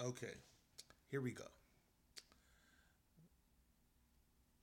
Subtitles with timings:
[0.00, 0.34] Okay,
[1.10, 1.44] here we go.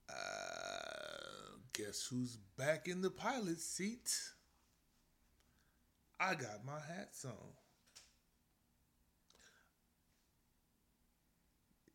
[0.10, 4.12] Uh, guess who's back in the pilot seat?
[6.20, 7.34] I got my hats on.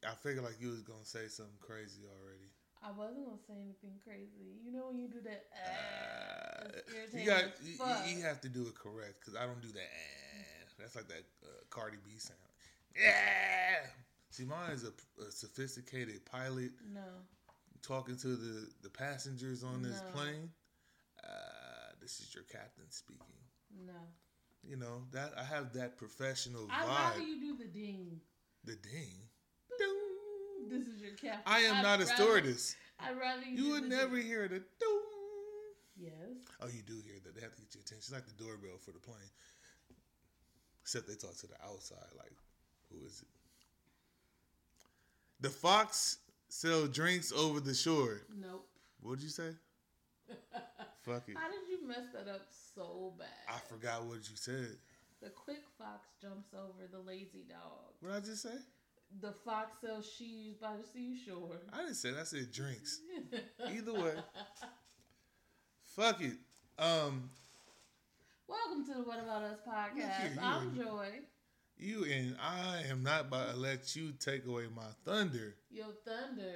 [0.07, 2.49] I figured like you was gonna say something crazy already.
[2.83, 4.57] I wasn't gonna say anything crazy.
[4.65, 8.63] You know when you do that, uh, Uh, you got you, you have to do
[8.67, 9.81] it correct because I don't do that.
[9.81, 10.65] eh.
[10.79, 12.39] That's like that uh, Cardi B sound.
[12.97, 13.77] Yeah.
[14.31, 14.93] See, mine is a,
[15.23, 17.01] a sophisticated pilot no,
[17.83, 20.51] talking to the the passengers on this plane.
[21.23, 23.27] Uh, this is your captain speaking.
[23.87, 23.93] no.
[24.63, 27.27] You know that I have that professional I'd rather vibe.
[27.27, 28.21] you do the ding.
[28.65, 29.15] The ding.
[30.69, 31.41] This is your captain.
[31.47, 32.77] I am I'd not a stewardess.
[33.01, 33.65] I'd rather you.
[33.65, 34.27] You would never ding.
[34.27, 35.01] hear the ding.
[35.97, 36.13] Yes.
[36.61, 37.35] Oh, you do hear that.
[37.35, 37.99] They have to get your attention.
[37.99, 39.33] It's like the doorbell for the plane.
[40.83, 42.13] Except they talk to the outside.
[42.17, 42.33] Like,
[42.91, 43.29] who is it?
[45.41, 48.23] The Fox sell drinks over the shore.
[48.41, 48.67] Nope.
[49.01, 49.51] What'd you say?
[51.03, 51.37] Fuck it.
[51.37, 53.29] How did you mess that up so bad?
[53.49, 54.77] I forgot what you said.
[55.23, 57.93] The quick fox jumps over the lazy dog.
[58.01, 58.57] What did I just say?
[59.21, 61.61] The fox sells shoes by the seashore.
[61.73, 62.21] I didn't say that.
[62.21, 63.01] I said drinks.
[63.69, 64.15] Either way.
[65.97, 66.37] Fuck it.
[66.79, 67.29] Um,
[68.49, 70.43] Welcome to the What About Us podcast.
[70.43, 71.09] I'm Joy.
[71.81, 75.55] You and I am not about to let you take away my thunder.
[75.71, 76.55] Your Thunder.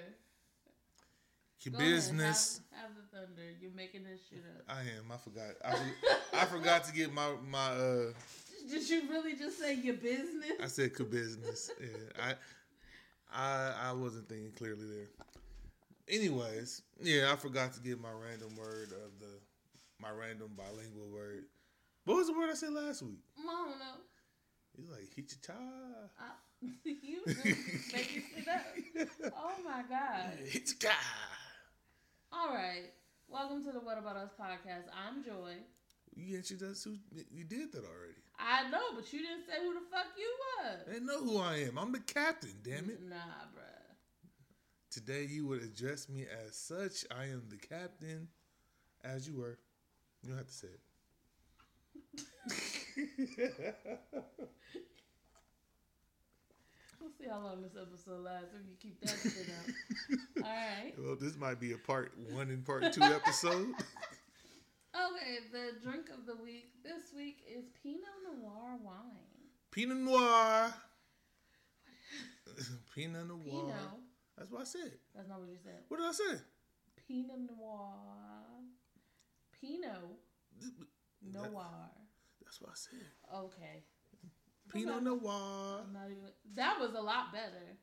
[1.63, 2.61] Your Go ahead, business.
[2.73, 3.43] have, have the thunder.
[3.59, 4.65] You're making this shit up.
[4.69, 5.11] I am.
[5.11, 5.55] I forgot.
[5.65, 7.69] I, I forgot to get my my.
[7.71, 8.13] uh
[8.71, 10.53] Did you really just say your business?
[10.63, 11.71] I said business.
[11.81, 11.87] Yeah,
[12.23, 12.35] I
[13.33, 15.09] I I wasn't thinking clearly there.
[16.09, 19.33] Anyways, yeah, I forgot to get my random word of the
[20.01, 21.45] my random bilingual word.
[22.05, 23.21] What was the word I said last week?
[23.39, 24.01] I don't know.
[24.77, 25.55] He's like hichicha.
[26.19, 26.33] I,
[26.85, 27.57] you really
[27.93, 29.33] making shit up.
[29.37, 30.33] Oh my god.
[30.45, 30.95] Hit your Hichika.
[32.33, 32.91] All right.
[33.29, 34.87] Welcome to the What About Us podcast.
[34.93, 35.55] I'm Joy.
[36.17, 36.97] You introduced who
[37.33, 38.19] you did that already.
[38.39, 40.79] I know, but you didn't say who the fuck you was.
[40.93, 41.79] They know who I am.
[41.79, 42.55] I'm the captain.
[42.65, 43.01] Damn it.
[43.09, 43.15] Nah,
[43.55, 43.95] bruh.
[44.91, 47.05] Today you would address me as such.
[47.17, 48.27] I am the captain,
[49.05, 49.59] as you were.
[50.23, 50.69] You don't have to say
[52.15, 52.81] it.
[57.01, 60.43] We'll see how long this episode lasts if you keep that shit up.
[60.43, 60.95] All right.
[60.99, 63.75] well, this might be a part one and part two episode.
[64.95, 69.19] Okay, the drink of the week this week is Pinot Noir wine.
[69.73, 70.73] Pinot Noir.
[72.95, 73.41] Pinot Noir.
[73.45, 73.75] Pinot.
[74.39, 74.93] That's what I said.
[75.13, 75.83] That's not what you said.
[75.89, 76.41] What did I say?
[77.09, 77.91] Pinot Noir.
[79.61, 80.17] Pinot
[81.33, 81.91] Noir.
[82.55, 83.11] That's what I said.
[83.35, 83.83] Okay.
[84.71, 85.81] Pinot Noir.
[86.07, 86.31] Even.
[86.55, 87.75] That was a lot better.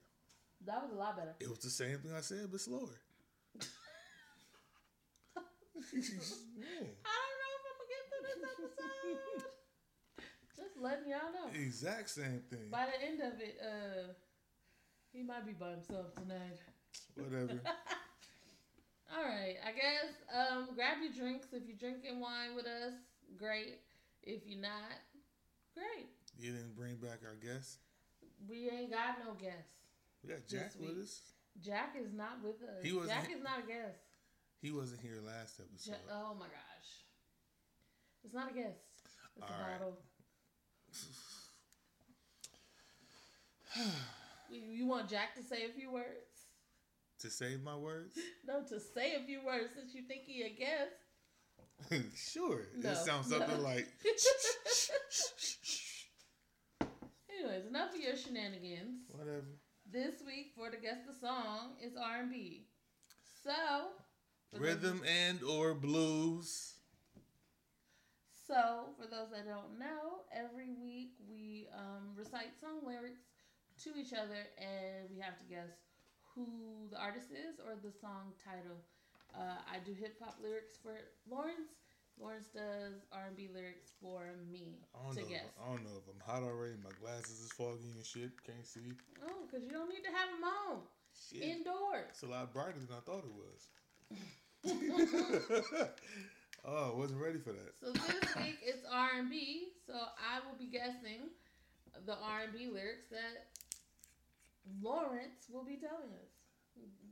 [0.66, 1.36] That was a lot better.
[1.42, 2.80] It was the same thing I said, but slower.
[2.88, 3.66] I
[5.76, 9.44] don't know if I'm gonna get through this episode.
[10.56, 11.52] Just letting y'all know.
[11.54, 12.70] Exact same thing.
[12.72, 14.14] By the end of it, uh,
[15.12, 16.60] he might be by himself tonight.
[17.16, 17.60] Whatever.
[19.18, 22.94] All right, I guess um, grab your drinks if you're drinking wine with us.
[23.38, 23.80] Great.
[24.24, 25.02] If you're not,
[25.74, 26.10] great.
[26.38, 27.80] You didn't bring back our guest.
[28.48, 29.74] We ain't got no guests.
[30.24, 31.22] We got Jack with us.
[31.60, 32.84] Jack is not with us.
[32.84, 34.00] He wasn't Jack is not a guest.
[34.62, 35.98] He wasn't here last episode.
[36.08, 37.06] Ja- oh my gosh.
[38.24, 38.80] It's not a guest.
[39.36, 39.80] It's All a right.
[39.80, 39.98] bottle.
[44.52, 46.32] you want Jack to say a few words?
[47.22, 48.18] to save my words?
[48.48, 51.01] No, to say a few words since you think he a guest.
[52.16, 52.68] sure.
[52.78, 53.64] No, it sounds something no.
[53.64, 53.88] like.
[57.40, 59.06] Anyways, enough of your shenanigans.
[59.10, 59.46] Whatever.
[59.92, 62.68] This week for the guest the song is R and B.
[63.44, 63.52] So
[64.52, 66.76] for those- Rhythm and or blues.
[68.48, 73.22] So for those that don't know, every week we um, recite song lyrics
[73.84, 75.70] to each other, and we have to guess
[76.36, 78.84] who the artist is or the song title.
[79.36, 80.94] Uh, I do hip hop lyrics for
[81.30, 81.72] Lawrence.
[82.20, 85.28] Lawrence does R and B lyrics for me I don't to know.
[85.28, 85.50] guess.
[85.58, 86.76] I don't know if I'm hot already.
[86.84, 88.32] My glasses is foggy and shit.
[88.46, 88.94] Can't see.
[89.24, 90.82] Oh, because you don't need to have them on
[91.16, 91.42] Shit.
[91.42, 92.12] indoors.
[92.12, 93.72] It's a lot brighter than I thought it was.
[96.66, 97.74] oh, I wasn't ready for that.
[97.82, 99.70] So this week it's R and B.
[99.88, 101.32] So I will be guessing
[102.06, 103.48] the R and B lyrics that
[104.82, 106.30] Lawrence will be telling us.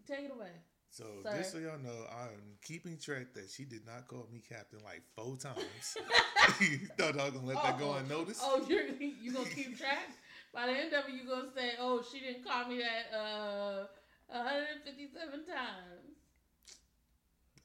[0.08, 0.52] Take it away.
[0.92, 1.38] So Sir.
[1.38, 5.04] just so y'all know, I'm keeping track that she did not call me captain like
[5.16, 5.98] four times.
[6.62, 7.98] you thought I was gonna let that go Uh-oh.
[8.00, 8.42] unnoticed?
[8.44, 10.10] Oh, you're you gonna keep track?
[10.54, 13.86] by the end of it, you're gonna say, "Oh, she didn't call me that uh
[14.28, 16.18] 157 times."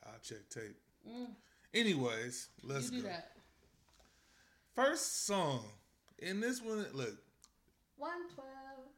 [0.06, 0.76] I'll check tape.
[1.08, 1.28] Mm,
[1.72, 3.08] Anyways, let's you do go.
[3.08, 3.30] that.
[4.74, 5.64] First song.
[6.18, 7.16] In this one, look,
[7.96, 8.46] 112.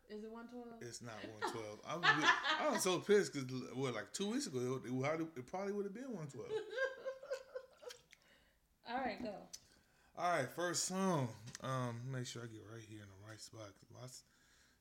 [0.08, 0.82] Is it 112?
[0.82, 1.80] it's not 112.
[1.86, 2.30] I was,
[2.60, 5.84] I was so pissed because, what, like two weeks ago, it, it, it probably would
[5.84, 6.46] have been 112.
[8.88, 9.32] All right, go.
[10.18, 11.28] All right, first song.
[11.62, 13.66] Um, make sure I get right here in the right spot.
[13.66, 14.06] Cause if I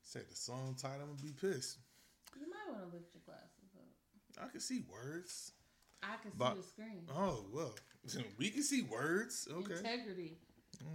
[0.04, 1.80] say the song title, I'm gonna be pissed.
[2.40, 4.46] You might want to lift your glasses up.
[4.46, 5.52] I can see words.
[6.04, 7.08] I can see But- the screen.
[7.14, 7.74] Oh well,
[8.38, 9.48] we can see words.
[9.52, 9.74] Okay.
[9.76, 10.38] Integrity.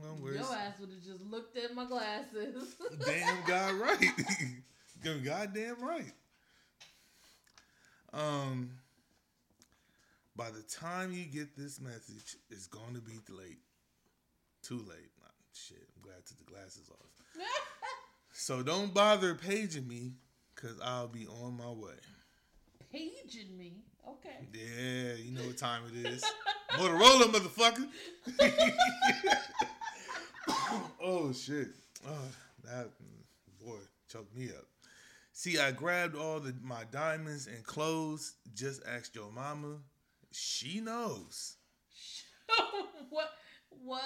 [0.02, 2.74] Well, Your ass would have just looked at my glasses.
[3.06, 4.10] Damn God right.
[5.04, 6.12] Damn Goddamn right.
[8.12, 8.70] Um
[10.36, 13.58] by the time you get this message, it's gonna be late.
[14.62, 15.10] Too late.
[15.20, 15.86] Nah, shit.
[15.96, 17.06] I'm glad I took the glasses off.
[18.32, 20.12] So don't bother paging me,
[20.54, 21.96] cause I'll be on my way.
[22.92, 23.84] Paging me.
[24.08, 24.48] Okay.
[24.52, 26.24] Yeah, you know what time it is.
[26.72, 27.86] Motorola, motherfucker.
[31.02, 31.68] oh shit.
[32.08, 32.28] Oh,
[32.64, 32.88] that
[33.64, 33.78] boy
[34.10, 34.64] choked me up.
[35.32, 38.34] See, I grabbed all the my diamonds and clothes.
[38.54, 39.76] Just asked your mama.
[40.32, 41.56] She knows.
[43.10, 43.30] what?
[43.84, 44.02] What?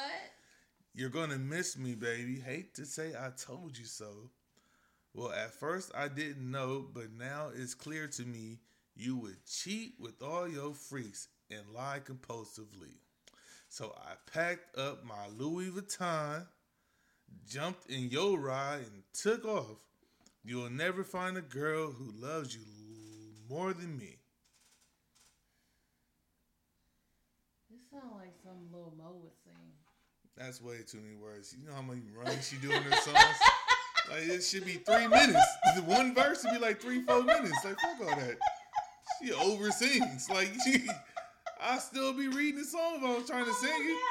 [0.95, 2.39] You're gonna miss me, baby.
[2.39, 4.31] Hate to say I told you so.
[5.15, 8.59] Well, at first I didn't know, but now it's clear to me
[8.96, 12.96] you would cheat with all your freaks and lie compulsively.
[13.69, 16.46] So I packed up my Louis Vuitton,
[17.49, 19.79] jumped in your ride, and took off.
[20.44, 22.62] You'll never find a girl who loves you
[23.49, 24.17] more than me.
[27.70, 29.55] This sounds like some Lil Mo would sing.
[30.37, 31.55] That's way too many words.
[31.58, 33.17] You know how many runs she do in her songs?
[34.11, 35.47] like it should be three minutes.
[35.85, 37.64] One verse would be like three, four minutes.
[37.64, 38.37] Like fuck all that.
[39.23, 40.29] She over sings.
[40.31, 40.87] Like she,
[41.61, 43.99] I still be reading the song if I was trying to sing it.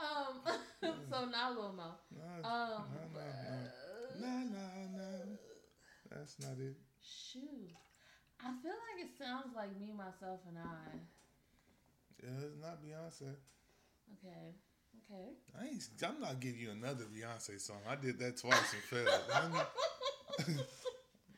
[0.00, 0.40] um.
[1.10, 1.90] so now Lil Mo.
[2.16, 2.84] Nah, Um.
[3.14, 5.24] nah, nah, nah, nah, nah.
[6.10, 6.76] That's not it.
[7.02, 7.70] Shoot.
[8.40, 10.98] I feel like it sounds like me, myself, and I.
[12.22, 13.34] Yeah, it's not Beyonce.
[14.18, 14.54] Okay.
[15.10, 15.32] Okay.
[15.58, 17.78] I ain't, I'm not giving you another Beyonce song.
[17.88, 19.22] I did that twice and failed.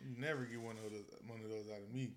[0.03, 2.15] You never get one of those one of those out of me.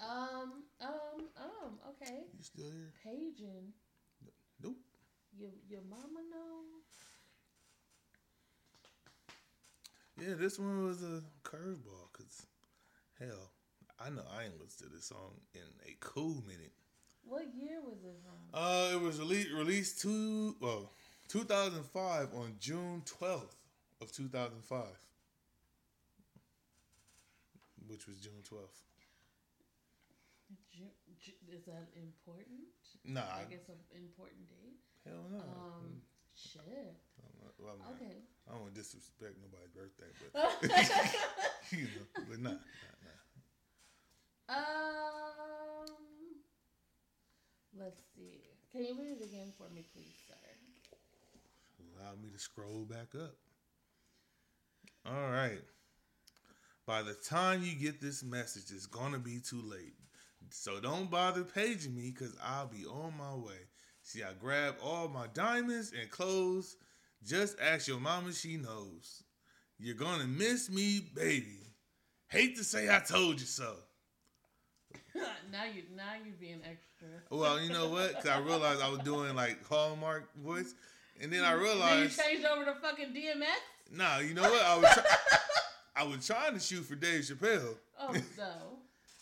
[0.00, 0.64] Um.
[0.80, 1.28] Um.
[1.36, 1.78] Um.
[1.90, 2.26] Okay.
[2.36, 2.92] You still here?
[3.02, 3.72] Paging.
[4.62, 4.76] Nope.
[5.36, 6.64] Your your mama know.
[10.20, 12.46] Yeah, this one was a curveball because,
[13.18, 13.50] hell,
[13.98, 16.72] I know I ain't listened to this song in a cool minute.
[17.26, 18.34] What year was it from?
[18.60, 20.90] Uh, it was released released two well,
[21.28, 23.56] 2005 on June 12th
[24.00, 24.84] of 2005,
[27.88, 28.82] which was June 12th.
[30.72, 30.84] Ju-
[31.20, 32.68] Ju- Is that important?
[33.04, 34.78] Nah, I I- guess an important date.
[35.04, 35.38] hell no.
[35.38, 36.02] Um.
[36.36, 36.62] Shit.
[36.66, 38.16] I'm not- well, I'm not- Okay.
[38.46, 40.62] I don't want to disrespect nobody's birthday, but
[41.78, 42.58] you know, but nah, nah,
[44.48, 44.56] nah.
[44.56, 45.63] um.
[47.78, 48.40] Let's see.
[48.70, 50.34] Can you read it again for me, please, sir?
[51.98, 53.34] Allow me to scroll back up.
[55.06, 55.62] All right.
[56.86, 59.94] By the time you get this message, it's gonna be too late.
[60.50, 63.68] So don't bother paging me because I'll be on my way.
[64.02, 66.76] See, I grabbed all my diamonds and clothes.
[67.24, 69.24] Just ask your mama, she knows.
[69.78, 71.60] You're gonna miss me, baby.
[72.28, 73.76] Hate to say I told you so.
[75.52, 77.08] now you now you're being extra.
[77.30, 78.08] Well, you know what?
[78.16, 80.74] Because I realized I was doing like Hallmark voice,
[81.20, 81.58] and then I Then
[82.02, 83.96] you changed over to fucking DMX.
[83.96, 84.62] nah, you know what?
[84.62, 85.04] I was, try-
[85.96, 87.76] I was trying to shoot for Dave Chappelle.
[88.00, 88.52] Oh no.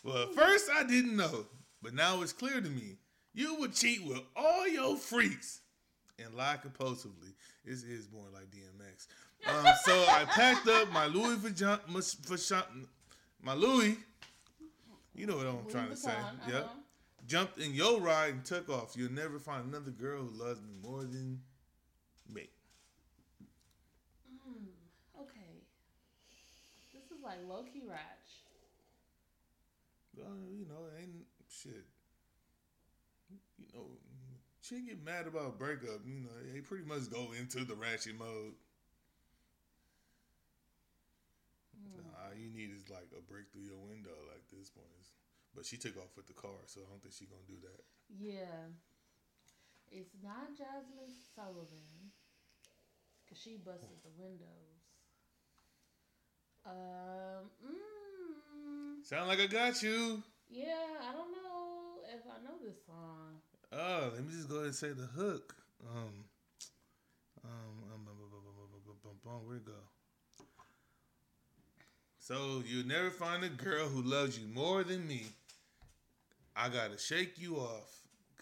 [0.03, 1.45] Well, at first I didn't know,
[1.81, 2.97] but now it's clear to me.
[3.33, 5.61] You would cheat with all your freaks
[6.23, 7.33] and lie compulsively.
[7.65, 9.07] This is more like DMX.
[9.47, 11.79] Um, so I packed up my Louis Vuitton-
[13.41, 13.97] my Louis.
[15.15, 16.09] You know what I'm trying to say.
[16.09, 16.67] Vuitton, uh-huh.
[17.25, 18.93] Jumped in your ride and took off.
[18.95, 21.39] You'll never find another girl who loves me more than
[22.33, 22.49] me.
[24.29, 24.67] Mm,
[25.21, 25.63] okay.
[26.93, 27.99] This is like low key ratch.
[30.19, 31.85] Uh, you know, ain't shit.
[33.57, 33.85] You know,
[34.61, 36.01] she get mad about a breakup.
[36.05, 38.53] You know, they pretty much go into the ratchet mode.
[41.95, 44.87] Nah, all you need is like a break through your window, like this point.
[45.55, 47.83] But she took off with the car, so I don't think she's gonna do that.
[48.09, 48.73] Yeah,
[49.91, 52.11] it's not Jazmine Sullivan
[53.23, 54.81] because she busted the windows.
[56.65, 60.23] Um, mm, sound like I got you.
[60.49, 60.73] Yeah,
[61.09, 63.41] I don't know if I know this song.
[63.71, 65.55] Oh, let me just go ahead and say the hook.
[65.83, 66.25] Um,
[67.43, 68.15] um, um bum,
[68.85, 69.73] bum, bum, bum, where it go?
[72.19, 75.23] So you'll never find a girl who loves you more than me.
[76.55, 77.91] I gotta shake you off,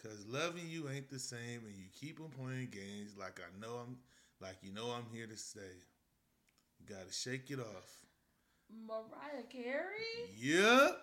[0.01, 3.75] cause loving you ain't the same, and you keep on playing games like I know
[3.87, 3.97] I'm,
[4.41, 5.75] like you know I'm here to stay.
[6.79, 8.05] You gotta shake it off.
[8.87, 10.31] Mariah Carey?
[10.37, 10.97] Yep,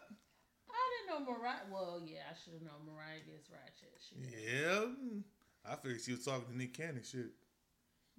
[0.71, 1.65] I didn't know Mariah.
[1.71, 3.93] Well, yeah, I should have known Mariah gets ratchet.
[4.13, 4.63] Did.
[4.63, 4.89] yep.
[4.97, 5.23] Mm.
[5.71, 7.33] I figured she was talking to Nick Cannon shit.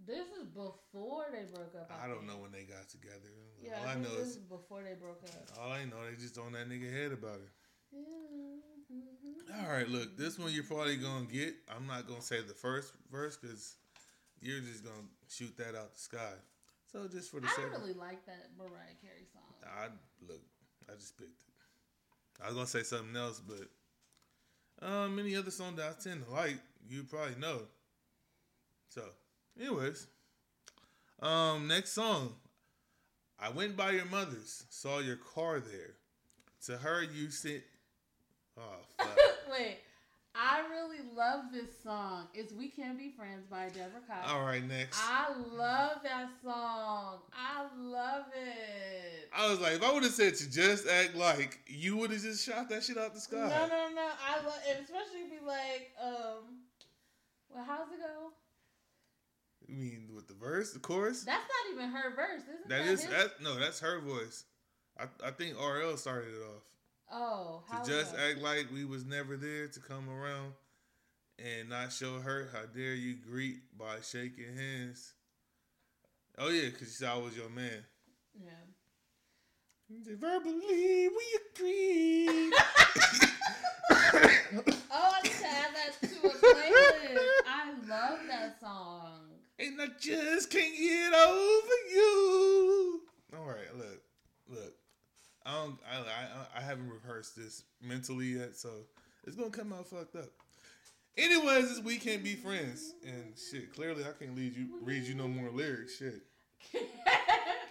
[0.05, 1.91] This is before they broke up.
[1.91, 2.31] I don't think.
[2.31, 3.29] know when they got together.
[3.62, 5.60] Yeah, All I I know this is is before they broke up.
[5.60, 7.51] all I know they just on that nigga head about it.
[7.91, 8.78] Yeah.
[8.91, 11.55] All right, look, this one you're probably gonna get.
[11.75, 13.75] I'm not gonna say the first verse because
[14.41, 16.34] you're just gonna shoot that out the sky.
[16.91, 19.43] So just for the I sake, I really like that Mariah Carey song.
[19.63, 19.88] I
[20.27, 20.41] look,
[20.89, 22.43] I just picked it.
[22.43, 26.31] I was gonna say something else, but um, any other song that I tend to
[26.31, 27.62] like, you probably know.
[28.88, 29.03] So,
[29.60, 30.08] anyways,
[31.22, 32.34] um, next song.
[33.41, 35.96] I went by your mother's, saw your car there.
[36.65, 37.63] To her, you said,
[38.60, 39.25] "Oh.
[39.51, 39.78] Wait,
[40.36, 42.28] I really love this song.
[42.34, 44.30] It's "We Can Be Friends" by Deborah Cox.
[44.30, 45.00] All right, next.
[45.01, 47.20] I love that song.
[47.34, 49.30] I love it.
[49.34, 52.22] I was like, if I would have said to just act like, you would have
[52.22, 53.38] just shot that shit out the sky.
[53.38, 54.10] No, no, no.
[54.28, 56.63] I love, and especially be like, um,
[57.50, 58.32] well, how's it go?
[59.68, 61.24] You mean with the verse, the chorus?
[61.24, 62.86] That's not even her verse, isn't that?
[62.86, 63.12] That is his?
[63.12, 64.46] that no, that's her voice.
[64.98, 66.63] I I think RL started it off.
[67.12, 70.54] Oh, how to just act like we was never there to come around
[71.39, 72.50] and not show hurt.
[72.54, 75.13] How dare you greet by shaking hands?
[76.38, 77.84] Oh yeah, because you said I was your man.
[78.39, 78.51] Yeah.
[79.89, 82.51] Verbally, we agree.
[84.92, 87.28] Oh, I need to add that to a playlist.
[87.48, 89.20] I love that song.
[89.60, 93.01] and I just can't get over you.
[93.38, 94.01] All right, look,
[94.48, 94.74] look.
[95.50, 95.79] I don't.
[95.91, 98.70] I, I I haven't rehearsed this mentally yet, so
[99.25, 100.29] it's gonna come out fucked up.
[101.18, 103.74] Anyways, this we can't be friends, and shit.
[103.74, 105.98] Clearly, I can't lead you read you no more lyrics.
[105.98, 106.22] Shit.
[106.72, 106.86] Can't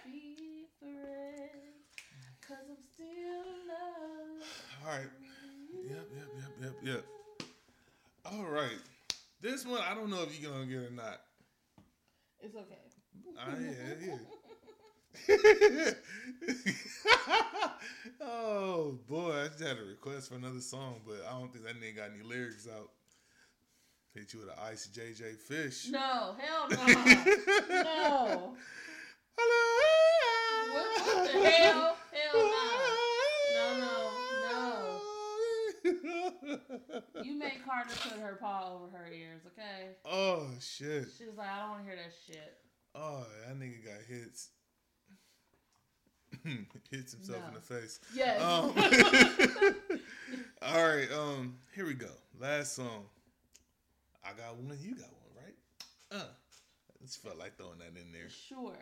[0.05, 1.85] be friends,
[2.45, 3.07] cause I'm still.
[4.85, 5.07] All right.
[5.87, 7.05] Yep, yep, yep, yep, yep.
[8.25, 8.77] All right.
[9.41, 11.21] This one, I don't know if you're gonna get it or not.
[12.41, 12.75] It's okay.
[13.39, 14.15] I yeah, yeah.
[18.21, 21.75] oh boy, I just had a request for another song, but I don't think that
[21.81, 22.89] nigga got any lyrics out.
[24.13, 25.87] Hit you with an ice JJ Fish.
[25.89, 26.77] No, hell no.
[27.69, 28.55] no.
[29.37, 30.73] Hello.
[30.73, 31.97] What, what the hell?
[32.11, 32.65] Hell no.
[33.55, 33.93] No, no,
[35.83, 37.23] no.
[37.23, 39.95] You made Carter put her paw over her ears, okay?
[40.05, 41.07] Oh shit.
[41.17, 42.57] She was like, I don't want to hear that shit.
[42.95, 44.49] Oh, that nigga got hits.
[46.91, 47.99] Hits himself in the face.
[48.13, 48.41] Yes.
[48.41, 48.73] Um,
[50.61, 52.11] all right, um, here we go.
[52.39, 53.05] Last song.
[54.23, 55.55] I got one, you got one, right?
[56.11, 58.29] Uh, I just felt like throwing that in there.
[58.29, 58.77] sure.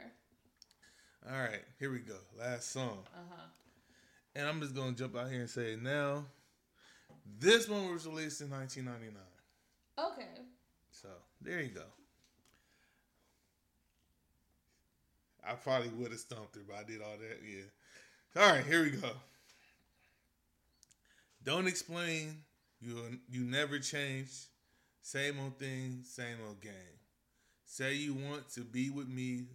[1.30, 2.16] All right, here we go.
[2.40, 3.00] Last song.
[3.14, 3.48] Uh huh.
[4.36, 6.26] And I'm just gonna jump out here and say now.
[7.40, 9.22] This one was released in 1999.
[10.00, 10.42] Okay.
[10.92, 11.10] So
[11.42, 11.84] there you go.
[15.48, 17.40] I probably would have stumped her, but I did all that.
[17.46, 18.42] Yeah.
[18.42, 19.10] All right, here we go.
[21.44, 22.44] Don't explain.
[22.82, 24.30] You you never change.
[25.02, 26.74] Same old thing, same old game.
[27.66, 29.46] Say you want to be with me,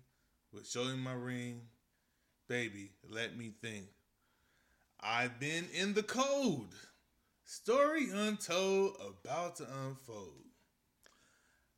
[0.53, 1.61] but show me my ring,
[2.49, 2.91] baby.
[3.09, 3.87] Let me think.
[5.01, 6.75] I've been in the cold.
[7.45, 10.45] Story untold, about to unfold.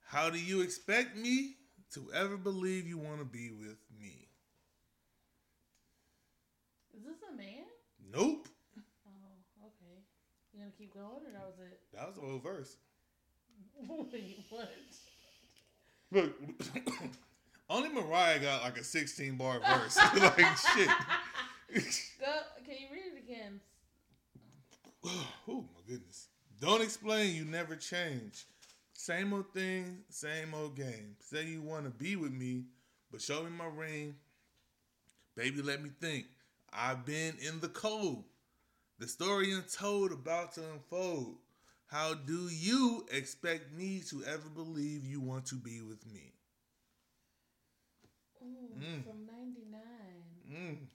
[0.06, 1.56] How do you expect me
[1.94, 4.28] to ever believe you want to be with me?
[6.96, 7.64] Is this a man?
[8.12, 8.48] Nope.
[9.06, 10.02] Oh, okay.
[10.52, 11.80] You gonna keep going, or that was it?
[11.92, 12.76] That was the whole verse.
[13.88, 14.70] Wait, what?
[16.12, 16.32] Look,
[17.70, 19.96] only Mariah got like a 16 bar verse.
[20.16, 20.88] like shit.
[22.20, 22.32] Go.
[22.64, 23.60] Can you read it again?
[25.48, 26.28] oh my goodness.
[26.60, 28.46] Don't explain, you never change.
[28.94, 31.16] Same old thing, same old game.
[31.20, 32.64] Say you want to be with me,
[33.10, 34.16] but show me my ring.
[35.36, 36.26] Baby, let me think.
[36.72, 38.24] I've been in the cold.
[38.98, 41.38] The story untold about to unfold.
[41.86, 46.32] How do you expect me to ever believe you want to be with me?
[48.42, 49.02] Ooh, Mm.
[49.04, 50.24] from '99.
[50.48, 50.88] Mm.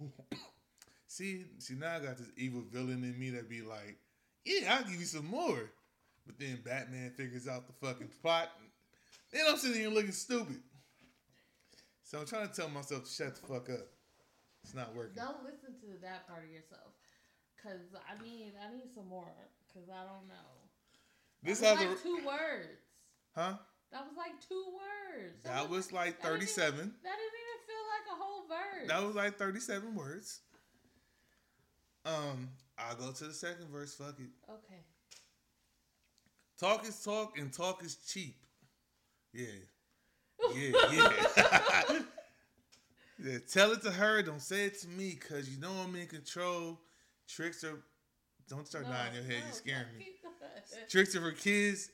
[1.06, 3.98] see, see now I got this evil villain in me that be like,
[4.44, 5.70] yeah, I'll give you some more.
[6.26, 8.48] But then Batman figures out the fucking plot.
[9.32, 10.60] Then I'm sitting here looking stupid.
[12.02, 13.86] So I'm trying to tell myself to shut the fuck up.
[14.62, 15.14] It's not working.
[15.16, 16.92] Don't listen to that part of yourself,
[17.62, 19.28] cause I need I need some more,
[19.74, 20.48] cause I don't know.
[21.42, 22.80] This that has was a two words.
[23.34, 23.54] huh?
[23.92, 25.36] That was like two words.
[25.44, 26.74] That was like that didn't 37.
[26.74, 28.88] even- That didn't even feel like a whole verse.
[28.88, 30.40] That was like 37 words.
[32.04, 33.94] Um, I'll go to the second verse.
[33.94, 34.28] Fuck it.
[34.50, 34.80] okay.
[36.58, 38.36] Talk is talk and talk is cheap.
[39.32, 39.46] Yeah.
[40.54, 41.98] Yeah, yeah.
[43.24, 43.38] yeah.
[43.50, 44.22] Tell it to her.
[44.22, 46.78] Don't say it to me because you know I'm in control.
[47.28, 47.80] Tricks are.
[48.48, 49.42] Don't start nodding your head.
[49.44, 50.08] You're scaring me.
[50.88, 51.90] Tricks are for kids.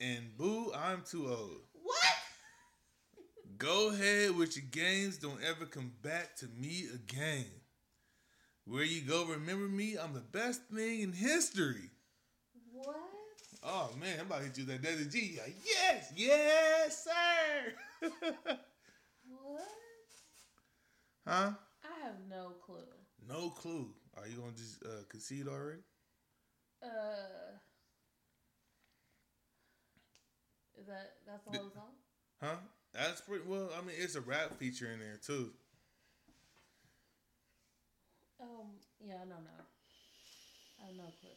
[0.00, 1.60] And boo, I'm too old.
[1.82, 1.98] What?
[3.58, 5.18] Go ahead with your games.
[5.18, 7.46] Don't ever come back to me again.
[8.68, 9.96] Where you go, remember me.
[9.96, 11.90] I'm the best thing in history.
[12.72, 12.96] What?
[13.62, 15.38] Oh man, I'm about to hit you with that Desert G.
[15.42, 18.10] Like, yes, yes, sir.
[19.30, 19.62] What?
[21.26, 21.50] huh?
[21.82, 22.76] I have no clue.
[23.26, 23.88] No clue.
[24.16, 25.80] Are you gonna just uh, concede already?
[26.82, 27.56] Uh,
[30.78, 31.92] is that that's The- whole song?
[32.42, 32.56] Huh?
[32.92, 33.70] That's pretty well.
[33.76, 35.52] I mean, it's a rap feature in there too.
[38.40, 38.68] Um,
[39.00, 39.64] yeah, no, no.
[40.80, 41.30] I have no clue.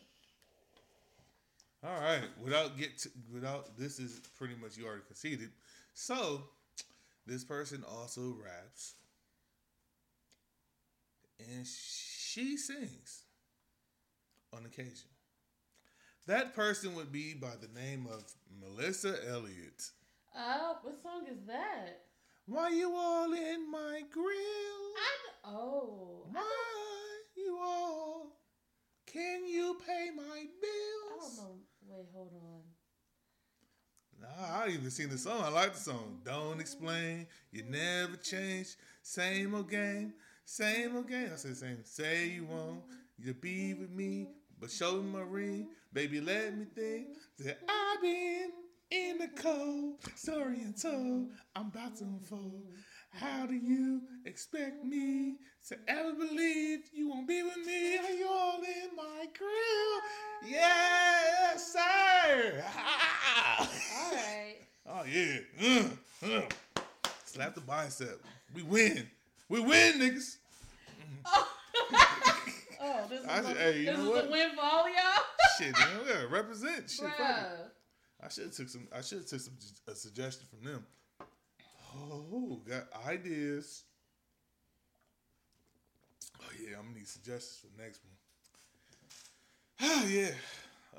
[1.83, 2.29] All right.
[2.43, 5.49] Without get to, without this is pretty much you already conceded.
[5.93, 6.43] So
[7.25, 8.95] this person also raps
[11.49, 13.23] and she sings
[14.53, 15.09] on occasion.
[16.27, 18.23] That person would be by the name of
[18.61, 19.89] Melissa Elliott.
[20.37, 22.01] Oh, what song is that?
[22.51, 24.25] Why you all in my grill?
[24.25, 26.43] I kn- oh, Why
[27.37, 28.35] you all?
[29.05, 31.55] Can you pay my don't, I don't know.
[31.87, 32.61] Wait, hold on.
[34.19, 35.41] Nah, I even seen the song.
[35.45, 36.19] I like the song.
[36.25, 37.25] Don't explain.
[37.53, 38.75] You never change.
[39.01, 40.13] Same old game.
[40.43, 41.29] Same old game.
[41.31, 41.77] I said same.
[41.85, 42.81] Say you want
[43.17, 44.27] you to be with me,
[44.59, 45.69] but show me my ring.
[45.93, 48.51] Baby, let me think that I've been
[48.91, 51.29] in the cold, story and told.
[51.55, 52.63] I'm about to unfold.
[53.13, 55.35] How do you expect me
[55.67, 57.97] to ever believe you won't be with me?
[57.97, 60.51] Are you all in my grill?
[60.51, 62.63] Yes, sir.
[62.77, 64.55] All right.
[64.93, 65.37] Oh yeah.
[65.61, 66.41] Uh, uh.
[67.23, 68.19] Slap the bicep.
[68.53, 69.07] We win.
[69.47, 70.37] We win, niggas.
[71.25, 71.47] Oh,
[72.81, 75.23] oh this is, I a, hey, this is a win for all y'all.
[75.57, 75.87] Shit, man.
[76.03, 76.89] We gotta represent.
[76.89, 77.23] Shit, fuck it.
[77.23, 77.69] Bruh.
[78.23, 78.87] I should have took some.
[78.95, 79.53] I should have took some
[79.87, 80.85] a suggestion from them.
[81.95, 83.83] Oh, got ideas.
[86.39, 88.13] Oh yeah, I'm gonna need suggestions for the next one.
[89.81, 90.31] Oh yeah.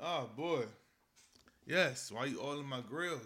[0.01, 0.63] Oh boy.
[1.65, 2.11] Yes.
[2.11, 3.21] Why you all in my grill?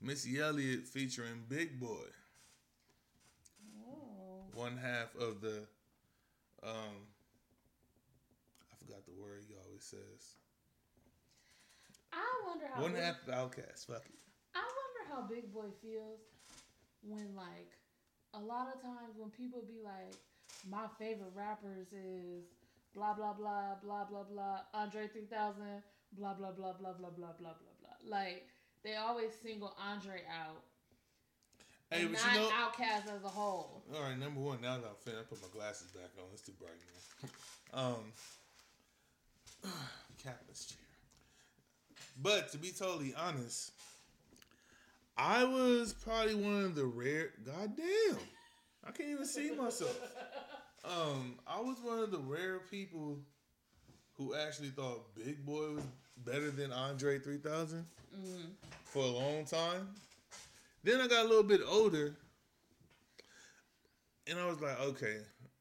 [0.00, 1.96] Missy Elliott featuring Big Boi.
[3.88, 4.44] Oh.
[4.54, 5.62] One half of the.
[6.62, 7.08] Um.
[8.70, 10.36] I forgot the word he always says.
[12.12, 12.82] I wonder how.
[12.82, 13.86] One Big, half OutKast.
[13.86, 14.18] Fuck it.
[14.54, 16.20] I wonder how Big Boi feels
[17.02, 17.70] when, like,
[18.34, 20.14] a lot of times when people be like,
[20.68, 22.44] "My favorite rappers is
[22.94, 27.32] blah blah blah blah blah blah Andre 3000 blah blah blah blah blah blah blah
[27.38, 28.46] blah blah." Like
[28.82, 30.62] they always single Andre out,
[31.90, 32.48] Hey, and but not you know.
[32.48, 33.82] OutKast as a whole.
[33.94, 34.60] All right, number one.
[34.62, 36.24] Now that I'm finished, I put my glasses back on.
[36.32, 36.72] It's too bright
[37.74, 37.78] now.
[37.78, 38.12] um,
[40.22, 40.74] capitalist.
[42.20, 43.72] But to be totally honest,
[45.16, 47.30] I was probably one of the rare.
[47.44, 48.18] Goddamn,
[48.86, 49.98] I can't even see myself.
[50.84, 53.18] Um, I was one of the rare people
[54.16, 55.84] who actually thought Big Boi was
[56.24, 58.50] better than Andre 3000 Mm.
[58.84, 59.88] for a long time.
[60.84, 62.14] Then I got a little bit older,
[64.26, 65.16] and I was like, okay,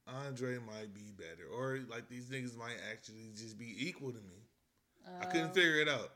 [0.06, 4.44] Andre might be better, or like these niggas might actually just be equal to me.
[5.22, 6.12] I couldn't Um, figure it out.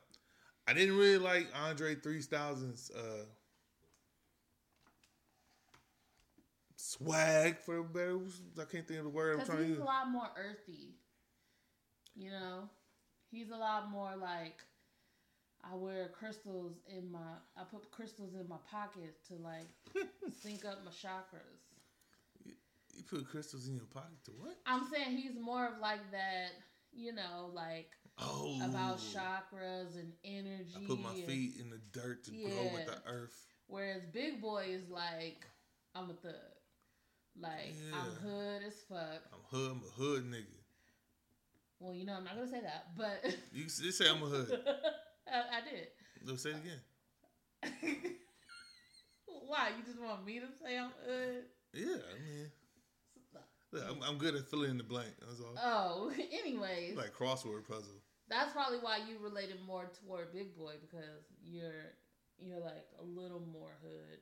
[0.67, 3.25] I didn't really like Andre 3000's uh,
[6.75, 8.19] swag, for a better.
[8.59, 9.79] I can't think of the word I'm trying to he's use.
[9.79, 10.95] a lot more earthy.
[12.15, 12.69] You know?
[13.31, 14.63] He's a lot more like
[15.63, 17.19] I wear crystals in my
[17.57, 19.67] I put crystals in my pocket to like
[20.41, 21.65] sync up my chakras.
[22.45, 24.55] You put crystals in your pocket to what?
[24.65, 26.51] I'm saying he's more of like that,
[26.93, 30.73] you know, like Oh, about chakras and energy.
[30.75, 33.45] I put my and- feet in the dirt to grow with the earth.
[33.67, 35.45] Whereas Big Boi is like,
[35.93, 36.33] I'm a thug.
[37.37, 39.21] Like, I'm hood as fuck.
[39.33, 39.71] I'm hood.
[39.71, 40.45] I'm a hood nigga.
[41.79, 44.27] Well, you know, I'm not going to say that, but You just say I'm a
[44.27, 44.63] hood.
[45.27, 45.87] I, I did.
[46.25, 47.91] No, say it again.
[49.47, 49.69] Why?
[49.77, 51.43] You just want me to say I'm hood?
[51.73, 52.51] Yeah, I mean,
[53.73, 55.09] look, I'm, I'm good at filling in the blank.
[55.19, 55.55] That's all.
[55.61, 56.11] Oh,
[56.45, 56.95] anyways.
[56.95, 58.01] like crossword puzzle.
[58.29, 61.93] That's probably why you related more toward Big Boi because you're
[62.39, 64.19] you're like a little more hood.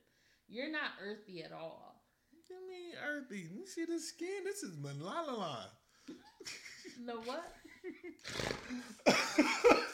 [0.48, 2.04] You're not earthy at all.
[2.52, 3.48] I mean, earthy.
[3.56, 4.44] You see the skin?
[4.44, 5.68] This is Malala.
[7.02, 7.54] know what?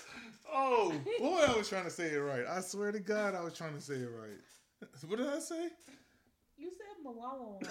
[0.51, 2.45] oh boy, I was trying to say it right.
[2.47, 4.39] I swear to God, I was trying to say it right.
[5.07, 5.69] What did I say?
[6.57, 7.61] You said Malala.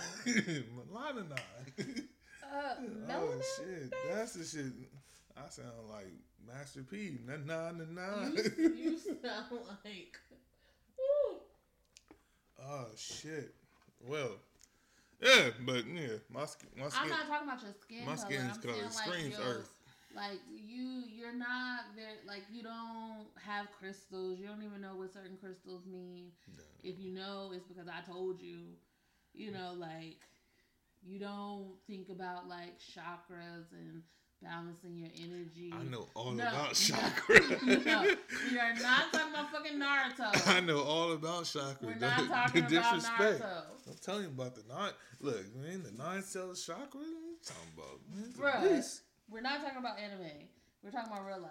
[0.76, 1.38] Malala.
[2.50, 2.74] Uh,
[3.12, 4.72] oh shit, that's the shit.
[5.36, 6.12] I sound like
[6.48, 7.18] Master P.
[7.26, 7.84] Nah, nah, nah,
[8.24, 8.28] nah.
[8.28, 9.46] You, you sound
[9.84, 10.16] like.
[10.96, 11.38] Woo.
[12.62, 13.54] oh shit.
[14.06, 14.32] Well,
[15.20, 18.16] yeah, but yeah, my skin, my I'm not talking about your skin My color.
[18.16, 19.70] skin's I'm color like, screams your- earth.
[20.16, 24.38] Like you, you're not very like you don't have crystals.
[24.40, 26.28] You don't even know what certain crystals mean.
[26.56, 26.62] No.
[26.82, 28.58] If you know, it's because I told you.
[29.34, 30.18] You know, like
[31.06, 34.02] you don't think about like chakras and
[34.42, 35.72] balancing your energy.
[35.72, 37.40] I know all No, about no, chakra.
[37.66, 38.16] no,
[38.50, 40.46] we are not talking about fucking Naruto.
[40.54, 41.76] I know all about chakra.
[41.88, 43.40] We're not talking about disrespect.
[43.40, 43.62] Naruto.
[43.88, 44.92] I'm telling you about the nine.
[45.20, 47.00] Look, man, the nine cell chakra.
[47.00, 48.00] What you talking about?
[48.14, 48.76] Man, it's a Bruh.
[48.76, 49.02] beast.
[49.30, 50.48] We're not talking about anime.
[50.82, 51.50] We're talking about real life.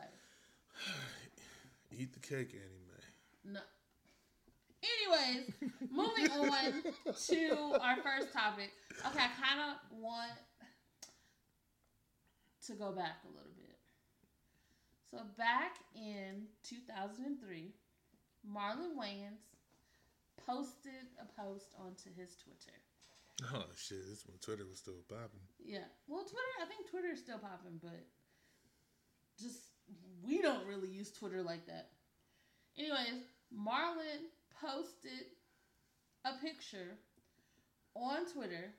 [1.97, 3.53] Eat the cake, anime.
[3.53, 3.59] No.
[4.83, 5.51] Anyways,
[5.91, 6.83] moving on
[7.27, 8.71] to our first topic.
[9.05, 10.31] Okay, I kind of want
[12.67, 13.77] to go back a little bit.
[15.09, 17.73] So back in 2003,
[18.45, 19.43] Marlon Wayans
[20.45, 22.77] posted a post onto his Twitter.
[23.53, 23.99] Oh shit!
[24.09, 25.45] This when Twitter was still popping.
[25.63, 25.85] Yeah.
[26.07, 28.05] Well, Twitter, I think Twitter is still popping, but
[29.39, 29.59] just
[30.25, 31.89] we don't really use Twitter like that.
[32.77, 33.23] Anyways,
[33.55, 34.29] Marlon
[34.61, 35.27] posted
[36.25, 36.97] a picture
[37.95, 38.73] on Twitter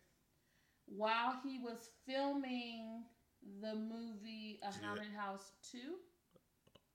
[0.86, 3.04] while he was filming
[3.42, 4.80] the movie A Yeah.
[4.80, 5.98] Haunted House 2.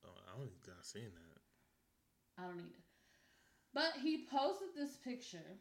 [0.03, 1.41] Oh, I don't think I seen that.
[2.37, 2.83] I don't either.
[3.73, 5.57] But he posted this picture,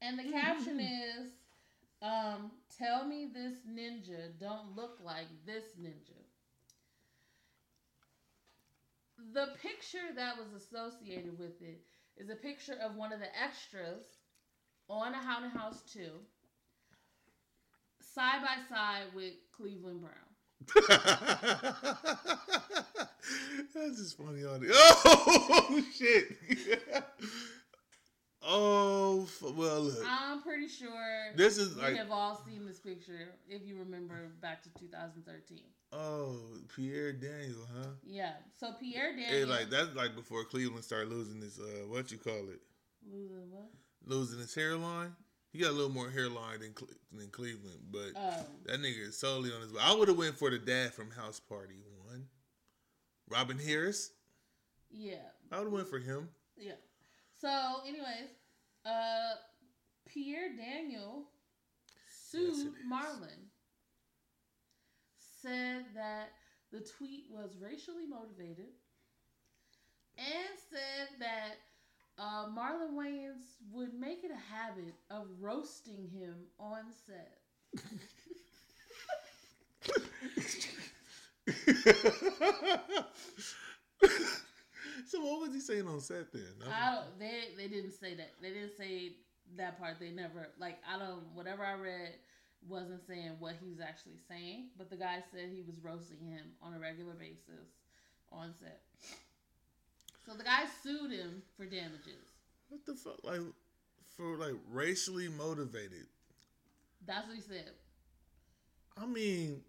[0.00, 1.30] and the caption is,
[2.02, 6.24] um, "Tell me this ninja don't look like this ninja."
[9.32, 11.80] The picture that was associated with it
[12.16, 14.04] is a picture of one of the extras
[14.88, 16.24] on A Haunted House Two,
[18.14, 20.14] side by side with Cleveland Brown.
[23.74, 24.70] That's just funny on it.
[25.70, 26.38] Oh shit!
[28.42, 29.98] oh well, look.
[30.06, 34.30] I'm pretty sure This is we like have all seen this picture if you remember
[34.40, 35.58] back to 2013.
[35.92, 36.36] oh
[36.74, 37.88] Pierre Daniel, huh?
[38.04, 38.32] Yeah.
[38.58, 42.18] So Pierre Hey, Daniel like that's like before Cleveland started losing his uh what you
[42.18, 42.60] call it,
[43.10, 43.70] losing what?
[44.06, 45.12] losing his hairline.
[45.52, 49.16] He got a little more hairline than Cle- than Cleveland, but Oh, that nigga is
[49.18, 49.72] solely on his.
[49.80, 52.28] I would have went for the dad from House Party one,
[53.28, 54.10] Robin Harris.
[54.90, 55.16] yeah,
[55.50, 56.28] I would have went for him.
[56.56, 56.72] yeah.
[57.40, 58.28] So, anyways,
[58.84, 59.34] uh,
[60.06, 61.30] Pierre Daniel
[62.10, 62.66] sued Yes.
[62.90, 63.48] Marlon.
[65.40, 66.30] Said that
[66.72, 68.72] the tweet was racially motivated,
[70.18, 71.54] and said that
[72.18, 77.38] uh, Marlon Wayans would make it a habit of roasting him on set.
[85.06, 86.42] so what was he saying on set then?
[86.72, 87.18] I don't.
[87.18, 88.32] They they didn't say that.
[88.42, 89.12] They didn't say
[89.56, 90.00] that part.
[90.00, 90.78] They never like.
[90.88, 91.22] I don't.
[91.34, 92.14] Whatever I read
[92.68, 94.70] wasn't saying what he was actually saying.
[94.76, 97.68] But the guy said he was roasting him on a regular basis
[98.32, 98.87] on set.
[100.28, 102.20] So the guy sued him for damages.
[102.68, 103.24] what the fuck?
[103.24, 103.40] Like
[104.14, 106.06] for like racially motivated.
[107.06, 107.70] That's what he said.
[109.00, 109.62] I mean,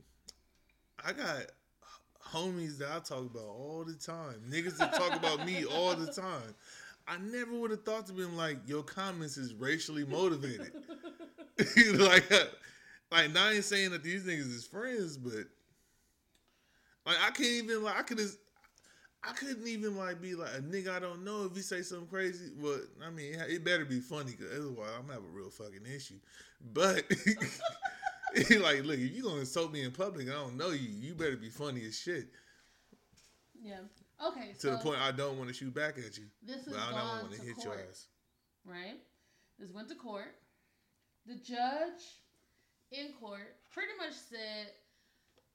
[1.05, 1.43] I got
[2.21, 4.35] homies that I talk about all the time.
[4.49, 6.53] Niggas that talk about me all the time.
[7.07, 10.73] I never would have thought to be like, your comments is racially motivated.
[11.95, 12.45] like, uh,
[13.11, 15.45] like, I ain't saying that these niggas is friends, but
[17.05, 18.37] like, I can't even like, I could just.
[19.23, 22.07] I couldn't even like be like a nigga I don't know if he say something
[22.07, 22.51] crazy.
[22.61, 25.85] But I mean, it better be funny because otherwise I'm gonna have a real fucking
[25.93, 26.19] issue.
[26.73, 27.03] But
[28.61, 30.89] like, look, if you gonna insult me in public, I don't know you.
[30.89, 32.27] You better be funny as shit.
[33.61, 33.79] Yeah.
[34.25, 34.53] Okay.
[34.53, 36.91] To so the point I don't want to shoot back at you, this is I
[36.91, 38.07] don't want to to hit court, your ass.
[38.65, 38.99] right?
[39.57, 40.35] This went to court.
[41.25, 42.01] The judge
[42.91, 44.71] in court pretty much said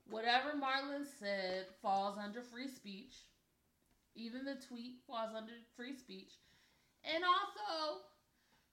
[0.09, 3.15] whatever Marlon said falls under free speech.
[4.17, 6.33] Even the tweet falls under free speech.
[7.05, 8.01] And also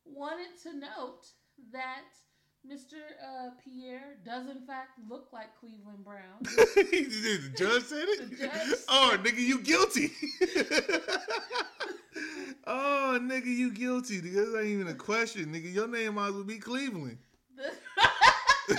[0.06, 1.26] wanted to note
[1.74, 2.06] that
[2.68, 2.98] Mr.
[3.22, 6.22] Uh, Pierre does in fact look like Cleveland Brown.
[6.42, 8.38] the judge said it.
[8.38, 10.12] Judge oh, nigga, you guilty.
[12.68, 14.22] oh, nigga, you guilty.
[14.22, 15.74] Nigga, that ain't even a question, nigga.
[15.74, 17.18] Your name might as well be Cleveland.
[17.58, 17.72] The,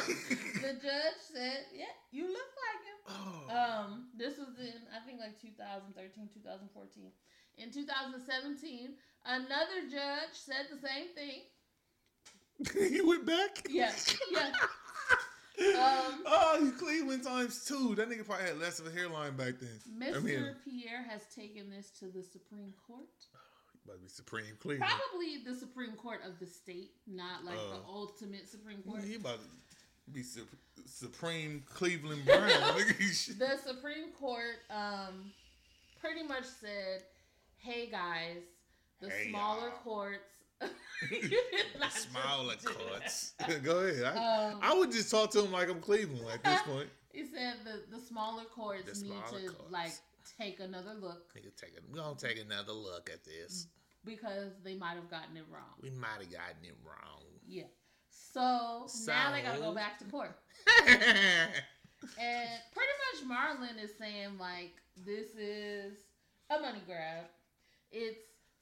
[0.82, 2.51] judge said, "Yeah, you look like him."
[3.12, 7.12] Oh, Um, this was in I think like 2013, 2014.
[7.58, 8.94] In 2017,
[9.26, 11.42] another judge said the same thing.
[12.94, 13.66] he went back.
[13.68, 13.92] Yeah,
[14.30, 14.52] yeah.
[15.62, 17.94] Um, oh, Cleveland times two.
[17.94, 19.78] That nigga probably had less of a hairline back then.
[20.00, 20.16] Mr.
[20.16, 23.04] I mean, Pierre has taken this to the Supreme Court.
[23.84, 24.90] about to be Supreme Cleveland.
[24.90, 29.04] Probably the Supreme Court of the state, not like the Uh, ultimate Supreme Court.
[29.04, 29.48] He about to
[30.10, 30.46] be su-
[30.86, 32.48] Supreme Cleveland Brown.
[33.38, 35.30] The Supreme Court um,
[36.00, 37.02] pretty much said,
[37.58, 38.38] "Hey guys,
[39.00, 40.18] the Hey, smaller y'all." courts."
[41.10, 41.32] You did
[41.80, 43.32] not just Smaller cuts.
[43.64, 44.04] Go ahead.
[44.04, 46.88] I, Um, I would just talk to him like I'm Cleveland at this point.
[47.12, 49.54] He said the the smaller courts The need to courts.
[49.70, 49.92] like
[50.38, 51.44] take another look take
[51.76, 53.66] a, we gonna take another look at this.
[54.04, 55.74] because they might have gotten it wrong.
[55.82, 57.22] We might have gotten it wrong.
[57.46, 57.64] Yeah.
[58.32, 60.36] So, now they gotta go back to court.
[62.18, 65.98] And pretty much Marlon is saying like this is
[66.50, 67.26] a money grab.
[67.90, 68.18] It's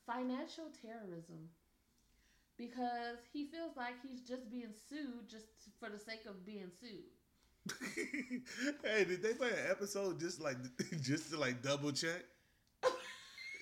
[0.06, 1.48] financial terrorism.
[2.58, 5.46] Because he feels like he's just being sued just
[5.78, 7.08] for the sake of being sued.
[8.84, 10.56] hey, did they play an episode just like
[11.02, 12.22] just to like double check?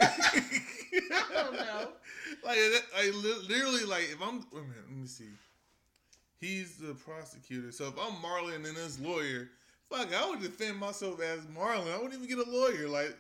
[0.01, 1.89] I don't know.
[2.45, 2.59] Like,
[2.97, 3.15] like
[3.49, 5.31] literally, like if I'm, wait a minute, let me see.
[6.41, 9.49] He's the prosecutor, so if I'm Marlon and this lawyer,
[9.91, 11.93] fuck, I would defend myself as Marlon.
[11.93, 12.89] I wouldn't even get a lawyer.
[12.89, 13.17] Like,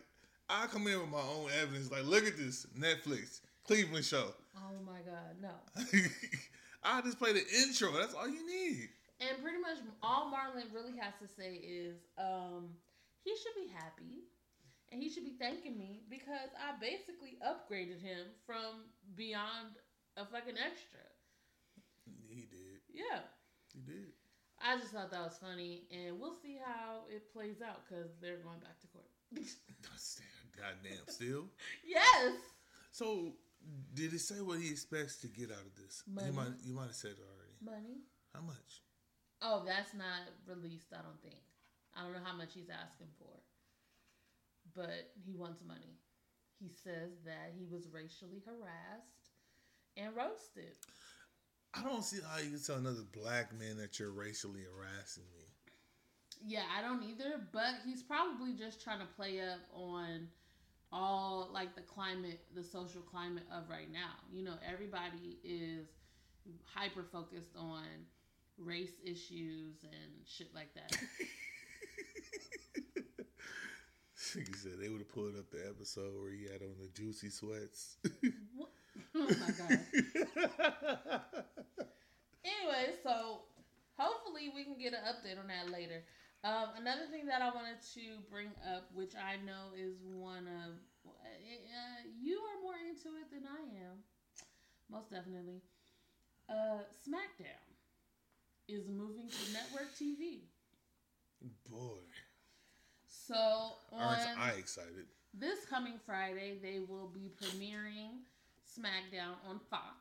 [0.48, 1.90] I come in with my own evidence.
[1.90, 4.32] Like, look at this Netflix Cleveland show.
[4.56, 5.50] Oh my god, no.
[6.84, 7.92] I just play the intro.
[7.92, 8.88] That's all you need.
[9.20, 12.68] And pretty much all Marlon really has to say is, um,
[13.24, 14.22] he should be happy
[14.92, 19.76] and he should be thanking me because I basically upgraded him from beyond
[20.16, 21.00] a fucking extra.
[22.28, 22.67] He did.
[22.98, 23.22] Yeah.
[23.72, 24.10] He did.
[24.58, 28.42] I just thought that was funny and we'll see how it plays out because they're
[28.42, 29.06] going back to court.
[30.58, 31.06] Goddamn.
[31.06, 31.46] Still.
[31.86, 32.34] yes.
[32.90, 33.34] So,
[33.94, 36.02] did it say what he expects to get out of this?
[36.10, 36.26] Money.
[36.26, 36.54] You might.
[36.64, 37.54] You might have said it already.
[37.62, 38.02] Money.
[38.34, 38.82] How much?
[39.40, 41.38] Oh, that's not released, I don't think.
[41.94, 43.30] I don't know how much he's asking for.
[44.74, 45.98] But he wants money.
[46.58, 49.30] He says that he was racially harassed
[49.96, 50.74] and roasted.
[51.78, 55.44] I don't see how you can tell another black man that you're racially harassing me.
[56.46, 60.28] Yeah, I don't either, but he's probably just trying to play up on
[60.92, 64.14] all like the climate, the social climate of right now.
[64.32, 65.88] You know, everybody is
[66.64, 67.84] hyper focused on
[68.56, 70.96] race issues and shit like that.
[74.34, 77.30] he said they would have pulled up the episode where he had on the juicy
[77.30, 77.96] sweats.
[79.14, 79.80] Oh my god.
[82.44, 83.42] Anyway, so
[83.96, 86.02] hopefully we can get an update on that later.
[86.44, 90.74] Um, another thing that I wanted to bring up, which I know is one of
[91.06, 93.98] uh, you are more into it than I am,
[94.90, 95.60] most definitely.
[96.48, 97.66] Uh, SmackDown
[98.68, 100.42] is moving to network TV.
[101.68, 102.00] Boy,
[103.06, 105.06] So on aren't I excited?
[105.34, 108.22] this coming Friday, they will be premiering
[108.68, 109.96] SmackDown on Fox.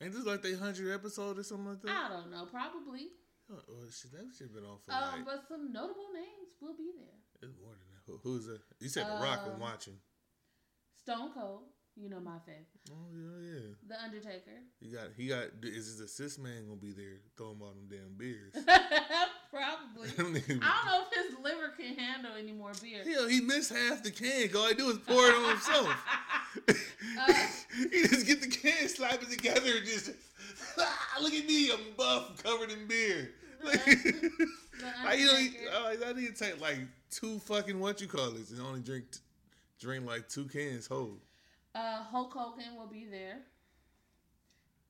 [0.00, 1.90] Ain't this like they hundred episode or something like that?
[1.90, 3.08] I don't know, probably.
[3.50, 5.24] Oh, well, shit, that have been on for Um, like.
[5.26, 7.18] but some notable names will be there.
[7.42, 8.02] It's more than that.
[8.06, 8.60] Who, who's that?
[8.80, 9.40] You said The Rock.
[9.46, 9.94] I'm Um, watching.
[10.98, 11.62] Stone Cold,
[11.96, 12.66] you know my favorite.
[12.90, 13.60] Oh yeah, yeah.
[13.88, 14.58] The Undertaker.
[14.80, 15.08] He got.
[15.16, 15.44] He got.
[15.62, 18.52] Is his assist man gonna be there throwing all them damn beers?
[19.50, 20.08] Probably.
[20.18, 23.02] I don't know if his liver can handle any more beer.
[23.04, 24.48] Hell, he missed half the can.
[24.56, 25.88] All he do is pour it on himself.
[27.18, 27.32] Uh,
[27.90, 30.10] he just get the can, slap it together, and just
[30.78, 33.30] ah, look at me, I'm buff, covered in beer.
[33.62, 36.04] Like, like, you know, he- Undertaker.
[36.06, 36.78] uh, need to take like
[37.10, 39.04] two fucking what you call this, and only drink
[39.80, 41.18] drink like two cans whole.
[41.74, 43.38] Uh, Hulk Hogan will be there.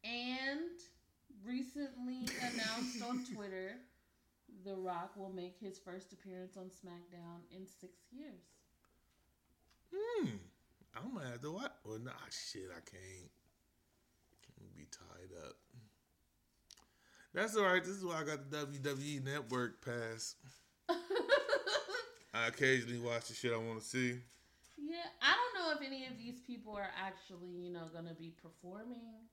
[0.04, 0.80] And
[1.46, 3.76] recently announced on Twitter
[4.64, 8.42] The Rock will make his first appearance on SmackDown in six years.
[9.94, 10.28] Hmm.
[10.96, 11.72] I'm gonna have to watch.
[11.84, 13.30] Well, nah, shit, I can't.
[14.58, 15.56] Can't be tied up.
[17.34, 17.82] That's all right.
[17.82, 20.34] This is why I got the WWE Network pass.
[22.34, 24.18] I occasionally watch the shit I want to see.
[24.82, 28.34] Yeah, I don't know if any of these people are actually, you know, gonna be
[28.42, 29.30] performing,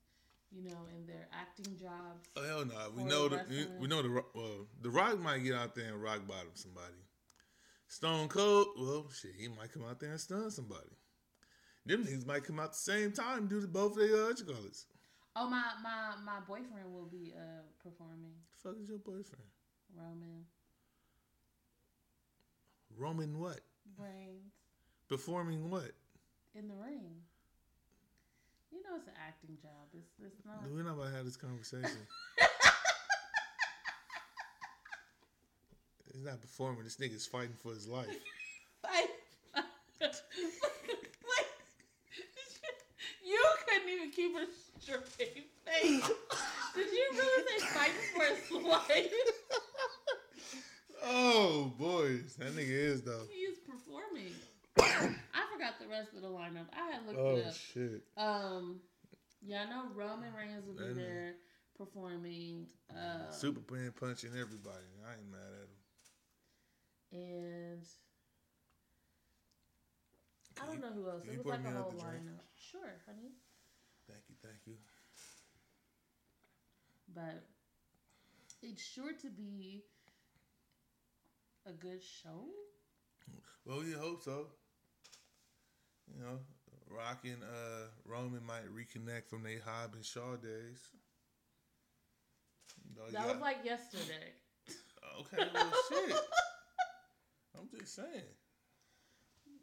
[0.52, 2.30] you know, in their acting jobs.
[2.36, 2.92] Oh hell no!
[2.96, 3.42] We know the
[3.80, 7.02] we know the well the Rock might get out there and rock bottom somebody.
[7.88, 10.94] Stone Cold, well shit, he might come out there and stun somebody.
[11.84, 14.46] Them things might come out the same time due to both their uh, what you
[14.46, 14.86] call this.
[15.36, 19.50] Oh, my my my boyfriend will be uh performing The fuck is your boyfriend?
[19.98, 20.46] Roman
[22.96, 23.62] Roman what?
[23.98, 24.59] Reigns
[25.10, 25.92] Performing what?
[26.56, 27.02] in the ring.
[28.72, 29.88] You know, it's an acting job.
[29.94, 30.62] It's it's not.
[30.70, 31.90] We're not about to have this conversation.
[36.14, 36.84] He's not performing.
[36.84, 38.08] This nigga's fighting for his life.
[38.82, 39.10] Fight.
[40.02, 40.14] like,
[43.26, 44.46] you couldn't even keep a
[44.80, 46.10] straight face.
[46.76, 49.14] Did you really say fighting for his life?
[51.04, 53.24] oh boys, that nigga is though.
[53.32, 54.34] He is performing.
[54.84, 56.68] I forgot the rest of the lineup.
[56.74, 57.54] I had looked Oh it up.
[57.56, 58.04] shit.
[58.18, 58.80] Um,
[59.42, 61.36] yeah, I know Roman Reigns will be there
[61.78, 62.68] performing.
[62.92, 64.86] Um, Superman punching everybody.
[65.08, 65.40] I ain't mad
[67.12, 67.22] at him.
[67.22, 67.86] and
[70.62, 71.24] I don't you- know who else.
[71.24, 72.42] can It was like a whole lineup.
[72.56, 73.32] Sure, honey.
[74.08, 74.74] Thank you, thank you.
[77.14, 77.44] But
[78.62, 79.84] it's sure to be
[81.66, 82.46] a good show.
[83.66, 84.48] Well, we hope so.
[86.16, 86.40] You know,
[86.90, 90.82] Rock and uh, Roman might reconnect from their Hobbs and Shaw days.
[92.88, 94.34] You know, That got- was like yesterday.
[95.22, 96.18] okay, well, shit.
[97.58, 98.08] I'm just saying.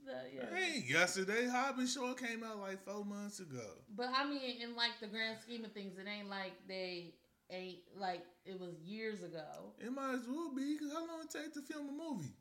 [0.05, 0.57] The- yeah.
[0.57, 3.67] Hey, yesterday Hobbs and Shaw came out like four months ago.
[3.97, 7.15] But I mean, in like the grand scheme of things, it ain't like they
[7.51, 9.73] ain't like it was years ago.
[9.81, 12.35] It might as well be because how long it take to film a movie?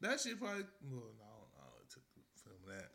[0.00, 1.72] That shit probably well, no, I don't know.
[1.82, 2.90] It took to film that.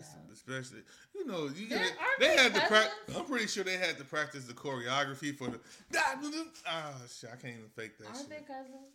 [0.00, 0.32] Yeah.
[0.32, 0.82] Especially,
[1.14, 3.16] you know, you get, aren't they had to practice.
[3.16, 5.60] I'm pretty sure they had to practice the choreography for the.
[6.66, 8.94] Ah, shit, I can't even fake that Aren't they cousins?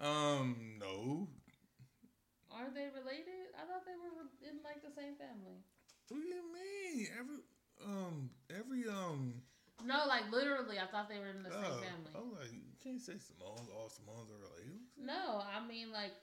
[0.00, 1.28] Um, no.
[2.52, 3.52] Aren't they related?
[3.56, 5.60] I thought they were in like the same family.
[6.08, 7.08] What do you mean?
[7.18, 7.40] Every
[7.84, 9.42] um, every um.
[9.84, 12.12] No, like literally, I thought they were in the uh, same family.
[12.16, 13.68] I'm like, you can't say Simone's.
[13.68, 14.80] All Simone's are related.
[14.96, 16.16] No, I mean like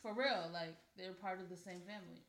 [0.00, 2.24] for real, like they're part of the same family.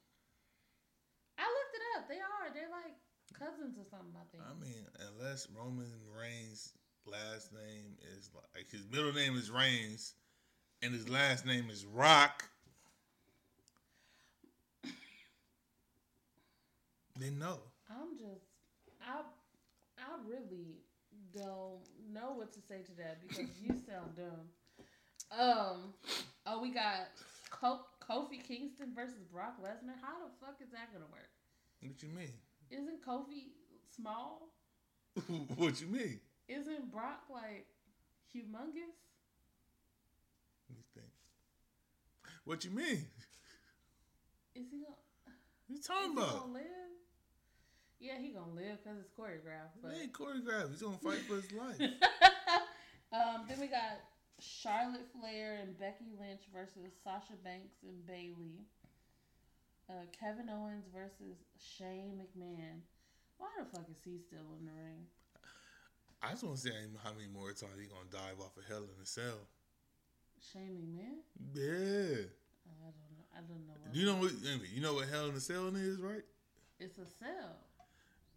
[1.69, 2.09] Looked it up.
[2.09, 2.49] They are.
[2.53, 2.97] They're like
[3.37, 4.15] cousins or something.
[4.17, 4.41] I think.
[4.41, 6.73] I mean, unless Roman Reigns'
[7.05, 10.15] last name is like his middle name is Reigns,
[10.81, 12.49] and his last name is Rock,
[17.19, 17.59] then no.
[17.89, 18.45] I'm just,
[19.05, 19.21] I,
[19.99, 20.81] I really
[21.35, 24.49] don't know what to say to that because you sound dumb.
[25.29, 25.93] Um,
[26.47, 27.09] oh, we got
[27.51, 30.01] Co- Kofi Kingston versus Brock Lesnar.
[30.01, 31.29] How the fuck is that gonna work?
[31.81, 32.33] What you mean?
[32.69, 33.49] Isn't Kofi
[33.95, 34.49] small?
[35.55, 36.19] what you mean?
[36.47, 37.67] Isn't Brock like
[38.35, 38.97] humongous?
[40.69, 41.07] Let me think.
[42.43, 43.05] What you mean?
[44.55, 44.95] Is he gonna?
[45.67, 46.39] What you talking he about?
[46.41, 46.63] gonna live?
[47.99, 49.79] Yeah, he gonna live because it's choreographed.
[49.81, 50.71] But He ain't choreographed.
[50.71, 51.79] He's gonna fight for his life.
[53.13, 53.99] um, then we got
[54.39, 58.65] Charlotte Flair and Becky Lynch versus Sasha Banks and Bayley.
[59.89, 62.85] Uh, Kevin Owens versus Shane McMahon.
[63.37, 65.07] Why the fuck is he still in the ring?
[66.21, 66.71] I just want to see
[67.03, 69.47] how many more times he gonna dive off a Hell in a Cell.
[70.53, 71.25] Shane McMahon?
[71.55, 72.27] Yeah.
[72.69, 73.25] Oh, I don't know.
[73.33, 73.73] I don't know.
[73.81, 74.31] What Do you know what?
[74.75, 76.23] You know what Hell in a Cell is, right?
[76.79, 77.57] It's a cell.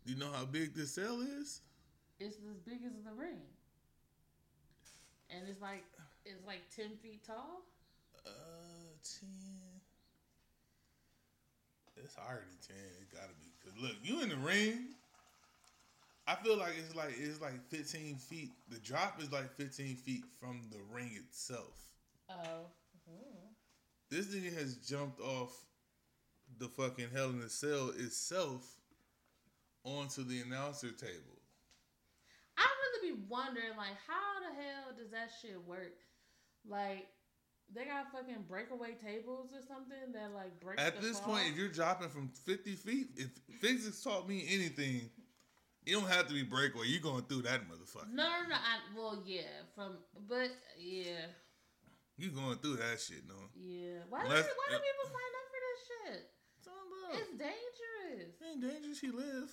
[0.06, 1.60] Do you know how big this cell is?
[2.18, 3.42] It's as big as the ring,
[5.30, 5.84] and it's like
[6.24, 7.62] it's like ten feet tall.
[8.26, 8.30] Uh,
[9.02, 9.71] ten.
[12.04, 12.84] It's higher than ten.
[13.00, 13.50] It gotta be.
[13.64, 14.94] Cause look, you in the ring.
[16.26, 18.50] I feel like it's like it's like fifteen feet.
[18.68, 21.88] The drop is like fifteen feet from the ring itself.
[22.30, 22.66] Oh.
[23.08, 23.48] Hmm.
[24.10, 25.52] This nigga has jumped off
[26.58, 28.76] the fucking Hell in a Cell itself
[29.84, 31.40] onto the announcer table.
[32.56, 32.66] I
[33.00, 35.96] really be wondering, like, how the hell does that shit work?
[36.68, 37.08] Like,
[37.74, 40.80] they got fucking breakaway tables or something that like break.
[40.80, 41.34] At this fall?
[41.34, 45.10] point, if you're dropping from 50 feet, if physics taught me anything,
[45.84, 46.86] You don't have to be breakaway.
[46.86, 48.12] You going through that motherfucker.
[48.12, 48.54] No, no, no.
[48.54, 49.42] I, well, yeah,
[49.74, 49.96] from
[50.28, 51.26] but yeah,
[52.16, 53.34] You going through that shit, no?
[53.56, 53.98] yeah.
[54.08, 56.28] Why, do, why do people sign up for this shit?
[57.14, 58.34] It's dangerous.
[58.48, 59.00] Ain't dangerous.
[59.00, 59.50] He live.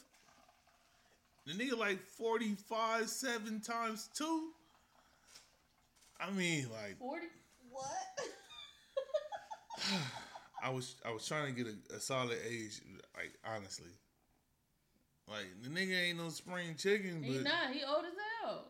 [1.45, 4.51] The nigga like forty five seven times two.
[6.20, 7.26] I mean, like Forty.
[7.80, 8.27] What?
[10.63, 12.82] I was I was trying to get a, a solid age.
[13.15, 13.91] Like honestly,
[15.27, 17.73] like the nigga ain't no spring chicken, he but not.
[17.73, 18.13] He old as
[18.43, 18.65] hell.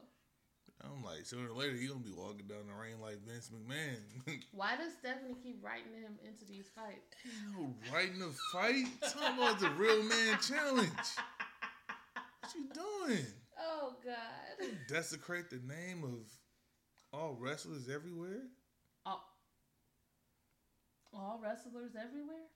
[0.81, 4.41] I'm like sooner or later he gonna be walking down the rain like Vince McMahon.
[4.53, 7.15] Why does Stephanie keep writing him into these fights?
[7.25, 8.85] ain't no right in the fight.
[9.01, 10.89] Talking about the real man challenge.
[12.41, 13.25] What you doing?
[13.59, 14.69] Oh God.
[14.87, 16.19] Desecrate the name of
[17.11, 18.43] all wrestlers everywhere.
[21.13, 22.47] All, wrestlers everywhere.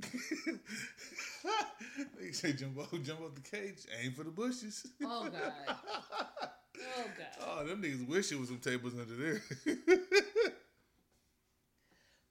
[2.20, 4.86] they say jump out, jump out the cage, aim for the bushes.
[5.02, 5.76] Oh God.
[6.98, 7.46] Oh God.
[7.46, 9.40] oh, them niggas wish it was some tables under there.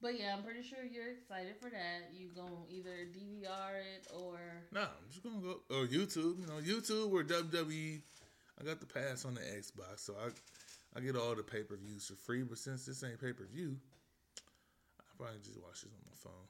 [0.04, 2.12] But yeah, I'm pretty sure you're excited for that.
[2.14, 4.38] You gonna either DVR it or
[4.74, 6.42] nah, I'm just gonna go or YouTube.
[6.42, 8.02] You know, YouTube or WWE.
[8.60, 10.28] I got the pass on the Xbox, so I
[10.98, 12.44] I get all the pay per views for free.
[12.44, 13.78] But since this ain't pay per view,
[15.14, 16.48] I probably just watch this on my phone.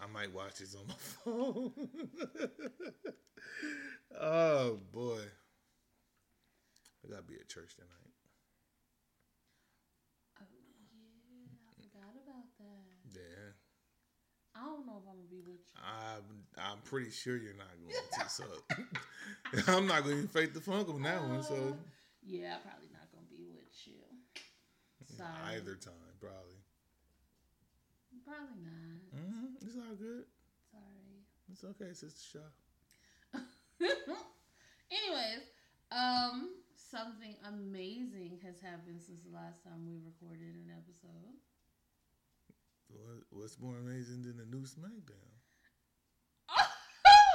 [0.00, 0.94] I might watch this on my
[1.24, 1.72] phone.
[4.20, 5.20] oh boy,
[7.04, 8.12] I gotta be at church tonight.
[10.40, 13.20] Oh yeah, I forgot about that.
[13.20, 13.52] Yeah.
[14.54, 15.80] I don't know if I'm gonna be with you.
[15.82, 18.28] I'm I'm pretty sure you're not going to.
[18.28, 18.44] So
[19.72, 21.42] I'm not to even fake the funk on that one.
[21.42, 21.76] So Uh,
[22.22, 24.02] yeah, I'm probably not gonna be with you.
[25.22, 25.56] Sorry.
[25.56, 26.58] either time, probably.
[28.26, 28.98] Probably not.
[29.14, 30.24] hmm It's all good.
[30.70, 31.22] Sorry.
[31.50, 33.38] It's okay, Sister Shaw.
[34.90, 35.46] Anyways,
[35.90, 41.38] um, something amazing has happened since the last time we recorded an episode.
[42.88, 45.30] What, what's more amazing than the new SmackDown?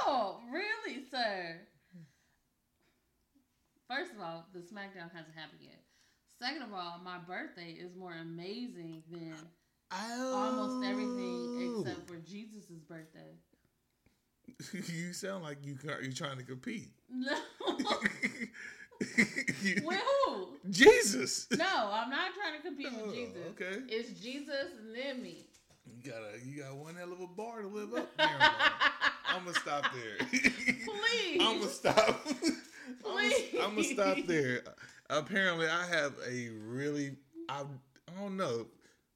[0.06, 1.60] Oh, really, sir?
[3.88, 5.82] First of all, the SmackDown hasn't happened yet.
[6.40, 9.34] Second of all, my birthday is more amazing than
[9.90, 11.80] almost everything Oh.
[11.82, 13.34] except for Jesus' birthday.
[14.92, 16.90] you sound like you ca- you trying to compete.
[17.10, 17.36] No.
[19.00, 20.48] With who?
[20.70, 21.46] Jesus.
[21.56, 23.36] No, I'm not trying to compete Oh, with Jesus.
[23.50, 23.82] okay.
[23.88, 25.46] It's Jesus and then me.
[25.86, 28.08] You got a you got one hell of a bar to live up.
[28.18, 30.26] I'm gonna stop there.
[30.30, 31.40] Please.
[31.40, 32.26] I'm gonna stop.
[33.04, 33.54] Please.
[33.62, 34.62] I'm gonna stop there.
[35.10, 37.16] Apparently, I have a really
[37.48, 38.66] I, I don't know.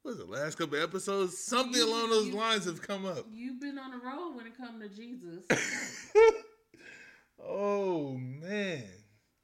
[0.03, 1.39] What was the last couple of episodes?
[1.39, 3.27] Something You- along those you- lines have come up.
[3.31, 5.45] You've been on the road when it comes to Jesus.
[7.45, 8.83] oh man,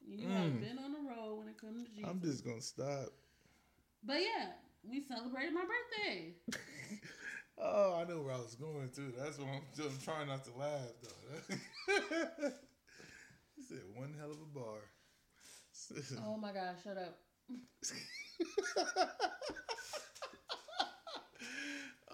[0.06, 0.60] You have Mm.
[0.60, 2.10] been on the road when it comes to Jesus.
[2.10, 3.12] I'm just gonna stop.
[4.02, 4.52] But yeah,
[4.88, 6.34] we celebrated my birthday.
[7.60, 9.12] Oh, I know where I was going to.
[9.18, 11.56] That's why I'm, I'm trying not to laugh though.
[13.56, 14.78] he said one hell of a bar.
[16.24, 17.18] Oh my gosh, shut up.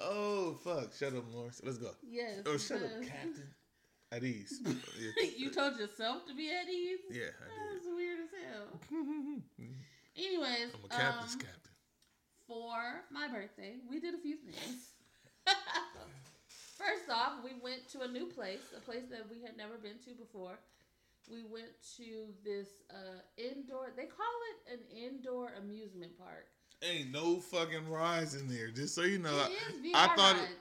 [0.01, 0.95] oh fuck!
[0.95, 1.61] Shut up, Lawrence.
[1.65, 1.91] Let's go.
[2.09, 2.43] Yes.
[2.47, 3.55] Oh, shut up, Captain.
[4.13, 4.61] At ease.
[5.37, 7.01] you told yourself to be at ease?
[7.11, 7.35] yeah,
[7.73, 8.81] That's weird as hell.
[10.17, 11.73] Anyways, I'm a captain's um, captain.
[12.47, 14.93] for my birthday, we did a few things.
[16.79, 19.99] First off, we went to a new place, a place that we had never been
[20.05, 20.59] to before.
[21.31, 26.47] We went to this uh, indoor, they call it an indoor amusement park.
[26.83, 28.71] Ain't no fucking rides in there.
[28.71, 29.35] Just so you know.
[29.37, 30.37] it I- is VR I thought.
[30.37, 30.51] rides.
[30.51, 30.59] It,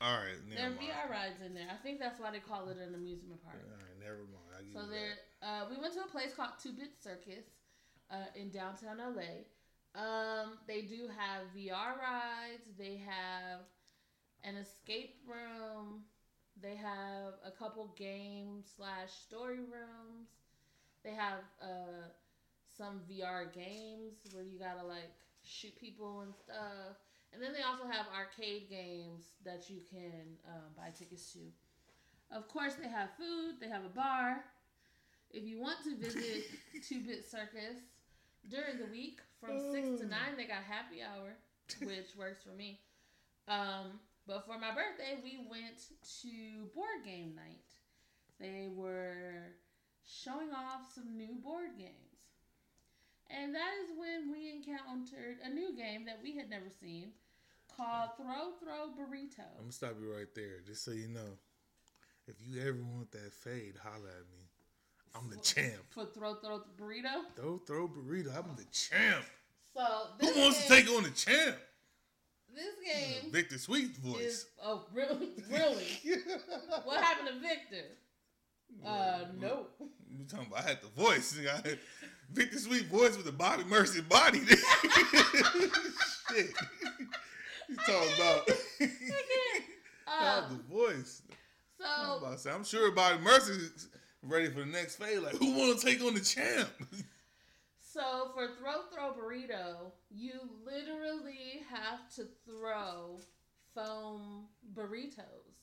[0.00, 0.70] all right, there are.
[0.72, 1.68] VR rides in there.
[1.72, 3.56] I think that's why they call it an amusement park.
[3.62, 4.72] All right, never mind.
[4.72, 7.46] So there, uh, we went to a place called Two Bit Circus
[8.10, 9.46] uh, in downtown LA.
[9.94, 12.66] Um, they do have VR rides.
[12.76, 13.60] They have
[14.42, 16.02] an escape room.
[16.62, 20.28] They have a couple game slash story rooms.
[21.04, 22.08] They have uh,
[22.76, 26.96] some VR games where you gotta like shoot people and stuff.
[27.32, 31.40] And then they also have arcade games that you can um, buy tickets to.
[32.30, 33.56] Of course, they have food.
[33.60, 34.44] They have a bar.
[35.30, 36.44] If you want to visit
[36.88, 37.82] Two Bit Circus
[38.48, 41.34] during the week from six to nine, they got happy hour,
[41.80, 42.78] which works for me.
[43.48, 45.78] Um, but for my birthday, we went
[46.22, 47.68] to board game night.
[48.40, 49.54] They were
[50.06, 51.92] showing off some new board games.
[53.30, 57.12] And that is when we encountered a new game that we had never seen
[57.76, 59.44] called Throw Throw Burrito.
[59.56, 61.38] I'm gonna stop you right there, just so you know.
[62.26, 64.44] If you ever want that fade, holla at me.
[65.14, 65.82] I'm the champ.
[65.90, 67.22] For throw throw burrito.
[67.36, 68.36] Throw throw burrito.
[68.36, 69.24] I'm the champ.
[69.74, 69.82] So
[70.20, 71.56] Who wants to take on the champ?
[72.54, 74.46] This game Victor Sweet's is voice.
[74.62, 75.84] oh really really
[76.84, 77.86] what happened to Victor?
[78.84, 79.66] Uh no.
[80.16, 80.64] You talking about?
[80.64, 81.36] I had the voice.
[81.40, 81.78] I had
[82.32, 84.40] Victor Sweet voice with the Bobby Mercer body.
[84.44, 84.58] Shit.
[87.68, 88.48] You talking about?
[90.06, 91.22] Uh, the voice.
[91.84, 93.88] I'm, so about to say, I'm sure Bobby Mercer's
[94.22, 95.18] ready for the next phase.
[95.18, 96.68] Like, who want to take on the champ?
[97.94, 100.32] So for throw throw burrito, you
[100.66, 103.20] literally have to throw
[103.72, 105.54] foam burritos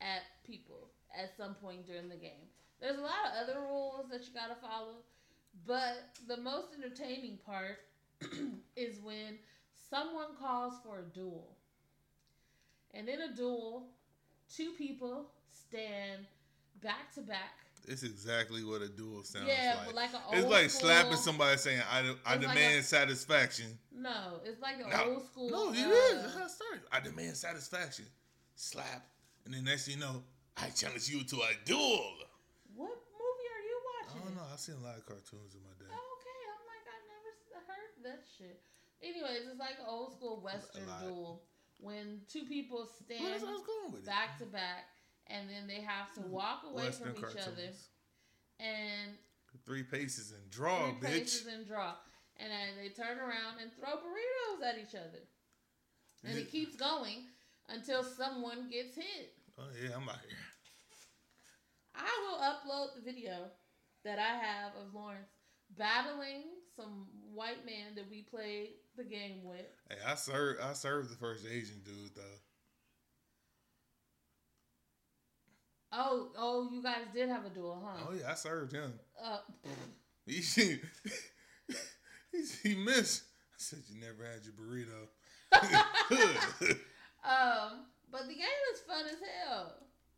[0.00, 2.46] at people at some point during the game.
[2.80, 4.98] There's a lot of other rules that you gotta follow,
[5.66, 7.78] but the most entertaining part
[8.76, 9.38] is when
[9.90, 11.56] someone calls for a duel.
[12.92, 13.88] And in a duel,
[14.54, 16.26] two people stand
[16.80, 17.63] back to back.
[17.86, 19.86] It's exactly what a duel sounds Yeah, like.
[19.86, 22.78] but like an old it's like school- slapping somebody saying, "I, I It's like demand
[22.80, 25.50] a- satisfaction." No, it's like an No, old school.
[25.50, 26.22] No, it uh, is.
[26.22, 26.82] That's how it started.
[26.92, 28.06] I demand satisfaction.
[28.54, 29.04] Slap,
[29.44, 30.22] and then next thing you know,
[30.56, 32.14] I challenge you to a duel.
[32.74, 34.22] What movie are you watching?
[34.22, 34.46] I don't know.
[34.52, 35.90] I've seen a lot of cartoons in my day.
[35.90, 38.62] Okay, I'm like I never heard that shit.
[39.02, 41.42] Anyways, it's like an old school western duel
[41.80, 44.06] when two people stand that's what I was going with it.
[44.06, 44.93] back to back,
[45.28, 46.32] and then they have to hmm.
[46.32, 47.72] walk away Western from each other
[48.60, 49.16] and
[49.64, 51.18] Three paces and draw, three bitch.
[51.20, 51.94] paces and draw,
[52.38, 55.22] and then they turn around and throw burritos at each other,
[56.24, 57.28] and it keeps going
[57.68, 59.32] until someone gets hit.
[59.58, 60.36] Oh yeah, I'm out here.
[61.94, 63.46] I will upload the video
[64.04, 65.30] that I have of Lawrence
[65.78, 66.42] battling
[66.76, 69.66] some white man that we played the game with.
[69.88, 70.60] Hey, I served.
[70.60, 72.38] I served the first Asian dude though.
[75.96, 78.04] Oh, oh, you guys did have a duel, huh?
[78.08, 78.92] Oh yeah, I served him.
[79.22, 79.38] Uh,
[80.26, 80.78] He he,
[82.62, 83.24] he missed.
[83.52, 85.08] I said you never had your burrito.
[87.24, 89.16] um, but the game is fun as
[89.46, 89.74] hell.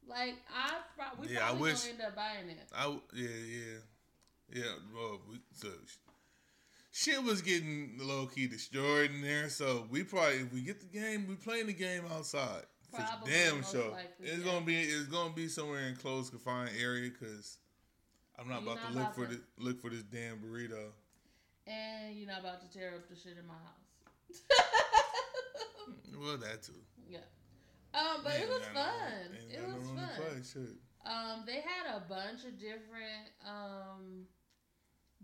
[0.08, 2.68] Like I, pro- we Yeah, I probably wish- gonna end up buying it.
[2.74, 3.78] I yeah yeah
[4.54, 4.72] yeah.
[4.94, 5.68] Well, we, so
[6.92, 9.48] shit was getting low key destroyed in there.
[9.48, 12.62] So we probably if we get the game, we playing the game outside.
[12.96, 13.90] For damn sure.
[13.90, 14.52] likely, it's yeah.
[14.52, 17.58] gonna be it's gonna be somewhere in closed confined area because
[18.38, 20.38] I'm not You're about not to look about for to- the look for this damn
[20.38, 20.90] burrito.
[21.66, 24.42] And you're not about to tear up the shit in my house.
[26.18, 26.72] Well, that too.
[27.08, 27.18] yeah.
[27.92, 29.36] Um, but it was no- fun.
[29.52, 30.10] It no was fun.
[30.16, 31.12] play.
[31.12, 34.24] Um, they had a bunch of different um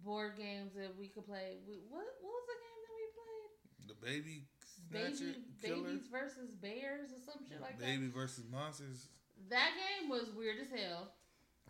[0.04, 1.58] board games that we could play.
[1.66, 3.50] We, what what was the game that we played?
[3.88, 4.46] The baby
[4.93, 7.86] Baby babies versus bears or some shit like that.
[7.86, 9.07] Baby versus monsters.
[9.49, 9.70] that.
[10.01, 11.12] Game was weird as hell.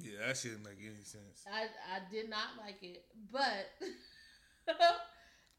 [0.01, 1.45] Yeah, that shouldn't make any sense.
[1.47, 3.71] I I did not like it, but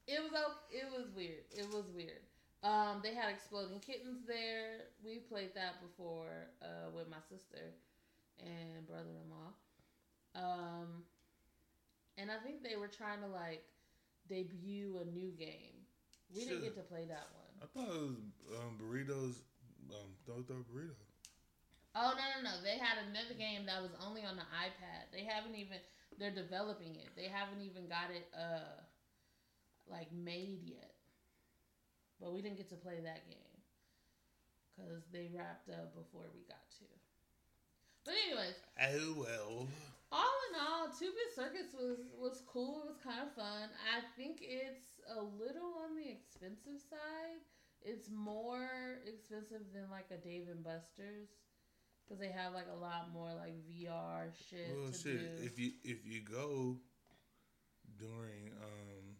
[0.07, 1.45] it was it was weird.
[1.51, 2.21] It was weird.
[2.63, 4.87] Um, they had exploding kittens there.
[5.03, 7.75] We played that before uh, with my sister
[8.39, 9.51] and brother-in-law.
[10.35, 11.03] Um,
[12.17, 13.63] and I think they were trying to like
[14.29, 15.83] debut a new game.
[16.33, 17.52] We didn't get to play that one.
[17.63, 18.17] I thought it was
[18.59, 19.35] um, burritos.
[19.89, 20.95] Um, throw throw burrito.
[21.95, 22.61] Oh no no no!
[22.61, 25.11] They had another game that was only on the iPad.
[25.11, 25.77] They haven't even.
[26.17, 27.09] They're developing it.
[27.15, 28.81] They haven't even got it uh
[29.87, 30.91] like made yet.
[32.19, 33.61] But we didn't get to play that game
[34.75, 36.85] because they wrapped up before we got to.
[38.05, 39.67] But anyways, Oh well.
[40.13, 42.83] All in all, Two Bit Circus was was cool.
[42.85, 43.69] It was kind of fun.
[43.89, 47.41] I think it's a little on the expensive side.
[47.81, 51.33] It's more expensive than like a Dave and Buster's
[52.05, 55.37] because they have like a lot more like VR shit Well, to shit.
[55.39, 55.43] do.
[55.43, 56.77] If you if you go
[57.97, 59.17] during um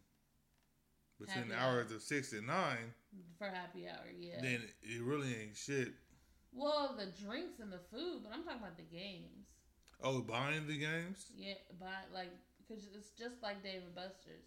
[1.19, 1.79] between the Happy hour.
[1.81, 2.93] hours of six and nine,
[3.37, 4.41] for happy hour, yeah.
[4.41, 5.93] then it really ain't shit.
[6.51, 9.47] well, the drinks and the food, but I'm talking about the games.
[10.03, 11.31] Oh, buying the games?
[11.35, 14.43] Yeah, but like because it's just like Dave and Buster's,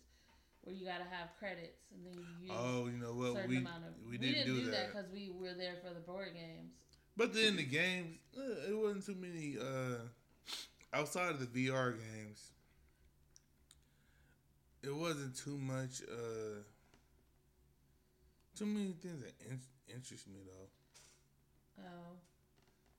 [0.63, 3.33] where you gotta have credits and then you use Oh, you know what?
[3.35, 3.93] certain We amount of.
[4.09, 4.89] we didn't, do, that.
[4.93, 6.73] because we were there for the board games.
[7.17, 10.05] But then the games, uh, it wasn't too many uh
[10.93, 12.51] outside of the VR games.
[14.83, 16.61] It wasn't too much uh
[18.55, 19.61] too many things that in-
[19.95, 20.69] interest me though.
[21.83, 22.17] Oh,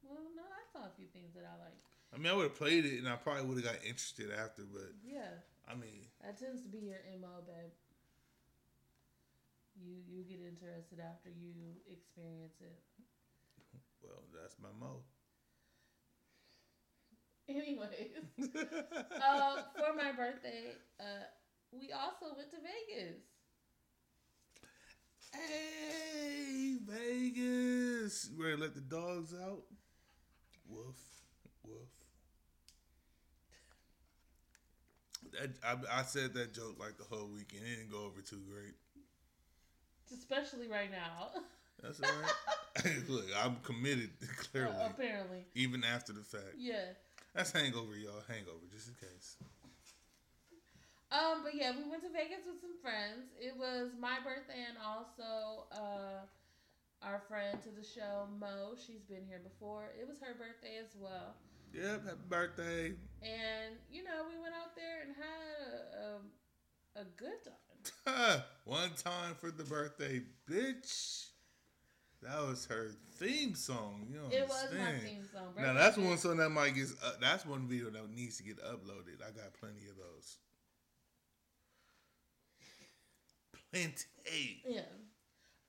[0.04, 1.87] well, no, I saw a few things that I liked.
[2.14, 4.64] I mean, I would have played it and I probably would have got interested after,
[4.72, 7.72] but Yeah, I mean, that tends to be your mo, babe.
[9.76, 11.54] You you get interested after you
[11.88, 12.82] experience it.
[14.02, 15.04] well, that's my mo.
[17.50, 18.12] Anyways,
[18.56, 21.24] uh, for my birthday, uh,
[21.72, 23.22] we also went to Vegas.
[25.34, 28.30] hey, Vegas.
[28.30, 29.64] You ready to let the dogs out?
[30.68, 30.98] Woof,
[31.64, 31.90] woof.
[35.24, 35.27] That,
[35.66, 37.64] I, I said that joke like the whole weekend.
[37.66, 38.74] It didn't go over too great.
[40.14, 41.42] Especially right now.
[41.84, 42.32] That's all right.
[43.10, 44.10] Look, I'm committed,
[44.52, 45.46] clearly, Uh, apparently.
[45.56, 46.56] even after the fact.
[46.58, 46.94] Yeah.
[47.34, 48.22] That's hangover, y'all.
[48.28, 49.36] Hangover, just in case.
[51.12, 53.32] Um, but yeah, we went to Vegas with some friends.
[53.40, 56.20] It was my birthday and also uh
[57.02, 58.74] our friend to the show, Mo.
[58.76, 59.94] She's been here before.
[60.00, 61.32] It was her birthday as well.
[61.78, 62.86] Yep, happy birthday.
[63.22, 66.02] And, you know, we went out there and had
[66.96, 68.42] a, a, a good time.
[68.66, 71.28] One time for the birthday, bitch.
[72.24, 74.08] That was her theme song.
[74.10, 75.54] You don't It was my theme song.
[75.56, 76.88] Now that's one song that might get.
[77.04, 79.22] Uh, that's one video that needs to get uploaded.
[79.22, 80.38] I got plenty of those.
[83.72, 84.64] Plenty.
[84.66, 84.82] Yeah.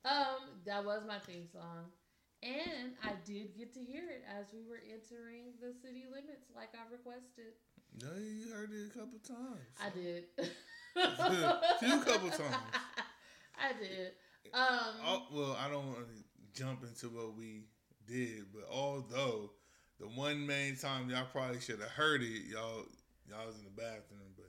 [0.05, 1.91] Um, that was my theme song.
[2.41, 6.69] And I did get to hear it as we were entering the city limits like
[6.73, 7.53] I requested.
[8.01, 9.67] No, you heard it a couple times.
[9.81, 10.23] I did.
[11.79, 12.55] Few couple times.
[13.59, 14.13] I did.
[14.53, 17.63] Um Oh, well, I don't want to jump into what we
[18.07, 19.51] did, but although
[19.99, 22.85] the one main time y'all probably should have heard it, y'all
[23.29, 24.45] y'all was in the bathroom, but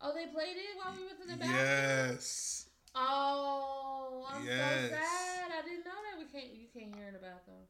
[0.00, 2.10] Oh, they played it while we was in the bathroom?
[2.10, 2.67] yes,
[3.00, 4.90] Oh, I'm Yes.
[4.90, 5.50] so sad.
[5.52, 7.62] I didn't know that we can't you can't hear in the bathroom.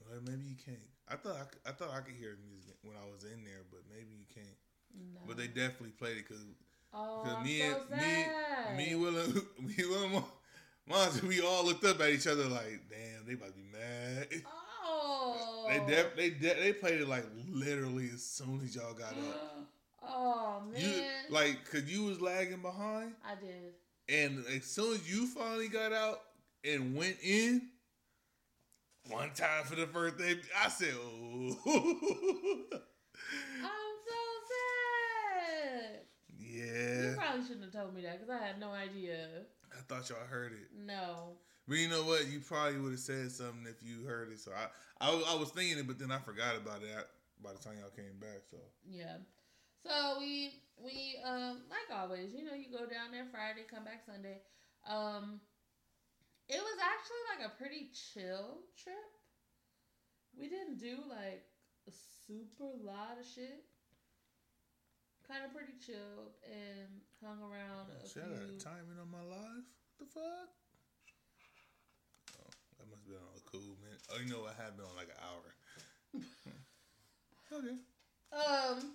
[0.00, 0.78] well, maybe you can't.
[1.08, 3.44] I thought I, could- I thought I could hear it music when I was in
[3.44, 4.56] there, but maybe you can't.
[5.14, 5.20] No.
[5.26, 6.44] But they definitely played it because
[6.92, 10.24] Oh, me so and me, me and Willem, me and Willem,
[10.88, 14.28] Monster, we all looked up at each other like, damn, they about to be mad.
[14.88, 15.66] Oh.
[15.68, 19.56] They def, they de- they played it like literally as soon as y'all got up.
[20.08, 20.80] oh man.
[20.80, 23.74] You like, cause you was lagging behind, I did.
[24.08, 26.20] and as soon as you finally got out
[26.64, 27.62] and went in,
[29.08, 31.56] one time for the first day, I said, "Oh,
[33.62, 36.00] I'm so sad.
[36.38, 37.10] Yeah.
[37.10, 39.28] You probably shouldn't have told me that because I had no idea.
[39.72, 40.68] I thought y'all heard it.
[40.76, 41.36] No.
[41.68, 42.28] But you know what?
[42.28, 44.38] You probably would have said something if you heard it.
[44.38, 44.68] So I,
[45.04, 47.08] I, I was thinking it, but then I forgot about that
[47.42, 48.42] by the time y'all came back.
[48.50, 48.56] So
[48.88, 49.16] Yeah.
[49.86, 54.02] So we we um like always, you know, you go down there Friday, come back
[54.02, 54.42] Sunday.
[54.82, 55.38] Um
[56.50, 59.10] it was actually like a pretty chill trip.
[60.34, 61.46] We didn't do like
[61.86, 61.92] a
[62.26, 63.62] super lot of shit.
[65.26, 66.90] Kind of pretty chilled and
[67.22, 68.58] hung around a shit, I got a few.
[68.58, 69.66] timing on my life.
[69.70, 70.50] What the fuck?
[72.42, 74.02] Oh, that must have been on a cool minute.
[74.10, 74.54] Oh, you know what?
[74.58, 75.46] I had been on like an hour.
[77.58, 77.78] okay.
[78.34, 78.94] Um,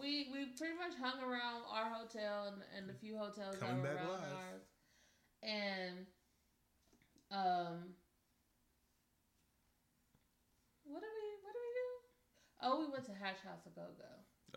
[0.00, 3.94] we we pretty much hung around our hotel and, and a few hotels Coming that
[3.94, 4.32] were around live.
[4.32, 4.62] ours,
[5.42, 6.06] and
[7.30, 7.94] um,
[10.84, 11.88] what did we what did we do?
[12.62, 14.12] Oh, we went to Hash House a Go Go.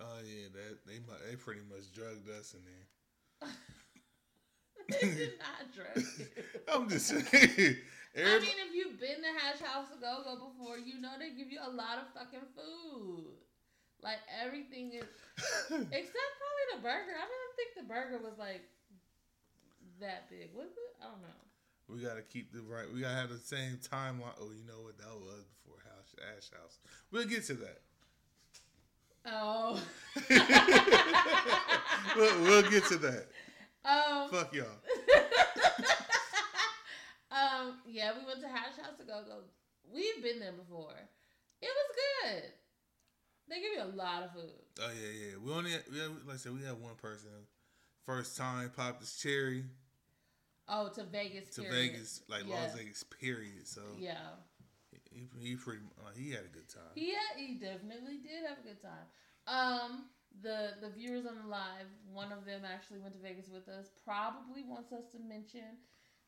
[0.05, 3.49] Oh yeah, that they they pretty much drugged us in there.
[4.89, 6.25] they did not drug you.
[6.71, 7.23] I'm just saying.
[8.13, 11.11] I Everybody, mean, if you've been to Hash House a Go Go before, you know
[11.17, 13.35] they give you a lot of fucking food.
[14.03, 15.03] Like everything is,
[15.69, 17.13] except probably the burger.
[17.13, 18.63] I didn't think the burger was like
[19.99, 20.49] that big.
[20.55, 20.95] Was it?
[21.01, 21.37] I don't know.
[21.87, 22.91] we gotta keep the right.
[22.91, 24.33] We gotta have the same timeline.
[24.41, 24.97] Oh, you know what?
[24.97, 26.79] That was before House Ash House.
[27.11, 27.81] We'll get to that.
[29.23, 29.79] Oh.
[32.15, 33.27] we'll, we'll get to that.
[33.85, 34.29] um.
[34.31, 34.65] Fuck y'all.
[37.31, 37.77] um.
[37.87, 39.43] Yeah, we went to Hash House to go go.
[39.93, 40.95] We've been there before.
[41.61, 42.43] It was good.
[43.51, 44.49] They give you a lot of food.
[44.79, 45.35] Oh yeah, yeah.
[45.43, 47.27] We only we had, like I said, we had one person
[48.05, 49.65] first time popped his cherry
[50.69, 51.49] Oh, to Vegas.
[51.55, 51.91] to period.
[51.91, 52.55] Vegas, like Yeah.
[52.55, 53.03] Las Vegas.
[53.03, 53.67] Period.
[53.67, 54.15] So Yeah.
[55.11, 56.95] he, he pretty uh, he had a good time.
[56.95, 59.07] He had, he definitely did have a good time.
[59.47, 60.05] Um,
[60.41, 63.87] the the viewers on the live, one of them actually went to Vegas with us.
[64.05, 65.75] Probably wants us to mention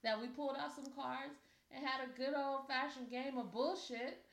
[0.04, 1.40] that we pulled out some cards
[1.72, 4.26] and had a good old fashioned game of bullshit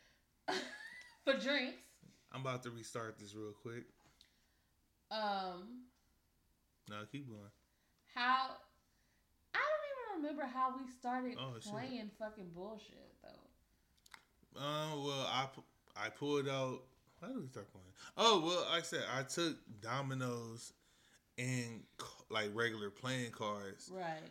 [1.25, 1.79] for drinks.
[2.33, 3.85] I'm about to restart this real quick.
[5.11, 5.83] Um,
[6.89, 7.41] No, keep going.
[8.15, 8.51] how
[9.55, 11.73] I don't even remember how we started Oh, shit.
[11.73, 14.61] playing fucking bullshit though.
[14.61, 15.49] Uh, well, I
[15.97, 16.83] I pulled out.
[17.21, 17.87] How did we start playing?
[18.17, 20.73] Oh, well, like I said, I took dominoes
[21.37, 21.83] and
[22.31, 23.91] like regular playing cards.
[23.93, 24.23] Right,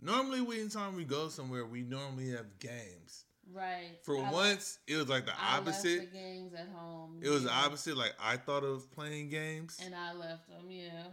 [0.00, 3.24] Normally, we anytime we go somewhere, we normally have games.
[3.52, 3.98] Right.
[4.02, 6.12] For I once, it was like the opposite.
[6.12, 7.20] the games at home.
[7.22, 7.64] It was the yeah.
[7.64, 7.96] opposite.
[7.96, 11.04] Like I thought of playing games, And I left them, yeah.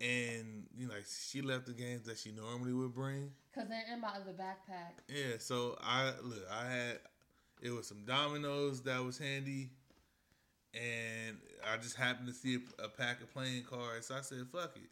[0.00, 3.30] and you know, like she left the games that she normally would bring.
[3.54, 5.00] Cause they're in my other backpack.
[5.08, 6.46] Yeah, so I look.
[6.50, 6.98] I had
[7.62, 9.70] it was some dominoes that was handy,
[10.74, 14.06] and I just happened to see a, a pack of playing cards.
[14.06, 14.90] So I said, "Fuck it."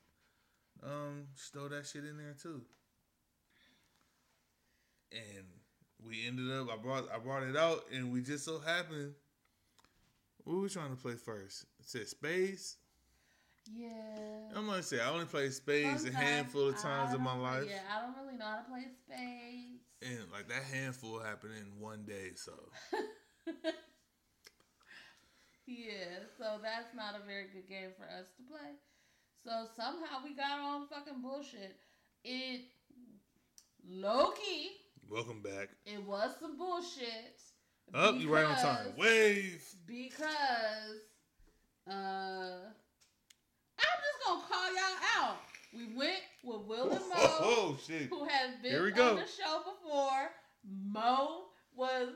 [0.83, 2.63] Um, just throw that shit in there too.
[5.13, 5.45] And
[6.07, 6.69] we ended up.
[6.73, 9.15] I brought I brought it out, and we just so happened.
[10.45, 11.65] What were we trying to play first?
[11.81, 12.77] It said spades.
[13.73, 13.91] Yeah.
[14.55, 17.81] I'm gonna say I only played spades a handful of times in my life, Yeah,
[17.91, 19.83] I don't really know how to play spades.
[20.03, 22.33] and like that handful happened in one day.
[22.37, 22.53] So
[25.67, 28.77] yeah, so that's not a very good game for us to play.
[29.45, 31.77] So somehow we got on fucking bullshit.
[32.23, 32.63] It
[33.89, 34.73] low key,
[35.11, 35.69] welcome back.
[35.87, 37.41] it was some bullshit.
[37.95, 38.87] Up, Oh, you right on time.
[38.87, 39.65] because- Wave.
[39.87, 41.01] Because
[41.89, 41.93] uh
[43.79, 45.37] I'm just gonna call y'all out.
[45.77, 48.09] We went with Will and Mo, Oh, shit.
[48.09, 49.15] who has been Here we on go.
[49.17, 50.31] the show before.
[50.87, 51.45] Mo
[51.77, 52.09] was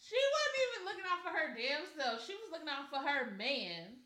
[0.00, 2.26] she wasn't even looking out for her damn self.
[2.26, 3.96] She was looking out for her man.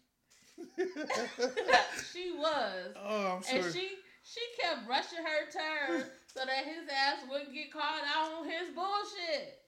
[2.12, 2.94] she was.
[2.96, 3.60] oh, I'm sorry.
[3.62, 3.88] And she
[4.22, 6.04] she kept rushing her turn
[6.38, 9.58] so that his ass wouldn't get called out on his bullshit.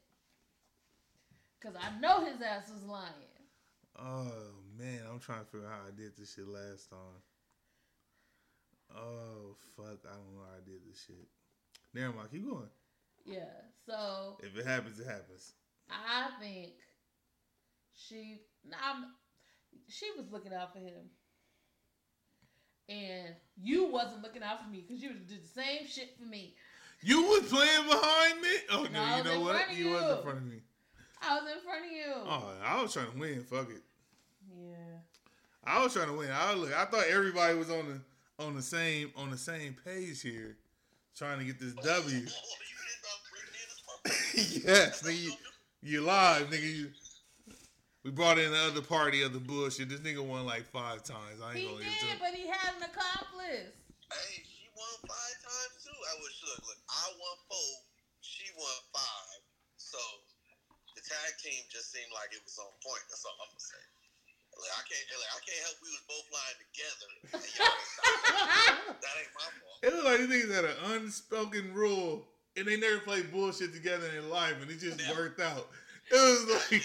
[1.60, 3.12] Cause I know his ass was lying.
[3.98, 7.20] oh man, I'm trying to figure out how I did this shit last time.
[8.96, 11.28] Oh fuck, I don't know how I did this shit.
[11.92, 12.70] Never mind, keep going.
[13.26, 13.66] Yeah.
[13.84, 15.52] So If it happens, it happens.
[15.90, 16.74] I think
[17.94, 18.38] she
[18.82, 19.06] I'm,
[19.88, 21.10] she was looking out for him.
[22.90, 26.54] And you wasn't looking out for me because you did the same shit for me.
[27.02, 28.48] You was playing behind me.
[28.72, 29.56] Oh no, No, you know what?
[29.56, 30.56] front You was in front of me.
[31.22, 32.12] I was in front of you.
[32.16, 33.42] Oh, I was trying to win.
[33.44, 33.82] Fuck it.
[34.58, 34.74] Yeah.
[35.64, 36.30] I was trying to win.
[36.32, 36.74] I look.
[36.74, 37.86] I thought everybody was on
[38.38, 40.56] the on the same on the same page here,
[41.16, 42.16] trying to get this W.
[42.16, 42.30] You didn't
[42.98, 44.66] stop breaking in this motherfucker.
[44.66, 45.32] yes, nigga, you,
[45.82, 46.76] you live, nigga.
[46.76, 46.90] You,
[48.04, 49.88] we brought in the other party of the bullshit.
[49.92, 51.40] This nigga won like five times.
[51.44, 52.20] I He ain't gonna get did, it.
[52.20, 53.76] but he had an accomplice.
[54.10, 55.92] Hey, she won five times too.
[55.92, 56.80] I was look, look.
[56.88, 57.72] I won four.
[58.24, 59.40] She won five.
[59.76, 60.00] So
[60.96, 63.04] the tag team just seemed like it was on point.
[63.12, 63.84] That's all I'm gonna say.
[64.60, 65.76] Like, I can't, like, I can't help.
[65.80, 67.08] We was both lying together.
[67.32, 69.00] And y'all ain't stop.
[69.04, 69.78] that ain't my fault.
[69.80, 72.28] It was like these niggas had an unspoken rule,
[72.58, 75.16] and they never played bullshit together in life, and it just Yeah.
[75.16, 75.70] worked out.
[76.10, 76.82] It was like,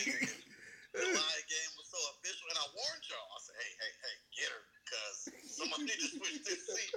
[0.95, 3.27] The lie game was so official, and I warned y'all.
[3.35, 5.17] I said, "Hey, hey, hey, get her, cause
[5.51, 6.91] somebody need to switch this seat."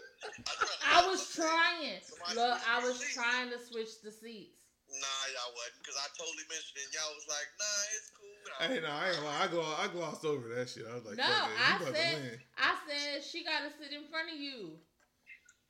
[0.46, 1.98] I, I was trying.
[2.38, 3.14] Look, I was seats.
[3.18, 4.54] trying to switch the seats.
[4.88, 6.86] Nah, y'all wasn't, cause I totally mentioned it.
[6.88, 8.26] and Y'all was like, "Nah, it's cool."
[8.56, 9.40] I hey, no, I ain't lie.
[9.44, 10.86] I go, I glossed over that shit.
[10.88, 12.36] I was like, No, fuck I you about to said- win.
[12.56, 14.78] I said she got to sit in front of you.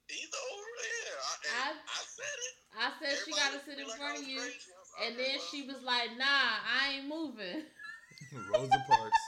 [0.08, 1.20] Either or, yeah.
[1.20, 2.54] I, I, I- I said it.
[2.78, 4.38] I said she got to sit at me in like front of you.
[4.38, 4.70] crazy.
[4.70, 7.66] I was like, And then she was like, nah, I ain't moving.
[8.52, 9.22] Rosa Parks.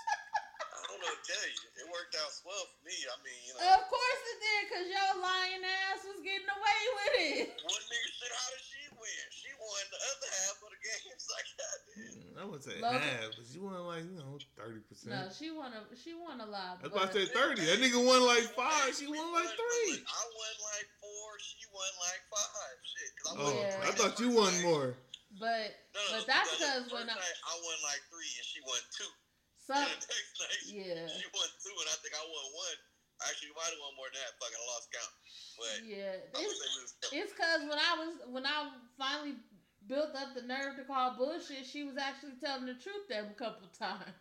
[0.60, 1.60] I don't know what to tell you.
[1.80, 2.96] It worked out swell for me.
[3.06, 3.62] I mean, you know.
[3.78, 7.46] Of course it did, because your lying ass was getting away with it.
[7.64, 9.24] One nigga said, how did she win?
[9.32, 12.10] She won the other half of the games like I did.
[12.10, 15.12] Mm, I wouldn't say Logan- half, but she won like you know thirty percent.
[15.14, 16.80] No, she won a she won a lot.
[16.82, 17.62] That's why I said thirty.
[17.64, 18.90] That nigga won like five.
[18.96, 20.00] She won like three.
[20.02, 21.28] I won like four.
[21.40, 22.76] She won like five.
[22.84, 23.10] Shit.
[23.16, 23.88] 'cause I Oh, Yeah.
[23.88, 24.96] I thought you won more.
[25.40, 28.76] But No, but that's because when I night I won like three and she won
[28.92, 29.08] two.
[29.56, 32.78] some And the next night yeah she won two and I think I won one.
[33.24, 34.36] Actually, you might have won more than that.
[34.36, 35.14] Fucking I lost count.
[35.56, 38.68] But yeah it's say we was it's because when I was when I
[39.00, 39.40] finally
[39.88, 43.36] built up the nerve to call bullshit, she was actually telling the truth them a
[43.40, 44.20] couple times.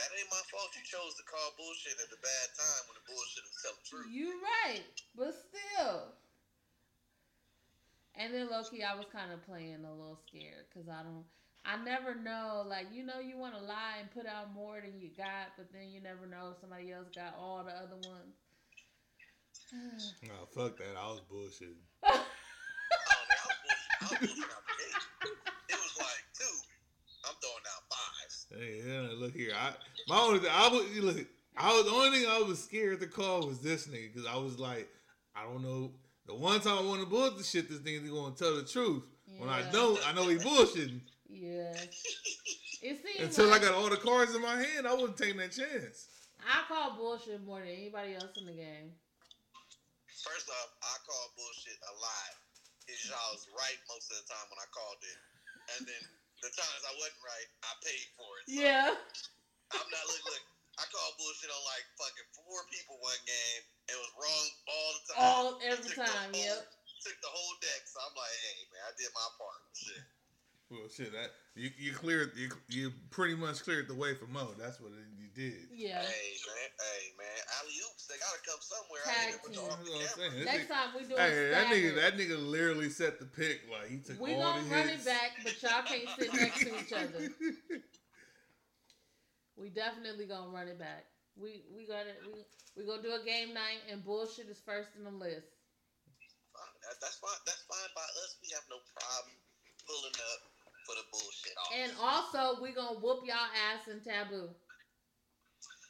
[0.00, 0.72] That ain't my fault.
[0.74, 3.86] You chose to call bullshit at the bad time when the bullshit was telling the
[3.86, 4.08] truth.
[4.10, 6.23] You right, but still.
[8.16, 11.24] And then low key, I was kind of playing a little scared because I don't,
[11.66, 12.64] I never know.
[12.66, 15.66] Like you know, you want to lie and put out more than you got, but
[15.72, 18.38] then you never know if somebody else got all the other ones.
[20.22, 20.94] No, fuck that.
[20.96, 21.82] I was bullshitting.
[23.06, 23.98] Oh, I was bullshit.
[24.00, 25.34] I was bullshit out the gate.
[25.70, 26.56] It was like two.
[27.24, 28.46] I'm throwing down fives.
[28.50, 29.52] Hey, yeah, look here.
[29.56, 29.72] I
[30.08, 31.26] my only thing, I was look.
[31.56, 34.36] I was the only thing I was scared to call was this nigga because I
[34.36, 34.88] was like,
[35.34, 35.92] I don't know.
[36.26, 39.04] The one time I want to bullshit shit, this nigga gonna tell the truth.
[39.38, 41.00] When I don't, I know he bullshitting.
[41.28, 41.74] Yeah,
[42.80, 45.52] it seems Until I got all the cards in my hand, I wouldn't take that
[45.52, 46.08] chance.
[46.44, 48.92] I call bullshit more than anybody else in the game.
[50.24, 52.32] First off, I call bullshit a lot.
[52.88, 55.18] It's y'all was right most of the time when I called it.
[55.76, 56.02] And then
[56.44, 58.44] the times I wasn't right, I paid for it.
[58.48, 58.92] So Yeah.
[59.72, 60.44] I'm not look look.
[60.76, 63.62] I called bullshit on like fucking four people one game.
[63.88, 65.20] It was wrong all the time.
[65.20, 66.32] All every time.
[66.32, 66.60] whole- Yep.
[67.04, 67.82] Took the whole deck.
[67.84, 69.60] So I'm like, hey man, I did my part.
[69.76, 70.00] Shit.
[70.72, 74.56] Well, shit, that you you cleared you you pretty much cleared the way for Mo.
[74.58, 75.68] That's what it, you did.
[75.70, 76.00] Yeah.
[76.00, 79.04] Hey man, hey man, alley oops, they gotta come somewhere.
[79.04, 79.60] Tag I ain't put team.
[79.60, 80.32] the That's off what I'm saying.
[80.32, 83.60] This Next nigga- time we do Hey, that nigga, that nigga literally set the pick.
[83.68, 85.04] Like he took We all gonna the run hits.
[85.04, 87.28] it back, but y'all can't sit next to each other.
[89.56, 91.04] We definitely gonna run it back.
[91.34, 92.22] We we got it.
[92.22, 92.46] We
[92.78, 95.50] we gonna do a game night, and bullshit is first in the list.
[97.02, 97.40] That's fine.
[97.42, 98.38] That's fine by us.
[98.38, 99.34] We have no problem
[99.82, 100.40] pulling up
[100.86, 101.74] for the bullshit off.
[101.74, 104.52] And also, we gonna whoop y'all ass in taboo.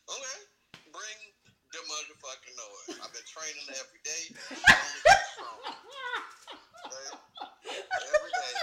[0.08, 0.38] Okay,
[0.88, 1.18] bring
[1.74, 3.00] the motherfucking noise.
[3.02, 4.22] I've been training every day.
[4.54, 5.74] Only getting stronger.
[6.88, 7.08] Okay?
[7.74, 8.54] Every day,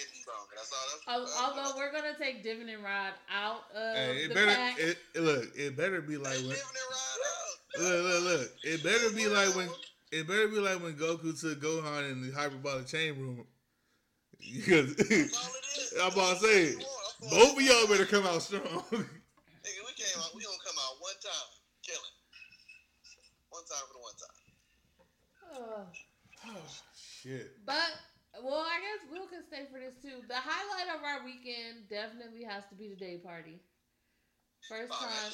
[0.00, 0.52] getting stronger.
[0.56, 0.86] That's all.
[0.88, 1.20] That's, Al-
[1.52, 4.78] that's Although we're gonna take Dividend Rod out of Hey, it the better pack.
[4.78, 5.44] it, it- look.
[5.56, 7.82] It better be like when living it right out.
[7.82, 8.48] look look look.
[8.64, 9.68] It better be like when
[10.12, 13.46] it better be like when Goku took Gohan in the hyperbolic chain room.
[14.40, 15.94] Because That's all it is.
[16.02, 17.14] I'm about to say, you want.
[17.22, 18.62] I'm both of y'all better come out strong.
[18.64, 20.34] Nigga, we came out.
[20.34, 21.48] We gonna come out one time,
[21.84, 22.14] kill it.
[23.50, 24.36] One time for the one time.
[25.52, 25.86] Ugh.
[26.46, 26.64] oh
[26.96, 27.52] shit.
[27.66, 27.90] But
[28.42, 30.22] well, I guess Will can stay for this too.
[30.28, 33.60] The highlight of our weekend definitely has to be the day party.
[34.68, 35.32] First Oh, time,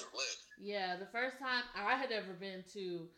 [0.59, 3.09] yeah, the first time I had ever been to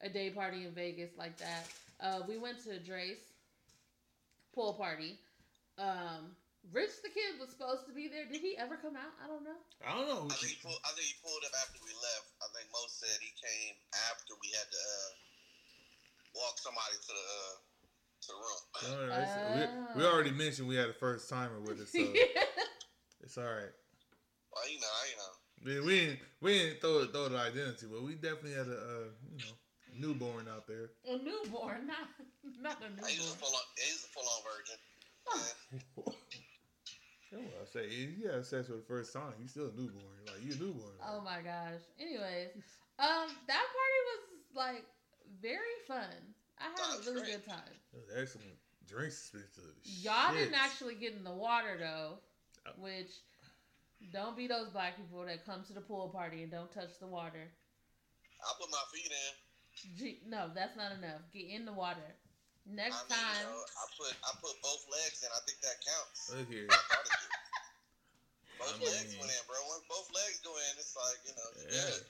[0.00, 1.64] a day party in Vegas like that.
[2.00, 3.18] Uh, we went to Drai's
[4.54, 5.18] pool party.
[5.78, 6.36] Um,
[6.72, 8.24] Rich the kid was supposed to be there.
[8.24, 9.12] Did he ever come out?
[9.22, 9.60] I don't know.
[9.84, 10.24] I don't know.
[10.30, 10.80] I think he pulled.
[10.84, 12.32] I think he pulled up after we left.
[12.40, 13.76] I think Mo said he came
[14.08, 15.10] after we had to uh,
[16.32, 17.73] walk somebody to the uh,
[18.26, 19.00] to the room.
[19.00, 21.98] All right, so we, we already mentioned we had a first timer with us, so
[23.22, 23.72] it's all right.
[24.52, 25.32] Well, you know, you know.
[25.80, 29.04] Man, we didn't we didn't throw throw the identity, but we definitely had a uh,
[29.32, 29.54] you know
[30.08, 30.90] newborn out there.
[31.08, 32.08] a newborn, not
[32.60, 33.38] not a He was a newborn.
[33.38, 33.62] full on.
[33.76, 34.78] He a full on virgin.
[35.26, 36.12] Yeah.
[37.32, 39.32] Yeah, well, I say you had sex for the first time.
[39.40, 40.22] You still a newborn.
[40.26, 40.94] Like you a newborn.
[41.02, 41.82] Oh my gosh.
[41.98, 42.50] Anyways,
[42.98, 44.22] um, that party was
[44.54, 44.84] like
[45.42, 46.14] very fun.
[46.64, 47.44] I had a Sounds really great.
[47.44, 47.74] good time.
[47.92, 48.56] That was excellent.
[48.88, 49.76] Drinks expensive.
[49.84, 52.18] Y'all didn't actually get in the water though,
[52.66, 52.72] Oh.
[52.80, 53.12] which
[54.12, 57.06] don't be those black people that come to the pool party and don't touch the
[57.06, 57.48] water.
[58.40, 59.32] I put my feet in.
[59.98, 61.20] Gee, no, that's not enough.
[61.32, 62.04] Get in the water.
[62.64, 65.28] Next I mean, time, you know, I put I put both legs in.
[65.32, 66.32] I think that counts.
[66.32, 66.68] Look here.
[66.70, 67.32] I thought it did.
[68.56, 69.60] Both I legs mean- went in, bro.
[69.68, 71.48] Once both legs go in, it's like you know.
[71.60, 71.88] You Yeah.
[71.92, 72.00] got.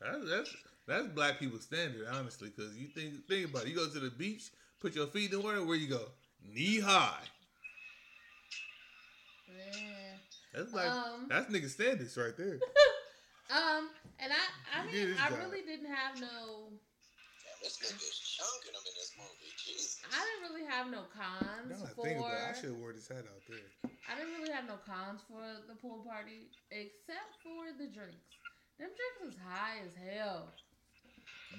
[0.00, 0.50] That's that's
[0.86, 2.50] that's black people standard, honestly.
[2.54, 3.68] Because you think think about it.
[3.68, 5.64] You go to the beach, put your feet in the water.
[5.64, 6.02] Where you go?
[6.54, 7.22] Knee high.
[9.48, 10.16] yeah.
[10.54, 12.58] That's like Um, that's nigga standards right there.
[13.46, 14.42] Um, and I,
[14.74, 15.38] I mean, I job.
[15.38, 19.54] really didn't have no, Damn, this nigga's chunking them in this movie.
[19.54, 20.02] Jesus.
[20.10, 22.02] I didn't really have no cons Now I for.
[22.02, 23.62] think about it, I should have wore this hat out there.
[24.10, 28.34] I didn't really have no cons for the pool party except for the drinks.
[28.82, 30.50] Them drinks was high as hell.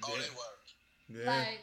[0.04, 0.22] Oh, Yeah.
[0.22, 1.24] they were.
[1.24, 1.30] Yeah.
[1.30, 1.60] Like,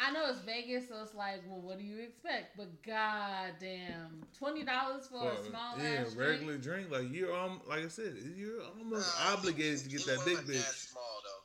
[0.00, 2.56] I know it's Vegas, so it's like, well, what do you expect?
[2.56, 6.90] But goddamn, twenty dollars for a small yeah, ass regular drink.
[6.90, 6.90] drink.
[6.90, 10.58] Like you're um, like I said, you're almost Nah, obligated to get that big wasn't
[10.58, 10.90] That bitch.
[10.90, 11.42] small though.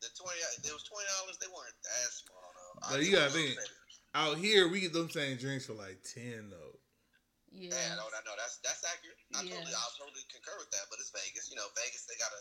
[0.00, 0.40] The twenty.
[0.40, 1.36] It was twenty dollars.
[1.36, 2.74] They weren't that small though.
[2.88, 3.52] But I you get gotta what think.
[3.52, 3.76] you're saying.
[4.16, 6.80] Out here, we get them same drinks for like ten though.
[7.52, 9.20] Yeah, Yeah, no, no, no, that's that's accurate.
[9.36, 9.52] I Yeah.
[9.60, 10.88] totally, I totally concur with that.
[10.88, 11.68] But it's Vegas, you know.
[11.76, 12.40] Vegas, they gotta,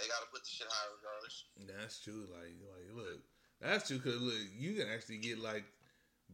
[0.00, 1.44] they gotta put the shit high regardless.
[1.66, 2.26] That's true.
[2.30, 3.20] Like, like, look,
[3.60, 3.98] that's true.
[3.98, 5.64] Cause look, you can actually get like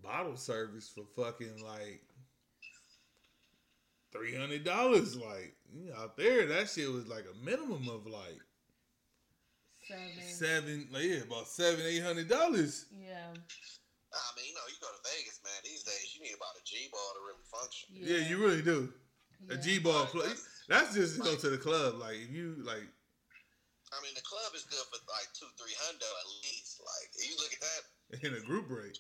[0.03, 2.03] bottle service for fucking like
[4.13, 5.17] three hundred dollars.
[5.17, 8.41] Like, you know, out there, that shit was like a minimum of like
[9.89, 10.23] seven.
[10.29, 12.87] seven, like yeah, about seven, eight hundred dollars.
[12.93, 15.53] Yeah, I mean, you know, you go to Vegas, man.
[15.65, 17.89] These days, you need about a G ball to really function.
[17.93, 18.29] Yeah.
[18.29, 18.93] you really do.
[19.51, 19.61] A yeah.
[19.61, 20.23] G ball Right, play.
[20.29, 21.97] that's- That's just to go to the club.
[21.99, 22.87] Like, if you like,
[23.95, 26.83] I mean, the club is good for like two, three hundred at least.
[26.83, 27.83] Like, if you look at that.
[28.27, 28.95] in a group break.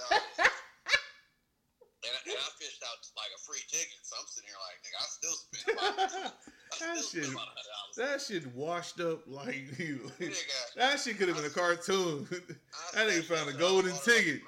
[0.00, 4.60] uh, and, I- and I fished out like a free ticket, so I'm sitting here
[4.64, 6.32] like, nigga, I still spent about,
[6.80, 7.96] That shit, spent about a hundred dollars.
[7.96, 10.10] that shit washed up like you.
[10.18, 10.34] Nigga,
[10.76, 12.26] That shit could have been a cartoon.
[12.30, 14.40] I That nigga spent found a golden ticket.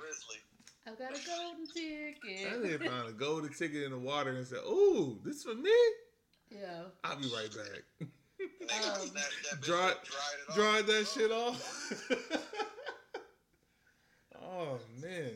[0.86, 2.50] I've got a golden ticket.
[2.50, 5.70] That nigga found a golden ticket in the water and said, "Ooh, this for me."
[6.50, 6.82] yeah.
[7.02, 8.08] I'll be right back.
[8.62, 10.54] Nigga Um, snatched that bitch dry- up, dried.
[10.56, 12.10] Dried that shit off.
[14.42, 15.32] oh man,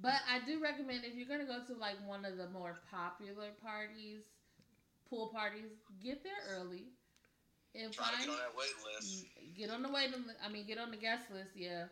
[0.00, 3.48] But I do recommend if you're gonna go to like one of the more popular
[3.62, 4.22] parties,
[5.08, 5.70] pool parties,
[6.02, 6.84] get there early
[7.74, 9.24] and Try to find get on that wait list.
[9.56, 11.84] get on the waiting I mean get on the guest list, yeah.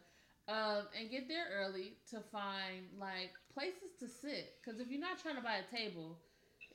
[0.48, 4.54] Um, and get there early to find like places to sit.
[4.64, 6.18] Cause if you're not trying to buy a table,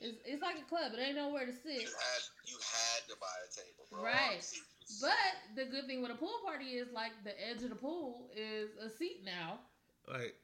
[0.00, 0.92] it's, it's like a club.
[0.94, 1.82] It ain't nowhere to sit.
[1.82, 4.02] You had you had to buy a table, bro.
[4.02, 4.30] Right.
[4.30, 7.34] All the seats was- But the good thing with a pool party is like the
[7.48, 9.60] edge of the pool is a seat now.
[10.06, 10.34] Like,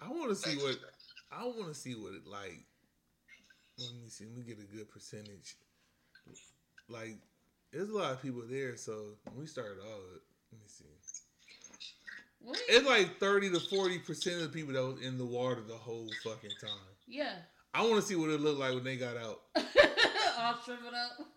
[0.00, 0.76] I want to see what.
[1.30, 2.64] I want to see what it like.
[3.78, 4.24] Let me see.
[4.26, 5.56] Let me get a good percentage.
[6.88, 7.16] Like,
[7.72, 10.00] there's a lot of people there, so when we started all,
[10.52, 10.84] let me see.
[12.40, 15.24] When we- It's like thirty to forty percent of the people that was in the
[15.24, 16.70] water the whole fucking time.
[17.06, 17.36] yeah.
[17.74, 19.40] I want to see what it looked like when they got out.
[20.38, 21.26] All shriveled up.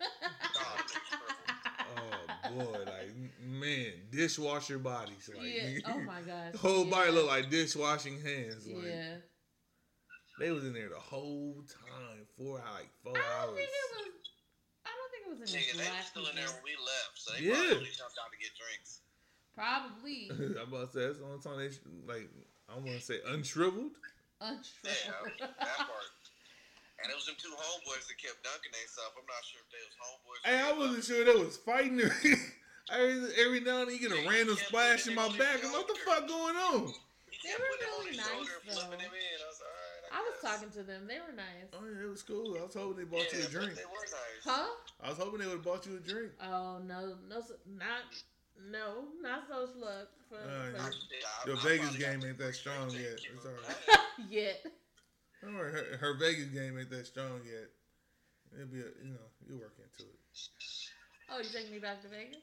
[1.98, 3.10] Oh, boy, like
[3.42, 5.28] man, dishwasher bodies.
[5.34, 5.78] Like, yeah.
[5.88, 6.54] Oh my gosh.
[6.60, 6.90] whole yeah.
[6.90, 8.66] body looked like dishwashing hands.
[8.66, 9.14] Like, Yeah.
[10.38, 13.56] They was in there the whole time for like four I don't hours.
[13.56, 14.06] think it was.
[14.84, 16.60] I don't think it was any Nigga, they were still in there people.
[16.62, 17.72] when we left, so they Yeah.
[17.72, 19.00] probably jumped out to get drinks.
[19.56, 20.30] Probably
[20.60, 21.70] I'm about to say that's the only time they
[22.12, 22.28] like
[22.68, 23.96] I want to say unshriveled.
[24.40, 25.32] unshriveled.
[25.40, 26.06] Yeah, that part.
[27.02, 29.12] And it was them two homeboys that kept dunking themselves.
[29.20, 30.40] I'm not sure if they was homeboys.
[30.48, 32.00] Hey, I wasn't sure they was fighting.
[32.90, 35.60] every, every now and then you get a random splash in my back.
[35.62, 36.88] and what the fuck going on?
[37.44, 38.90] They were putting him on really nice, though.
[38.96, 39.38] him in.
[39.38, 39.96] I was all right.
[40.10, 41.06] I was talking to them.
[41.06, 41.68] They were nice.
[41.74, 42.56] Oh yeah, it was cool.
[42.58, 43.74] I was hoping they bought yeah, you a drink.
[43.76, 44.42] They were nice.
[44.42, 44.72] Huh?
[45.02, 46.32] I was hoping they would have bought you a drink.
[46.42, 47.42] Oh no, no,
[47.76, 48.08] not
[48.56, 52.54] no, not so slug for, Uh, for Yeah, Your I Vegas probably game ain't that
[52.54, 53.20] strong yet.
[53.20, 53.84] and It's them all running.
[53.88, 53.98] right.
[54.30, 54.66] yet.
[55.42, 57.68] Her, her Vegas game ain't that strong yet.
[58.54, 60.18] It'll be, a, you know, you'll work into it
[61.30, 62.38] Oh, you taking me back to Vegas?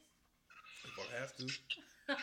[0.85, 1.47] if I have to.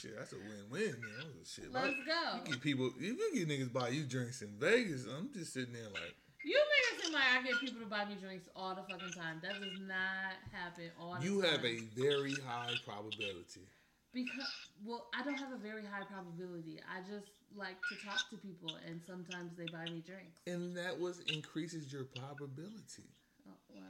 [0.00, 0.96] Shit, that's a win-win.
[0.96, 1.70] You know, shit.
[1.72, 2.38] Let's like, go.
[2.46, 5.74] you get people, if you get niggas buy you drinks in Vegas, I'm just sitting
[5.74, 8.74] there like, You make it seem like I get people to buy me drinks all
[8.74, 9.40] the fucking time.
[9.42, 11.50] That does not happen all the you time.
[11.52, 13.68] have a very high probability.
[14.14, 14.48] because
[14.82, 16.80] well, I don't have a very high probability.
[16.88, 20.40] I just like to talk to people, and sometimes they buy me drinks.
[20.46, 23.10] And that was increases your probability.
[23.48, 23.80] Oh, wow.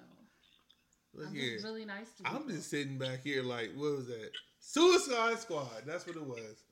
[1.15, 1.59] Look I'm here.
[1.63, 2.39] really nice to people.
[2.39, 4.31] I'm just sitting back here like, what was that?
[4.61, 5.83] Suicide Squad.
[5.87, 6.65] That's what it was.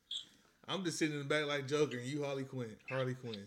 [0.68, 2.76] I'm just sitting in the back like Joker and you Harley Quinn.
[2.88, 3.47] Harley Quinn.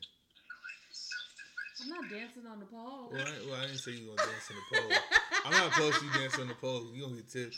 [1.81, 3.09] I'm not dancing on the pole.
[3.11, 4.97] Well, I, well, I didn't say you gonna dance on the pole.
[5.45, 6.91] I'm not opposed to you dancing on the pole.
[6.93, 7.57] You gonna get tips.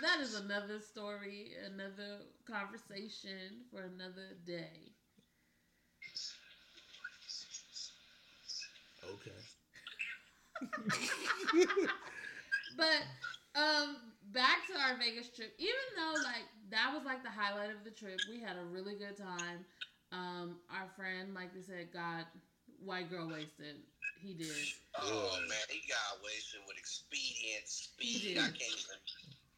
[0.00, 4.92] That is another story, another conversation for another day.
[9.02, 9.42] Okay.
[12.76, 13.02] But
[13.54, 13.96] um,
[14.32, 15.54] back to our Vegas trip.
[15.58, 18.94] Even though like that was like the highlight of the trip, we had a really
[18.94, 19.64] good time.
[20.12, 22.26] Um, our friend, like they said, got
[22.84, 23.76] white girl wasted.
[24.14, 24.68] He did.
[24.98, 27.68] Oh man, he got wasted with expedient
[27.98, 28.34] He speed.
[28.34, 28.38] did.
[28.38, 29.00] I can't even.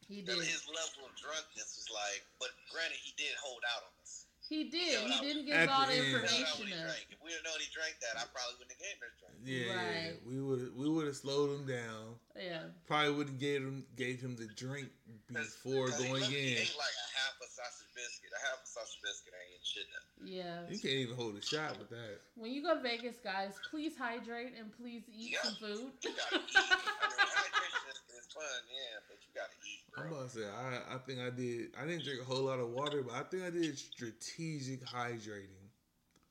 [0.09, 0.41] He did.
[0.41, 4.25] his level of drunkenness was like, but granted, he did hold out on us.
[4.49, 5.05] He did.
[5.05, 6.09] He didn't At give all the the end.
[6.09, 7.13] We found out information what he up.
[7.13, 9.37] If we had known he drank that, I probably wouldn't have gave him this drink.
[9.45, 10.17] Yeah, Right.
[10.25, 12.17] we would we would have slowed him down.
[12.33, 12.73] Yeah.
[12.89, 14.89] Probably wouldn't gave him gave him the drink
[15.29, 16.65] 'Cause- before 'cause he going He in.
[16.65, 18.33] ate like a half a sausage biscuit.
[18.33, 19.85] A half a sausage biscuit ain't shit.
[19.93, 20.25] Now.
[20.25, 20.65] Yeah.
[20.65, 22.17] You can't even hold a shot with that.
[22.33, 25.43] When you go to Vegas, guys, please hydrate and please eat Yeah.
[25.45, 25.93] some food.
[26.01, 26.57] You gotta eat.
[26.57, 26.73] I
[27.05, 30.23] mean, hydration is, is fun, yeah, but you gotta eat, I'm bro.
[30.23, 31.75] about to say I I think I did.
[31.75, 35.67] I didn't drink a whole lot of water, but I think I did strategic hydrating.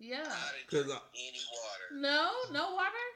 [0.00, 0.24] yeah.
[0.24, 1.86] I didn't 'Cause drink I- any water.
[2.00, 3.06] No, no water.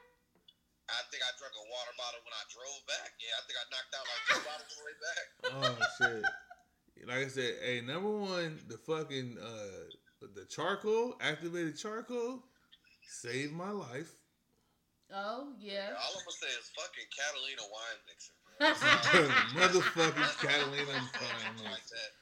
[0.93, 3.17] I think I drank a water bottle when I drove back.
[3.17, 5.25] Yeah, I think I knocked out like two bottles on the way back.
[5.49, 7.09] Oh shit!
[7.09, 9.89] Like I said, hey, number one, the fucking uh,
[10.37, 12.45] the charcoal, activated charcoal,
[13.09, 14.13] saved my life.
[15.15, 15.93] Oh yeah.
[15.97, 18.33] All I'm gonna say is fucking Catalina wine mixer.
[18.59, 18.71] bro.
[19.55, 22.13] Motherfucking Catalina fine like that.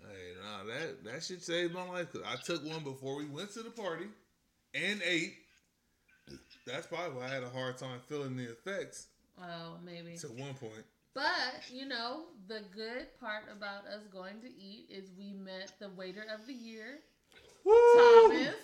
[0.00, 2.12] Hey, nah, that that shit saved my life.
[2.12, 4.06] Cause I took one before we went to the party,
[4.74, 5.34] and ate.
[6.66, 9.08] That's probably why I had a hard time feeling the effects
[9.40, 10.16] oh, maybe.
[10.18, 10.84] to one point.
[11.14, 11.24] But
[11.70, 16.24] you know, the good part about us going to eat is we met the waiter
[16.32, 17.00] of the year,
[17.64, 18.28] Woo!
[18.28, 18.54] Thomas.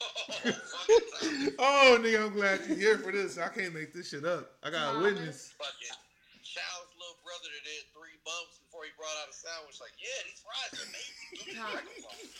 [0.00, 1.56] Fucking time.
[1.58, 3.38] Oh, nigga, I'm glad you're here for this.
[3.38, 4.52] I can't make this shit up.
[4.62, 5.54] I got a witness.
[5.58, 5.96] Fucking
[6.44, 9.76] Chow's little brother that did three bumps before he brought out a sandwich.
[9.76, 11.16] Like, yeah, these fries are amazing.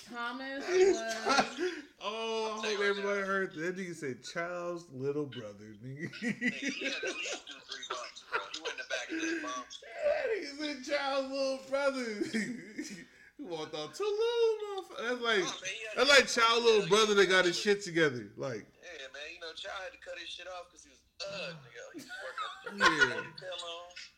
[0.09, 3.77] Thomas was oh, I hope everybody heard that.
[3.77, 6.09] That nigga said Child's little brother, nigga.
[6.23, 8.41] Nigga, he had at least do three bumps, bro.
[8.53, 9.85] He went in the back of his bumps.
[9.85, 12.07] that nigga said Child's little brother.
[13.37, 15.09] He walked off too little, motherfucker.
[15.09, 18.29] That's like Oh, man, that's like child little brother that got his shit together.
[18.37, 19.29] Like, Yeah, man.
[19.35, 21.83] You know, Child had to cut his shit off because he was uh, nigga.
[21.93, 22.43] He was working.
[23.17, 23.23] Yeah.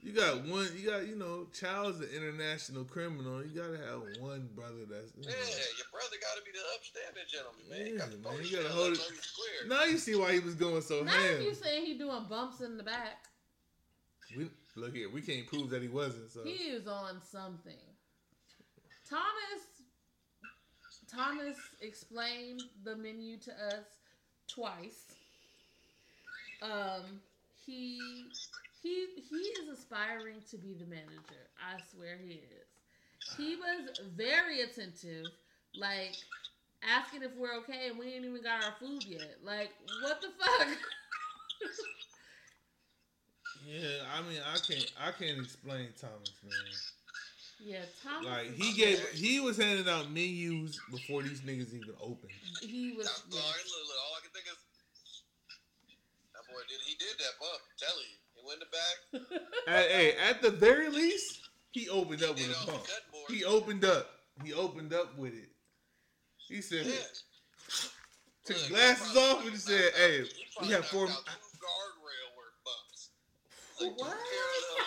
[0.01, 3.45] You got one, you got you know, child's an international criminal.
[3.45, 5.13] You gotta have one brother that's.
[5.19, 5.35] You Yeah,
[5.77, 7.79] your brother got to be the upstanding gentleman, man.
[7.79, 9.67] Yeah, you got man, you gotta hold it- square.
[9.69, 11.43] Now you see why he was going so Now ham.
[11.43, 13.19] you saying he doing bumps in the back.
[14.37, 16.31] We, look here, we can't prove that he wasn't.
[16.31, 17.75] So He is on something.
[19.09, 19.83] Thomas
[21.11, 23.87] Thomas explained the menu to us
[24.47, 25.15] twice.
[26.63, 27.21] Um
[27.67, 28.27] he
[28.83, 31.49] he he is aspiring to be the manager.
[31.59, 32.69] I swear he is.
[33.37, 35.31] He was very attentive,
[35.75, 36.17] like
[36.83, 39.39] asking if we're okay and we ain't even got our food yet.
[39.45, 40.69] Like, what the fuck?
[43.67, 46.55] yeah, I mean, I can't, I can't explain Thomas, man.
[47.61, 52.31] Yeah, Thomas Like he gave, he was handing out menus before these niggas even opened.
[52.63, 53.41] he was That's yeah.
[53.41, 54.59] all, right, look, look, all I can think is
[56.35, 56.79] that boy did.
[56.87, 57.61] He did that bump.
[57.63, 58.97] I'm telling you, he went in the back.
[59.69, 61.41] At, hey, at the very least,
[61.73, 62.87] he opened up Did with a on bump.
[63.29, 64.11] He opened up.
[64.45, 65.51] He opened up with it.
[66.49, 66.95] He said, Yeah.
[68.45, 70.81] took Look, glasses probably off and he said, knocked out- "Hey, he we probably have
[70.81, 73.11] knocked four." guardrail work bumps.
[73.83, 74.17] Like, What?
[74.17, 74.79] parallel,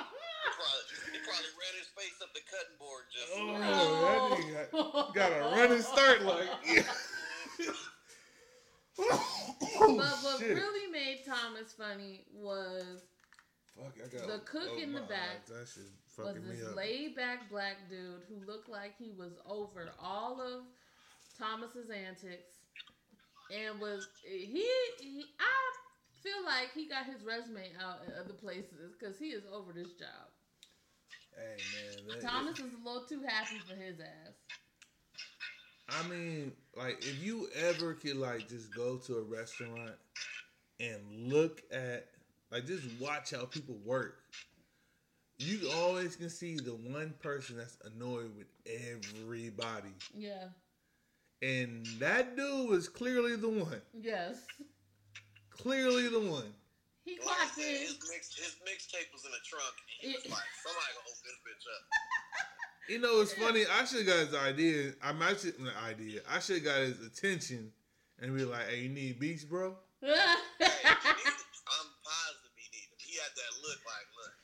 [0.00, 0.80] uh,
[1.12, 3.32] he, probably, he probably ran his face up the cutting board just.
[3.34, 3.56] Oh,
[4.04, 6.48] that nigga got a running start like.
[9.00, 10.56] oh, But what shit.
[10.56, 13.02] really made Thomas funny was
[13.76, 15.48] Fuck, I got the cook oh, in the back eyes.
[15.48, 16.76] That shit was fucking me this up.
[16.76, 20.64] laid back black dude who looked like he was over all of
[21.38, 22.60] Thomas's antics
[23.50, 24.68] and was he,
[25.00, 25.56] he I
[26.22, 29.92] feel like he got his resume out in other places because he is over this
[29.92, 30.28] job.
[31.36, 34.34] Hey man, Thomas is a little too happy for his ass.
[35.88, 39.96] I mean, like, if you ever could like just go to a restaurant
[40.78, 42.06] and look at,
[42.50, 44.22] like, just watch how people work.
[45.38, 50.48] You always can see the one person that's annoyed with everybody, Yeah.
[51.40, 53.80] and that dude was clearly the one.
[53.98, 54.36] Yes.
[55.48, 56.52] Clearly the one.
[57.04, 57.80] He Like clocked said, in.
[57.88, 59.72] his mix, his mixtape was in the trunk,
[60.04, 61.82] and he was like, "Somebody gonna open this bitch up."
[62.88, 63.64] You know, it's funny.
[63.70, 64.92] I should have got his idea.
[65.02, 66.20] I might should the idea.
[66.28, 67.72] I should have got his attention
[68.20, 72.98] and be like, "Hey, you need beats, bro?" Hey, he needed- I'm positive he needed.
[72.98, 74.34] He had that look like, look,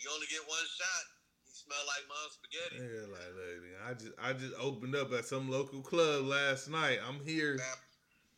[0.00, 1.04] you only get one shot.
[1.44, 2.76] He smelled like mom spaghetti.
[2.80, 6.68] Yeah, like, look, nigga, I just, I just opened up at some local club last
[6.70, 6.98] night.
[7.06, 7.56] I'm here.
[7.58, 7.78] That,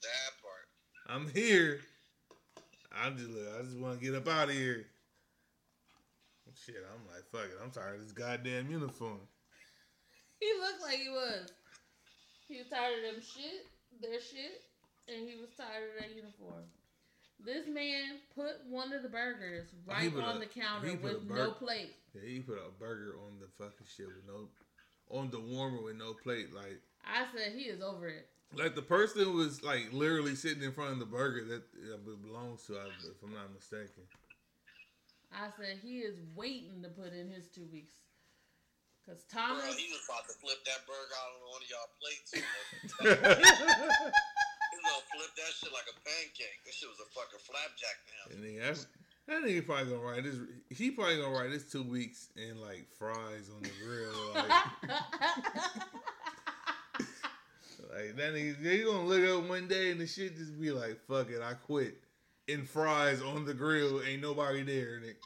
[0.02, 0.66] that part.
[1.06, 1.80] I'm here.
[2.92, 4.86] I'm just, look, I just want to get up out of here.
[6.66, 7.58] Shit, I'm like, fuck it.
[7.62, 9.20] I'm tired of this goddamn uniform.
[10.40, 11.50] He looked like he was.
[12.46, 13.66] He was tired of them shit,
[14.00, 14.62] their shit,
[15.10, 16.62] and he was tired of that uniform.
[17.44, 21.14] This man put one of the burgers right on a- the counter he put a
[21.14, 21.90] with bur- no plate.
[22.14, 24.46] Yeah, he put a burger on the fucking shit with no,
[25.10, 26.54] on the warmer with no plate.
[26.54, 28.28] Like, I said he is over it.
[28.56, 32.64] Like the person was like literally sitting in front of the burger that it belongs
[32.66, 34.04] to, if I'm not mistaken.
[35.32, 37.96] I said he is waiting to put in his two weeks.
[39.04, 41.92] Cause Bro, Thomas, he was about to flip that burger out on one of y'all
[41.96, 42.28] plates.
[42.32, 42.60] You know?
[43.08, 46.60] he was gonna flip that shit like a pancake.
[46.64, 48.26] This shit was a fucking flapjack to him.
[48.36, 48.76] And then that,
[49.28, 50.36] that nigga probably gonna write this.
[50.68, 54.12] He probably gonna write this two weeks in like fries on the grill.
[54.34, 54.52] Like,
[57.90, 60.98] like that nigga, he gonna look up one day and the shit just be like,
[61.06, 61.96] "Fuck it, I quit."
[62.48, 65.00] And fries on the grill, ain't nobody there.
[65.00, 65.16] Nick.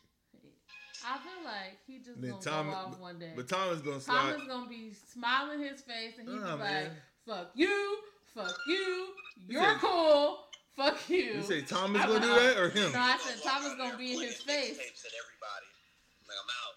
[1.04, 3.32] I feel like he just Then gonna Tom- go off one day.
[3.34, 4.32] But Thomas gonna slide.
[4.32, 6.84] Thomas gonna be smiling his face, and he Nah, be man.
[6.84, 6.92] like,
[7.26, 7.98] "Fuck you,
[8.34, 9.14] fuck you, You
[9.48, 12.92] you're said- cool, fuck you." You say Thomas I'm gonna do that or him?
[12.92, 14.78] No, I said walk Thomas gonna be in his face.
[14.78, 15.66] mixtapes at everybody.
[16.28, 16.74] Like I'm out.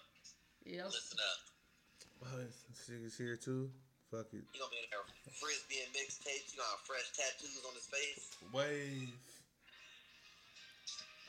[0.64, 0.86] Yep.
[0.86, 2.28] Listen up.
[2.32, 3.70] Oh, this nigga's here too.
[4.10, 4.46] Fuck it.
[4.54, 5.02] You gonna be in there
[5.34, 6.54] frisbee and mixtapes.
[6.54, 8.30] You gonna have fresh tattoos on his face.
[8.52, 9.10] Wave.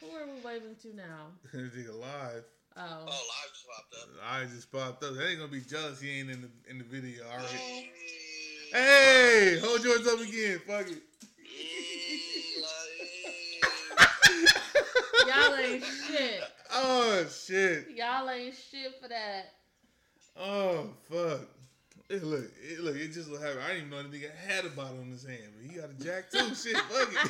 [0.01, 1.33] Who are we waving to now?
[1.53, 2.43] this nigga live.
[2.77, 4.09] Oh, Oh, live just popped up.
[4.23, 5.15] I just popped up.
[5.17, 5.99] They ain't gonna be jealous.
[5.99, 7.47] He ain't in the in the video All right.
[7.47, 7.89] Hey,
[8.73, 10.59] Hey, hold yours up again.
[10.67, 11.01] Fuck it.
[15.25, 16.43] y'all ain't shit.
[16.73, 17.87] oh shit.
[17.95, 19.53] Y'all ain't shit for that.
[20.39, 21.41] Oh fuck.
[22.09, 23.67] It look, it look, it just what happened.
[23.67, 25.91] I didn't even know the nigga had a bottle in his hand, but he got
[25.91, 26.39] a jack too.
[26.55, 27.19] Shit, fuck it.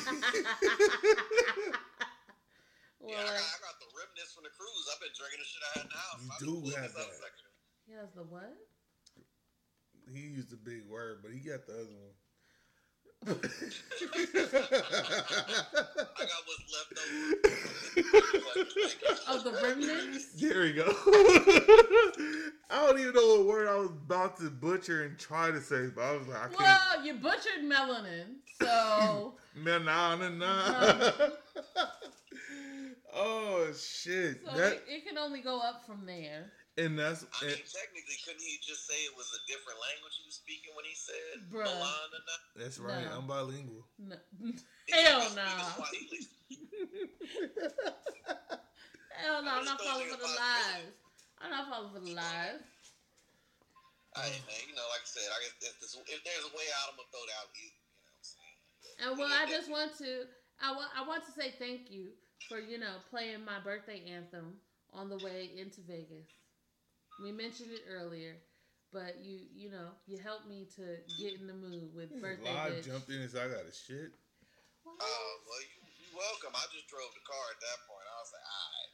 [3.01, 4.85] well, Yeah, I got, like, I got the remnants from the cruise.
[4.93, 6.21] I've been drinking the shit I had in the house.
[6.21, 7.09] You I've do have that.
[7.17, 7.49] second.
[7.89, 8.53] He has the what?
[10.13, 12.13] He used a big word, but he got the other one.
[13.25, 13.41] I got
[16.45, 17.63] what's left over.
[19.29, 20.27] Oh, the remnants.
[20.39, 20.85] there we go.
[22.69, 25.87] I don't even know what word I was about to butcher and try to say,
[25.93, 26.59] but I was like, I can't.
[26.59, 31.29] Well, you butchered melanin, so Man, nah, nah, uh-huh.
[31.75, 31.85] nah.
[33.13, 34.41] oh shit!
[34.45, 36.51] so that it, it can only go up from there.
[36.77, 40.13] And that's I and, mean, technically, couldn't he just say it was a different language
[40.21, 41.65] he was speaking when he said Bruh.
[41.65, 42.41] Milan and that?
[42.53, 43.01] that's right.
[43.09, 43.17] No.
[43.17, 43.81] I'm bilingual.
[43.97, 44.13] No.
[44.93, 45.73] Hell could be speaking nah.
[45.73, 46.21] Swahili.
[49.17, 50.93] Hell no, I'm not Just falling for the lies.
[51.41, 52.61] I'm not falling for the lies.
[54.13, 56.65] Hey man, you know, like I said, I guess if, there's, if there's a way
[56.77, 57.49] out, I'm gonna throw it out.
[57.53, 58.57] You, you know what I'm saying?
[58.97, 60.25] And well, I just want to,
[60.61, 62.13] I want, I want to say thank you
[62.49, 64.57] for you know playing my birthday anthem
[64.93, 66.29] on the way into Vegas.
[67.17, 68.37] We mentioned it earlier,
[68.93, 70.85] but you, you know, you helped me to
[71.17, 72.85] get in the mood with birthday I bitch.
[72.85, 74.13] jumped in and said, I got a shit.
[74.85, 75.01] What?
[75.01, 76.53] Oh well, you, you're welcome.
[76.53, 78.05] I just drove the car at that point.
[78.05, 78.93] I was like, all right.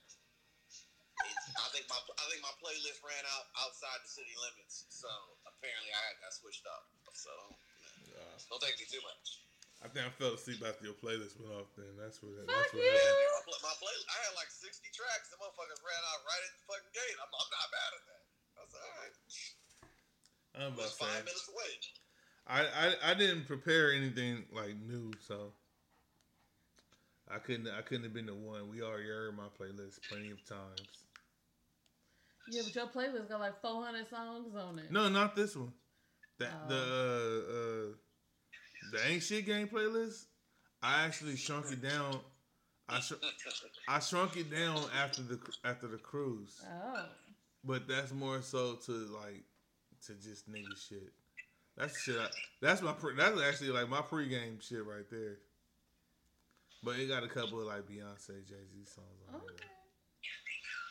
[1.60, 5.08] I think my I think my playlist ran out outside the city limits, so
[5.46, 6.84] apparently I got switched up.
[7.14, 7.32] So
[8.18, 9.44] Uh, don't take me too much.
[9.84, 11.68] I think I fell asleep after your playlist went off.
[11.76, 12.32] Then that's what.
[12.40, 12.88] Fuck that's what you.
[12.88, 13.36] happened.
[13.36, 15.28] My, pl- my play, I had like 60 tracks.
[15.28, 17.18] The motherfuckers ran out right at the fucking gate.
[17.20, 18.24] I'm, I'm not mad at that.
[18.24, 19.16] I was like, all right.
[20.56, 21.28] I'm about five say.
[21.28, 21.72] minutes away.
[22.48, 25.52] I, I I didn't prepare anything like new, so
[27.32, 28.70] I couldn't I couldn't have been the one.
[28.70, 30.88] We already heard my playlist plenty of times.
[32.52, 34.92] Yeah, but your playlist got like 400 songs on it.
[34.92, 35.72] No, not this one.
[36.40, 36.68] That Oh.
[36.70, 37.13] the
[38.94, 40.26] the ain't shit game playlist.
[40.82, 42.20] I actually shrunk it down.
[42.90, 43.14] I sh-
[43.88, 47.06] I shrunk it down after the after the cruise, Oh.
[47.64, 49.44] but that's more so to like
[50.08, 51.12] to just nigga shit.
[51.78, 52.18] That's shit.
[52.20, 52.28] I,
[52.62, 55.38] that's my pre, that's actually like my pregame shit right there.
[56.84, 59.46] But it got a couple of like Beyonce, Jay Z songs on Okay.
[59.48, 59.68] there.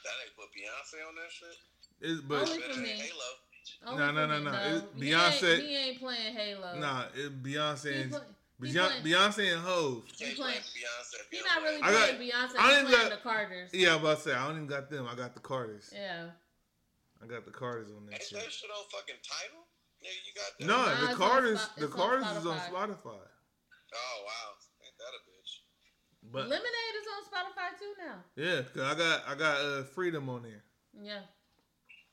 [0.05, 1.57] That ain't put Beyonce on that shit.
[2.01, 2.89] It's, but Only for me.
[2.89, 3.31] Halo.
[3.87, 4.59] Only No, for no, no, no.
[4.77, 6.75] It- He Beyonce- ain't, he ain't playing Halo.
[6.79, 8.21] nah, it, Beyonce He play-
[8.61, 10.05] he Beyonce, playing- Beyonce and Hov.
[10.19, 11.17] Can't He playing- Beyonce.
[11.31, 12.33] He not really play I got- playing Beyonce.
[12.33, 13.71] I He's didn't playing got- the Carters.
[13.75, 15.07] Yeah, I'm about to say I don't even got them.
[15.09, 15.91] I got the Carters.
[15.93, 16.31] Yeah.
[17.23, 18.39] I got the Carters on that Ain't shit.
[18.41, 19.67] that shit on fucking title?
[20.03, 20.65] Nigga, you got that?
[20.67, 22.71] No, Nah, the it's Carters, Spo- the it's Carters is on Spotify.
[22.73, 23.29] Spotify.
[23.95, 25.61] Oh wow, ain't that a bitch?
[26.25, 28.25] But Lemonade is on Spotify too now.
[28.35, 30.65] yeah, 'cause I got I got uh, Freedom on there.
[30.95, 31.23] Yeah.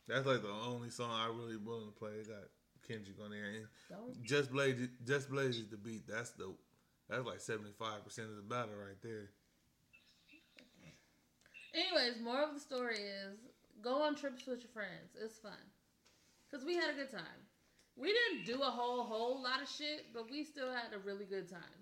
[0.09, 2.17] That's like the only song I really willing to play.
[2.17, 2.49] It got
[2.81, 4.25] Kendrick on there, and Don't.
[4.25, 6.09] Just Blaze, Just Blaze is the beat.
[6.09, 6.49] That's the
[7.07, 9.29] that's like seventy five percent of the battle right there.
[11.77, 13.37] Anyways, more of the story is
[13.85, 15.13] go on trips with your friends.
[15.13, 15.61] It's fun.
[16.49, 17.45] Cause we had a good time.
[17.93, 21.29] We didn't do a whole whole lot of shit, but we still had a really
[21.29, 21.77] good time.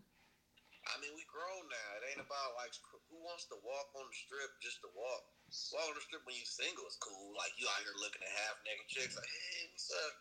[0.83, 1.89] I mean, we grown now.
[2.03, 2.75] It ain't about like
[3.07, 5.36] who wants to walk on the strip just to walk.
[5.47, 7.31] Walk on the strip when you single is cool.
[7.39, 9.15] Like you out here looking at half naked chicks.
[9.15, 10.13] Like, hey, what's up?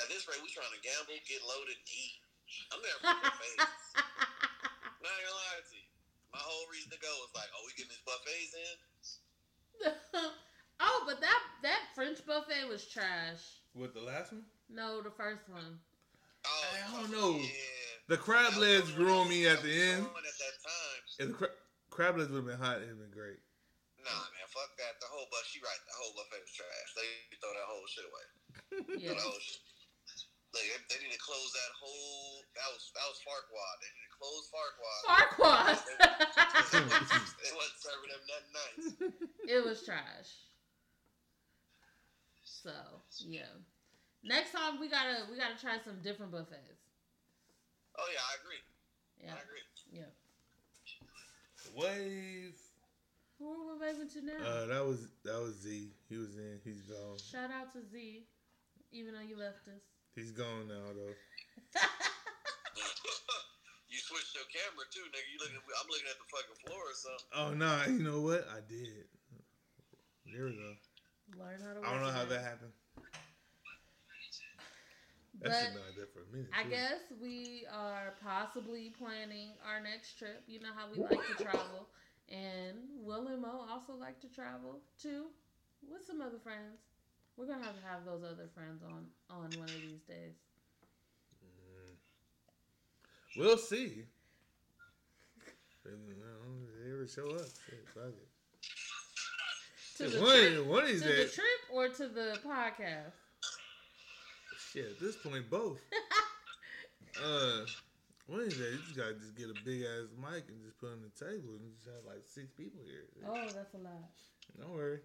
[0.00, 2.16] At this rate, we trying to gamble, get loaded, and eat.
[2.72, 3.92] I'm there for buffets.
[5.04, 5.88] Not gonna lie to you.
[6.32, 8.76] My whole reason to go was like, oh, we getting these buffets in.
[10.80, 13.60] oh, but that that French buffet was trash.
[13.76, 14.48] What the last one?
[14.72, 15.76] No, the first one.
[16.48, 17.32] Oh, I don't oh, know.
[17.36, 18.08] Yeah.
[18.08, 20.08] The crab legs grew on me at the end.
[20.08, 21.00] on At that time.
[21.20, 21.56] If the cra-
[21.90, 23.38] crab legs would have been hot, it'd been great.
[24.02, 24.98] Nah, man, fuck that.
[24.98, 25.82] The whole buffet, she right.
[25.86, 26.90] The whole buffet was trash.
[26.98, 27.08] They
[27.38, 28.26] throw that whole shit away.
[28.98, 29.14] Yeah.
[29.14, 29.62] Throw that whole shit.
[30.52, 32.44] Like they, they need to close that whole.
[32.52, 33.76] That was that was Farquaad.
[33.80, 35.00] They need to close Farquad.
[35.08, 35.80] Farquaad.
[37.40, 38.84] they wasn't serving them nothing nice.
[39.56, 40.28] it was trash.
[42.44, 42.74] So
[43.24, 43.48] yeah.
[44.22, 46.84] Next time we gotta we gotta try some different buffets.
[47.96, 48.62] Oh yeah, I agree.
[49.24, 49.32] Yeah.
[49.32, 49.64] I agree.
[49.88, 50.12] Yeah.
[51.74, 52.61] Wave.
[53.42, 54.38] Who are we waving to now?
[54.38, 55.90] Uh, that was that was Z.
[56.06, 56.62] He was in.
[56.62, 57.18] He's gone.
[57.18, 58.22] Shout out to Z,
[58.94, 59.82] even though you left us.
[60.14, 61.10] He's gone now though.
[63.90, 65.26] you switched your camera too, nigga.
[65.26, 65.58] You looking?
[65.58, 67.34] I'm looking at the fucking floor or something.
[67.34, 67.82] Oh no!
[67.90, 68.46] you know what?
[68.46, 69.10] I did.
[70.30, 70.78] There we go.
[71.34, 71.82] Learn how to.
[71.82, 72.30] I don't know how it.
[72.30, 72.70] that happened.
[75.42, 76.54] That But been like that for a minute.
[76.54, 80.46] I guess we are possibly planning our next trip.
[80.46, 81.90] You know how we like to travel,
[82.28, 85.26] and Will and Mo also like to travel too,
[85.90, 86.80] with some other friends.
[87.36, 90.34] We're gonna have to have those other friends on on one of these days.
[91.42, 91.96] Mm.
[93.36, 94.04] We'll see.
[95.84, 97.48] If, you know, they ever show up?
[97.66, 98.28] Shit, fuck it.
[99.96, 103.12] To the one, trip, one to is the trip or to the podcast?
[104.72, 104.86] shit.
[104.90, 105.78] At this point, both.
[107.24, 107.64] uh,
[108.32, 110.88] one is that you just gotta just get a big ass mic and just put
[110.88, 113.04] it on the table and just have like six people here.
[113.28, 114.08] Oh, that's a lot.
[114.58, 115.00] Don't worry.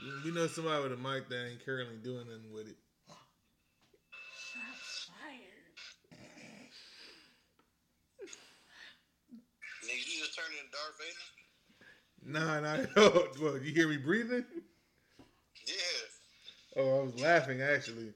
[0.00, 2.76] We- We know somebody with a mic that ain't currently doing nothing with it.
[4.52, 5.72] Shots fired.
[9.84, 11.24] Nigga, you just turned into Darth Vader?
[12.28, 12.76] Nah, nah.
[13.40, 14.44] Well, you hear me breathing?
[15.66, 16.02] Yeah.
[16.76, 18.12] Oh, I was laughing actually.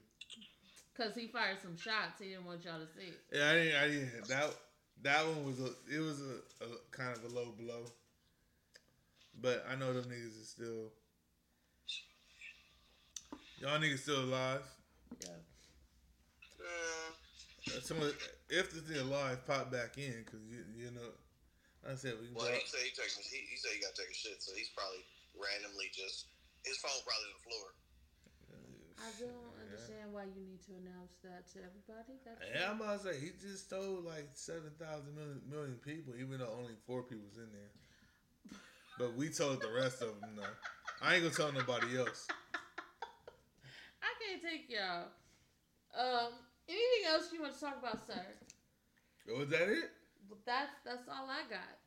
[0.97, 3.13] Cause he fired some shots he didn't want y'all to see.
[3.31, 3.75] Yeah, I didn't.
[3.75, 4.27] I didn't.
[4.27, 4.53] That
[5.03, 5.71] that one was a.
[5.87, 7.87] It was a, a kind of a low blow.
[9.39, 10.91] But I know them niggas is still.
[13.61, 14.61] Y'all niggas still alive.
[15.21, 15.29] Yeah.
[16.59, 18.11] Uh, Some of
[18.49, 21.15] if the thing alive pop back in because you you know.
[21.81, 22.53] I said we can well, go.
[22.53, 24.69] he said he, taking, he, he said he got to take a shit, so he's
[24.77, 25.01] probably
[25.33, 26.29] randomly just
[26.61, 27.65] his phone probably on the floor.
[29.01, 32.19] I don't understand why you need to announce that to everybody.
[32.27, 36.13] That's Yeah, I'm about to say he just told like seven thousand million, million people,
[36.19, 37.71] even though only four people was in there.
[38.99, 40.55] But we told the rest of them though.
[41.01, 42.27] I ain't gonna tell nobody else.
[44.03, 45.07] I can't take y'all.
[45.95, 46.35] Um,
[46.67, 48.27] anything else you want to talk about, sir?
[49.31, 49.89] Was that it?
[50.27, 51.79] But that's that's all I got.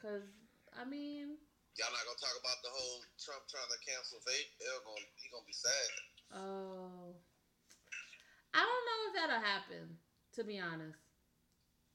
[0.00, 0.26] Cause
[0.74, 1.38] I mean,
[1.74, 4.50] Y'all not gonna talk about the whole Trump trying to cancel vape?
[4.62, 5.90] They're gonna he gonna be sad.
[6.34, 7.14] Oh,
[8.54, 9.98] I don't know if that'll happen.
[10.34, 10.98] To be honest,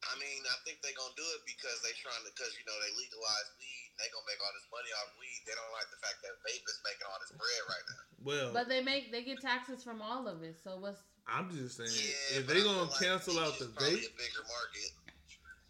[0.08, 2.76] I mean, I think they're gonna do it because they trying to, because you know
[2.80, 3.88] they legalize weed.
[3.92, 5.44] and They gonna make all this money off weed.
[5.44, 8.04] They don't like the fact that vape is making all this bread right now.
[8.24, 10.56] Well, but they make they get taxes from all of it.
[10.64, 14.08] So what's I'm just saying Yeah, if they gonna like cancel out the probably vape,
[14.08, 14.92] a bigger market.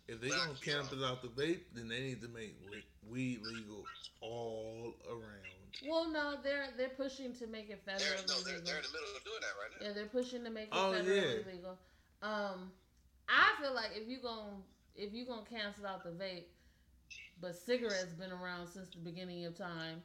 [0.07, 2.53] if they But gonna cancel out the vape, then they need to make
[3.09, 3.83] weed legal
[4.21, 5.58] all around.
[5.87, 8.65] Well, no, they're they're pushing to make it They're, federally no, they're, legal.
[8.65, 9.87] they're in the middle of doing that right now.
[9.87, 11.51] Yeah, they're pushing to make it Oh, federally yeah.
[11.53, 11.77] legal.
[12.21, 12.71] Um,
[13.27, 14.63] I feel like if you gon'
[14.95, 16.45] if you gonna cancel out the vape,
[17.41, 20.01] but cigarettes been around since the beginning of time,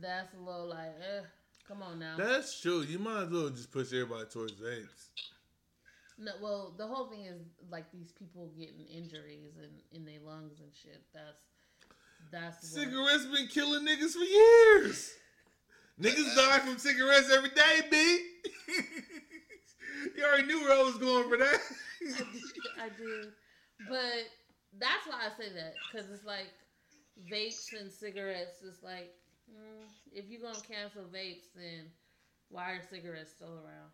[0.00, 1.22] that's a little like, eh,
[1.68, 2.16] come on now.
[2.18, 2.80] That's true.
[2.82, 5.10] You might as well just push everybody towards vapes.
[6.18, 10.58] no, well, the whole thing is like these people getting injuries in in their lungs
[10.60, 11.02] and shit.
[11.12, 11.38] That's
[12.30, 15.12] that's what- Cigarettes been killing niggas for years.
[16.00, 18.26] Niggas die from cigarettes every day, B.
[20.16, 21.60] you already knew where I was going for that.
[22.80, 23.32] I did,
[23.88, 24.26] but
[24.78, 26.48] that's why I say that because it's like
[27.30, 28.58] vapes and cigarettes.
[28.66, 29.14] It's like
[29.48, 31.86] mm, if you're gonna cancel vapes, then
[32.48, 33.90] why are cigarettes still around?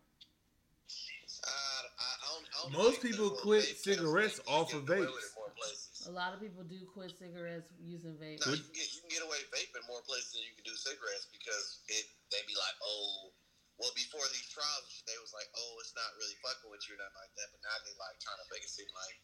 [1.43, 5.80] Uh, I, I don't, I don't Most people quit cigarettes off of get away vapes.
[6.05, 6.17] With it more places.
[6.17, 8.41] A lot of people do quit cigarettes using vape.
[8.41, 10.73] No, you can get you can get away vaping more places than you can do
[10.73, 13.29] cigarettes because it they be like, oh,
[13.77, 17.01] well before these trials, they was like, oh, it's not really fucking with you or
[17.01, 17.49] nothing like that.
[17.53, 19.17] But now they like trying to make it seem like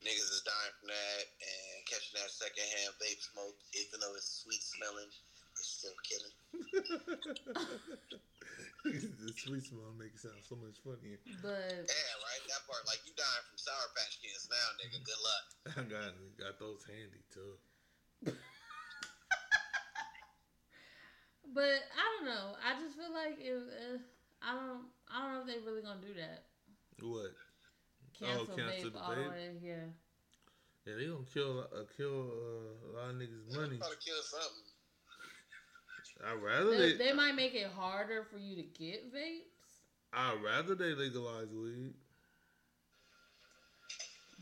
[0.00, 4.62] niggas is dying from that and catching that secondhand vape smoke, even though it's sweet
[4.64, 5.12] smelling,
[5.58, 6.36] it's still killing.
[9.20, 11.20] the sweet smell makes it sound so much funnier.
[11.44, 12.42] But Yeah, right.
[12.48, 14.98] That part, like you dying from Sour Patch Kids now, nigga.
[15.04, 15.44] Good luck.
[15.76, 17.60] I got got those handy too.
[21.52, 22.56] but I don't know.
[22.64, 24.00] I just feel like if uh,
[24.40, 26.48] I don't I don't know if they really gonna do that.
[27.04, 27.36] What?
[28.16, 29.60] Cancel, Oh, cancel vape the all the way.
[29.60, 29.88] Yeah.
[30.86, 33.76] Yeah, they gonna kill uh, kill uh, a lot of niggas' money.
[33.76, 34.69] Try to kill something.
[36.26, 39.50] I'd rather They, they, they might make it harder for you to get vapes.
[40.12, 41.94] I'd rather they legalize weed.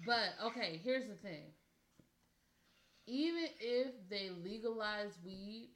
[0.06, 1.52] But okay, here's the thing.
[3.06, 5.70] Even if they legalize weed,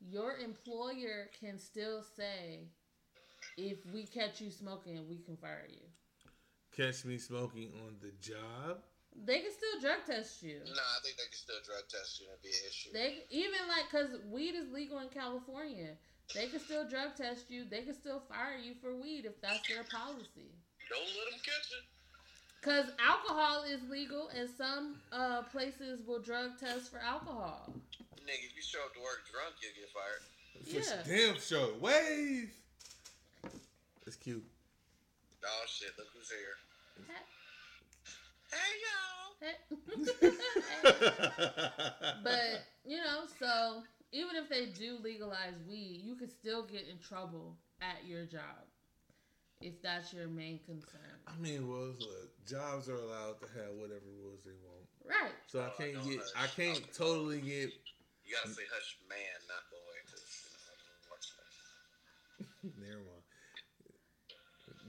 [0.00, 2.68] your employer can still say,
[3.56, 5.80] if we catch you smoking, we can fire you.
[6.76, 8.78] Catch me smoking on the job.
[9.14, 10.58] They can still drug test you.
[10.66, 12.90] Nah, I think they can still drug test you and be an issue.
[12.92, 15.94] They even like because weed is legal in California.
[16.34, 17.64] They can still drug test you.
[17.64, 20.50] They can still fire you for weed if that's their policy.
[20.90, 21.84] Don't let them catch it.
[22.60, 27.72] Because alcohol is legal, and some uh, places will drug test for alcohol.
[28.24, 30.24] Nigga, if you show up to work drunk, you'll get fired.
[30.64, 31.32] For Yeah.
[31.32, 31.74] damn show.
[31.78, 32.50] Wave.
[34.06, 34.44] It's cute.
[35.44, 36.56] Oh shit, look who's here.
[37.06, 37.33] Hey.
[38.54, 40.04] Hey y'all.
[42.24, 43.82] but you know, so
[44.12, 48.64] even if they do legalize weed, you could still get in trouble at your job
[49.60, 51.00] if that's your main concern.
[51.26, 54.86] I mean, well, look, jobs are allowed to have whatever rules they want.
[55.04, 55.32] Right.
[55.46, 56.32] So I Oh, I can't know get, that.
[56.36, 57.72] I can't totally get.
[58.24, 59.18] You gotta say hush man,
[59.48, 59.78] not boy.
[62.80, 63.24] Never mind.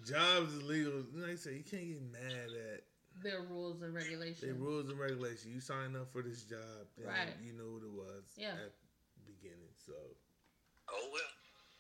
[0.08, 1.04] Jobs is legal.
[1.16, 2.84] Like I say, you can't get mad at
[3.24, 4.42] Their rules and regulations.
[4.42, 5.48] the rules and regulations.
[5.48, 7.34] You signed up for this job, then Right.
[7.42, 8.54] you know what it was Yeah.
[8.54, 8.74] at
[9.16, 9.74] the beginning.
[9.86, 9.94] So
[10.88, 11.32] Oh well.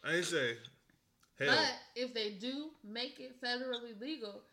[0.03, 0.57] I ain't say,
[1.37, 4.43] hell, But if they do make it federally legal,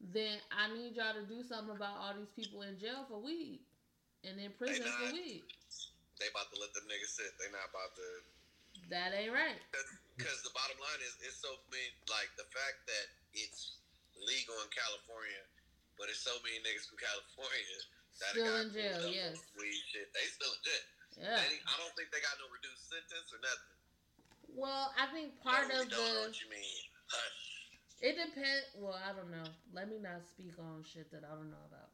[0.00, 3.60] then I need y'all to do something about all these people in jail for weed
[4.24, 5.44] and in prison They for weed.
[6.18, 7.36] They about to let the niggas sit.
[7.38, 8.24] They not about to.
[8.88, 9.60] That ain't right.
[10.16, 11.92] Because the bottom line is, it's so many.
[12.08, 13.76] Like the fact that it's
[14.26, 15.42] legal in California,
[16.00, 17.78] but it's so many niggas from California
[18.24, 19.36] that Still got in jail, yes.
[19.60, 20.08] Weed shit.
[20.16, 20.84] They still in jail.
[21.20, 21.36] Yeah.
[21.44, 23.76] They- I don't think they got no reduced sentence or nothing.
[24.56, 26.82] Well, I think part really of don't know the what you mean.
[27.12, 27.40] Hush.
[28.00, 28.66] it depends.
[28.80, 29.46] Well, I don't know.
[29.76, 31.92] Let me not speak on shit that I don't know about.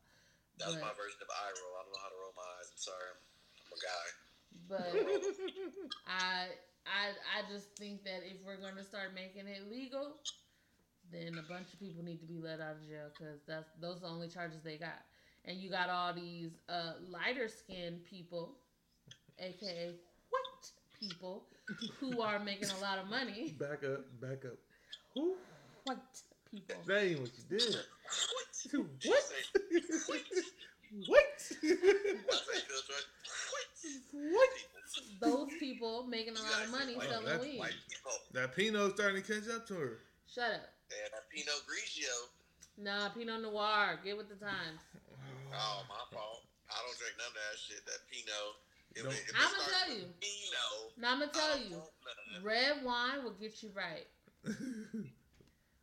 [0.63, 1.75] That was But- my version of eye roll.
[1.77, 2.69] I don't know how to roll my eyes.
[2.73, 3.11] I'm sorry.
[3.67, 4.07] I'm a guy.
[4.71, 4.89] But
[6.09, 6.49] I
[6.89, 7.05] I
[7.37, 10.17] I just think that if we're gonna start making it legal,
[11.13, 13.99] then a bunch of people need to be let out of jail because that's those
[13.99, 15.03] are the only charges they got.
[15.45, 18.57] And you got all these uh, lighter skinned people,
[19.39, 19.95] aka
[20.31, 21.45] white people,
[22.01, 23.55] who are making a lot of money.
[23.61, 24.59] back up, back up.
[25.15, 25.35] Who?
[25.85, 25.99] White
[26.51, 26.77] people.
[26.87, 27.77] That ain't what you did.
[28.73, 28.85] What?
[29.05, 29.23] What?
[31.07, 31.09] What?
[31.09, 31.19] what?
[31.43, 33.07] I say, Bill George,
[33.51, 34.33] What?
[34.33, 34.51] what?
[35.21, 37.63] Those people making a lot of money white- selling weed.
[38.33, 39.99] That Pinot's starting to catch up to her.
[40.33, 40.76] Shut up.
[40.91, 42.15] And that Pinot Grigio.
[42.79, 43.99] Nah, Pinot Noir.
[44.05, 44.79] Get with the times.
[45.53, 46.43] Oh, my fault.
[46.71, 47.83] I don't drink none of that shit.
[47.87, 48.55] That Pinot.
[48.95, 50.05] If it- if I'ma tell you.
[50.21, 50.97] Pinot.
[50.99, 51.83] Now I'm gonna tell you,
[52.43, 54.07] red wine will get you right.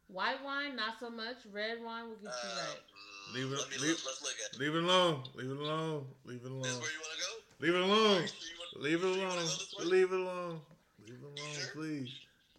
[0.08, 1.38] White wine, not so much.
[1.52, 2.80] Red wine will get you Uh, right.
[2.80, 4.60] mm, Leave it- leave- look, look at it.
[4.60, 5.24] Leave it alone.
[5.34, 6.16] Leave it alone.
[6.26, 6.82] Leave it This alone.
[6.82, 7.42] where you want to go?
[7.60, 8.28] Leave it alone.
[8.28, 9.36] Sure wanna- Leave it you wanna alone.
[9.36, 9.86] go this way?
[9.86, 10.66] Leave it alone.
[11.08, 12.14] Leave it alone, please.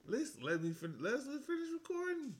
[0.05, 2.36] Listen, let me fin- let's let's finish recording.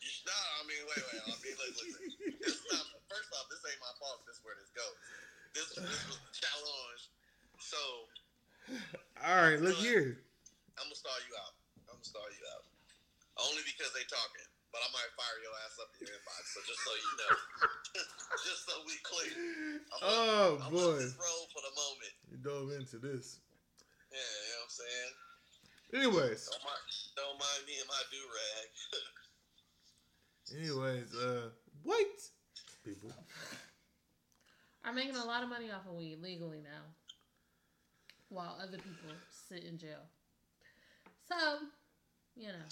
[0.00, 1.20] You nah, I mean, wait, wait.
[1.20, 2.08] I mean, look, listen.
[2.40, 4.24] This is not, first off, this ain't my fault.
[4.24, 4.96] This is where this goes.
[5.52, 7.02] This, this was the challenge.
[7.60, 7.80] So,
[9.20, 10.16] All right, look here.
[10.80, 11.54] I'm to stall you out.
[11.92, 12.64] I'm to stall you out.
[13.36, 14.48] Only because they talking.
[14.72, 16.42] But I might fire your ass up in your inbox.
[16.56, 17.32] So just so you know.
[18.48, 19.34] just so we clear.
[19.92, 22.14] I'm Oh I'm boy, let this roll for the moment.
[22.32, 23.40] you dove into this.
[24.12, 25.12] Yeah, you know what I'm saying?
[25.94, 26.84] Anyways, Don't mind,
[27.16, 28.68] don't mind me and my do rag.
[30.60, 31.48] anyways, uh,
[31.82, 32.20] white
[32.84, 33.10] people.
[34.84, 36.82] Are making a lot of money off of weed legally now,
[38.28, 39.10] while other people
[39.48, 40.00] sit in jail.
[41.28, 41.58] So,
[42.36, 42.68] you know,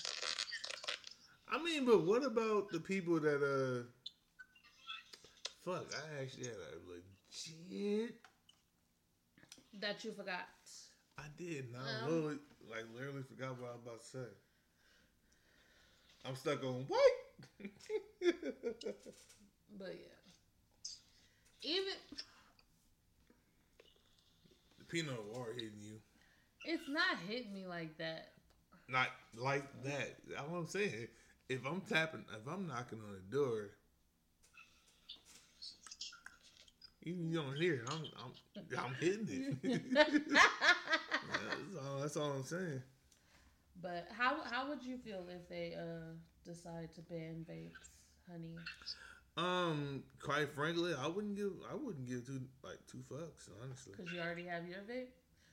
[1.51, 3.85] I mean, but what about the people that uh,
[5.65, 5.87] fuck?
[5.95, 8.15] I actually had a legit.
[9.81, 10.49] that you forgot.
[11.19, 12.39] I did not Um, literally,
[12.71, 14.29] like literally forgot what I was about to say.
[16.25, 17.21] I'm stuck on white.
[19.79, 20.17] But yeah,
[21.63, 21.93] even
[24.79, 26.01] the Pinot Noir hitting you.
[26.65, 28.33] it's not hitting me like that.
[28.89, 30.17] Not like that.
[30.29, 31.09] That's what I'm saying.
[31.49, 33.71] If I'm tapping, if I'm knocking on the door,
[37.03, 39.83] even you don't hear I'm I'm I'm hitting it.
[41.33, 42.83] that's, all, that's all I'm saying.
[43.83, 47.91] But how how would you feel if they uh decide to ban vapes,
[48.31, 48.57] honey?
[49.37, 53.93] Um, quite frankly, I wouldn't give I wouldn't give two like two fucks honestly.
[53.97, 55.09] Because you already have your vape.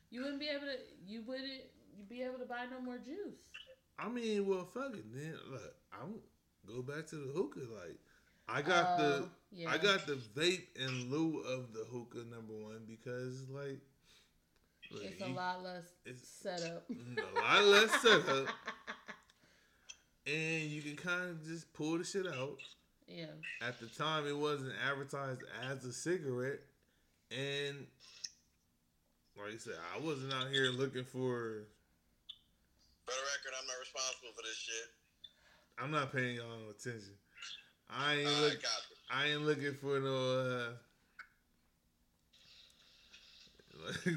[0.09, 0.77] You wouldn't be able to.
[1.05, 1.63] You wouldn't
[1.97, 3.35] you'd be able to buy no more juice.
[3.99, 5.05] I mean, well, fuck it.
[5.13, 6.15] Then look, I'm
[6.65, 7.59] go back to the hookah.
[7.59, 7.99] Like,
[8.47, 9.69] I got the Oh, yeah.
[9.69, 13.79] I got the vape in lieu of the hookah number one because like
[15.03, 16.85] It's a lot less it's- setup.
[16.89, 18.47] a lot less setup,
[20.27, 22.57] and you can kind of just pull the shit out.
[23.07, 23.25] yeah.
[23.61, 26.59] At the time, it wasn't advertised as a cigarette,
[27.31, 27.87] and
[29.37, 31.65] like I said, I wasn't out here looking for.
[33.05, 34.89] For the record, I'm not responsible for this shit.
[35.79, 37.15] I'm not paying y'all no attention.
[37.89, 38.61] I ain't I look.
[38.61, 38.71] got.
[39.11, 40.15] I ain't looking for no.
[40.39, 40.71] uh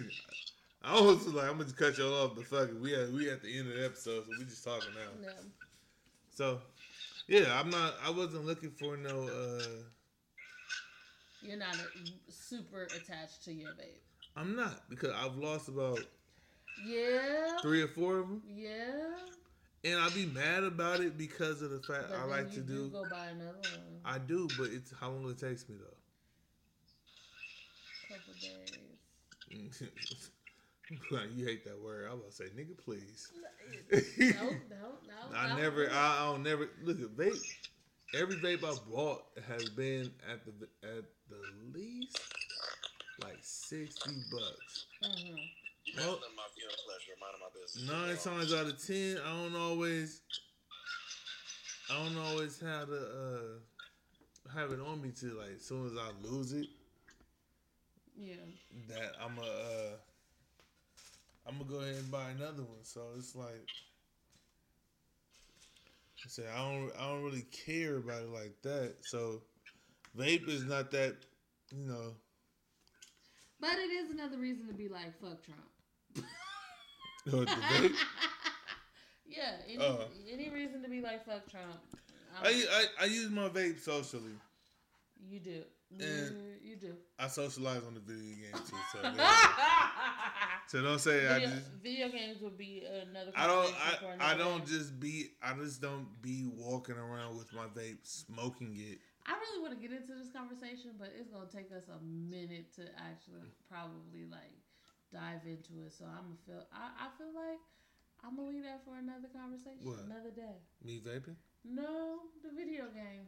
[0.82, 2.76] I was like I'm gonna just cut y'all off, but fuck it.
[2.80, 5.28] We at we at the end of the episode, so we just talking now.
[5.28, 5.34] No.
[6.30, 6.60] So,
[7.26, 7.94] yeah, I'm not.
[8.04, 9.28] I wasn't looking for no.
[9.28, 9.82] uh
[11.40, 14.00] You're not a, super attached to your babe.
[14.36, 16.08] I'm not because I've lost about
[16.84, 17.58] Yeah.
[17.62, 19.14] three or four of them, Yeah.
[19.82, 22.84] and I'll be mad about it because of the fact But I like to do
[22.84, 22.90] do.
[22.90, 24.00] go buy another one.
[24.04, 25.96] I do, but it's how long it takes me though.
[28.08, 29.82] couple days.
[31.34, 32.06] you hate that word.
[32.08, 33.28] I was about to say, nigga, please.
[34.18, 34.50] no, no,
[35.30, 35.36] no.
[35.36, 35.56] I no.
[35.56, 37.42] never, I, I don't never look at vape.
[38.14, 40.52] Every vape I bought has been at the
[40.86, 41.40] at the
[41.74, 42.20] least
[43.22, 44.86] like sixty bucks.
[45.04, 45.34] Mhm.
[45.96, 47.88] Well- messing up my viewing pleasure, minding my business.
[47.88, 50.20] Nine times out of ten, I don't always,
[51.90, 55.56] I don't always have to uh, have it on me to like.
[55.56, 56.66] As soon as I lose it,
[58.16, 58.34] Yeah.
[58.88, 59.96] that I'm a, uh,
[61.46, 62.82] I'm gonna go ahead and buy another one.
[62.82, 63.68] So it's like,
[66.24, 68.94] I said, I don't, I don't really care about it like that.
[69.02, 69.42] So
[70.18, 71.16] vape is not that,
[71.70, 72.14] you know.
[73.60, 75.60] But it is another reason to be like, fuck Trump.
[77.30, 77.92] What, the vape?
[79.28, 79.96] yeah, any, Uh.
[80.32, 81.80] any reason to be like, fuck Trump.
[82.36, 84.30] Um, I, I I use my vape socially.
[85.28, 85.62] you do.
[85.90, 86.94] And- you, you do.
[87.18, 88.76] I socialize on the video game too.
[88.92, 89.24] So, there you go.
[90.68, 91.70] so don't say I video, just.
[91.82, 93.32] video games would be another.
[93.36, 93.74] I don't.
[93.74, 94.72] I, another I don't day.
[94.72, 95.30] just be.
[95.42, 98.98] I just don't be walking around with my vape smoking it.
[99.26, 102.74] I really want to get into this conversation, but it's gonna take us a minute
[102.76, 104.54] to actually probably like
[105.12, 105.92] dive into it.
[105.96, 106.62] So I'm gonna feel.
[106.74, 107.58] I, I feel like
[108.22, 110.04] I'm gonna leave that for another conversation, What?
[110.04, 110.60] another day.
[110.84, 111.36] Me vaping.
[111.64, 113.26] No, the video game.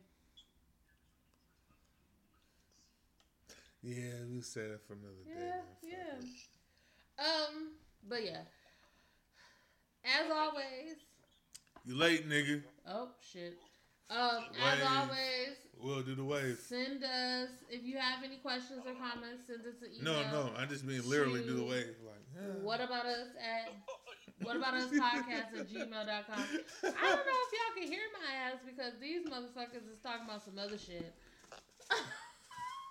[3.83, 5.41] Yeah, we said that for another day.
[5.83, 5.91] Yeah,
[7.19, 7.25] yeah.
[7.25, 7.73] Um,
[8.09, 8.43] but yeah.
[10.05, 10.97] As always,
[11.85, 12.63] You late, nigga.
[12.89, 13.59] oh shit.
[14.11, 16.59] Um, as always, We'll do the wave.
[16.59, 19.47] send us if you have any questions or comments.
[19.47, 20.15] Send us an email.
[20.33, 20.47] no.
[20.47, 21.95] No, I just mean literally do the wave.
[22.05, 22.63] Like, yeah.
[22.63, 23.71] What about us at
[24.45, 25.89] What about us podcast at gmail.com?
[25.95, 30.43] I don't know if y'all can hear my ass because these motherfuckers is talking about
[30.45, 31.15] some other shit.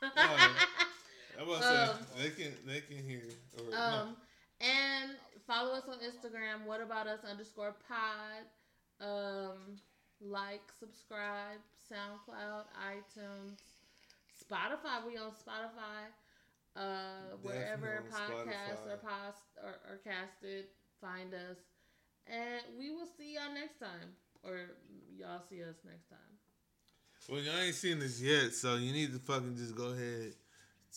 [0.03, 3.23] I'm about to say Um, they can they can hear.
[3.57, 3.77] Or, no.
[3.77, 4.15] um,
[4.61, 5.11] and
[5.45, 6.65] follow us on Instagram.
[6.65, 8.45] What about us underscore pod?
[8.99, 9.77] Um,
[10.19, 11.59] like, subscribe,
[11.91, 13.59] SoundCloud, iTunes,
[14.33, 15.05] Spotify.
[15.05, 16.09] We on Spotify.
[16.75, 18.93] Uh, wherever podcasts Spotify.
[18.93, 20.65] are post or, or casted,
[21.01, 21.57] find us,
[22.27, 24.13] and we will see y'all next time,
[24.43, 24.77] or
[25.17, 26.36] y'all see us next time.
[27.29, 30.33] Well, y'all ain't seen this yet, so you need to fucking just go ahead,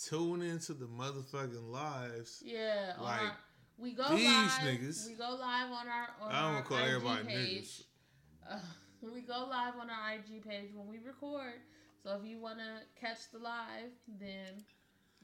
[0.08, 2.42] tune into the motherfucking lives.
[2.44, 3.36] Yeah, Like, our,
[3.78, 4.50] we go these live.
[4.62, 5.08] niggas.
[5.08, 7.82] We go live on our on I don't our wanna call IG everybody page.
[8.48, 8.52] niggas.
[8.52, 8.58] Uh,
[9.12, 11.54] we go live on our IG page when we record.
[12.04, 13.90] So if you want to catch the live,
[14.20, 14.64] then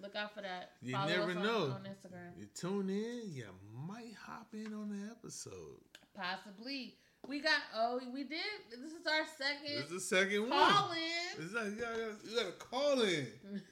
[0.00, 0.72] look out for that.
[0.82, 1.62] You Follow never us on, know.
[1.72, 2.38] on Instagram.
[2.38, 3.44] You tune in, you
[3.86, 5.80] might hop in on the episode.
[6.14, 6.96] Possibly.
[7.28, 8.38] We got oh we did.
[8.70, 10.96] This is our second This is the second call one.
[10.96, 11.44] in.
[11.44, 13.26] It's like you gotta, you gotta call in.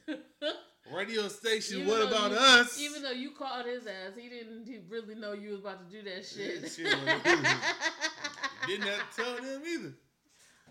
[0.94, 1.78] Radio station.
[1.78, 2.78] Even what though about you- us?
[2.80, 5.96] Even though you called his ass, he didn't he really know you was about to
[5.96, 6.60] do that shit.
[6.62, 6.98] Yeah, shit,
[8.66, 9.92] Didn't have to tell them either.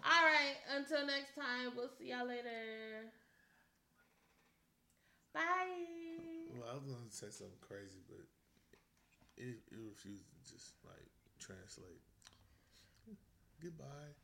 [0.06, 0.58] All right.
[0.76, 3.10] Until next time, we'll see y'all later.
[5.34, 5.42] Bye.
[6.54, 8.22] Well, I was gonna say something crazy, but
[9.38, 12.03] it, it refused to just like translate.
[13.64, 14.23] Goodbye.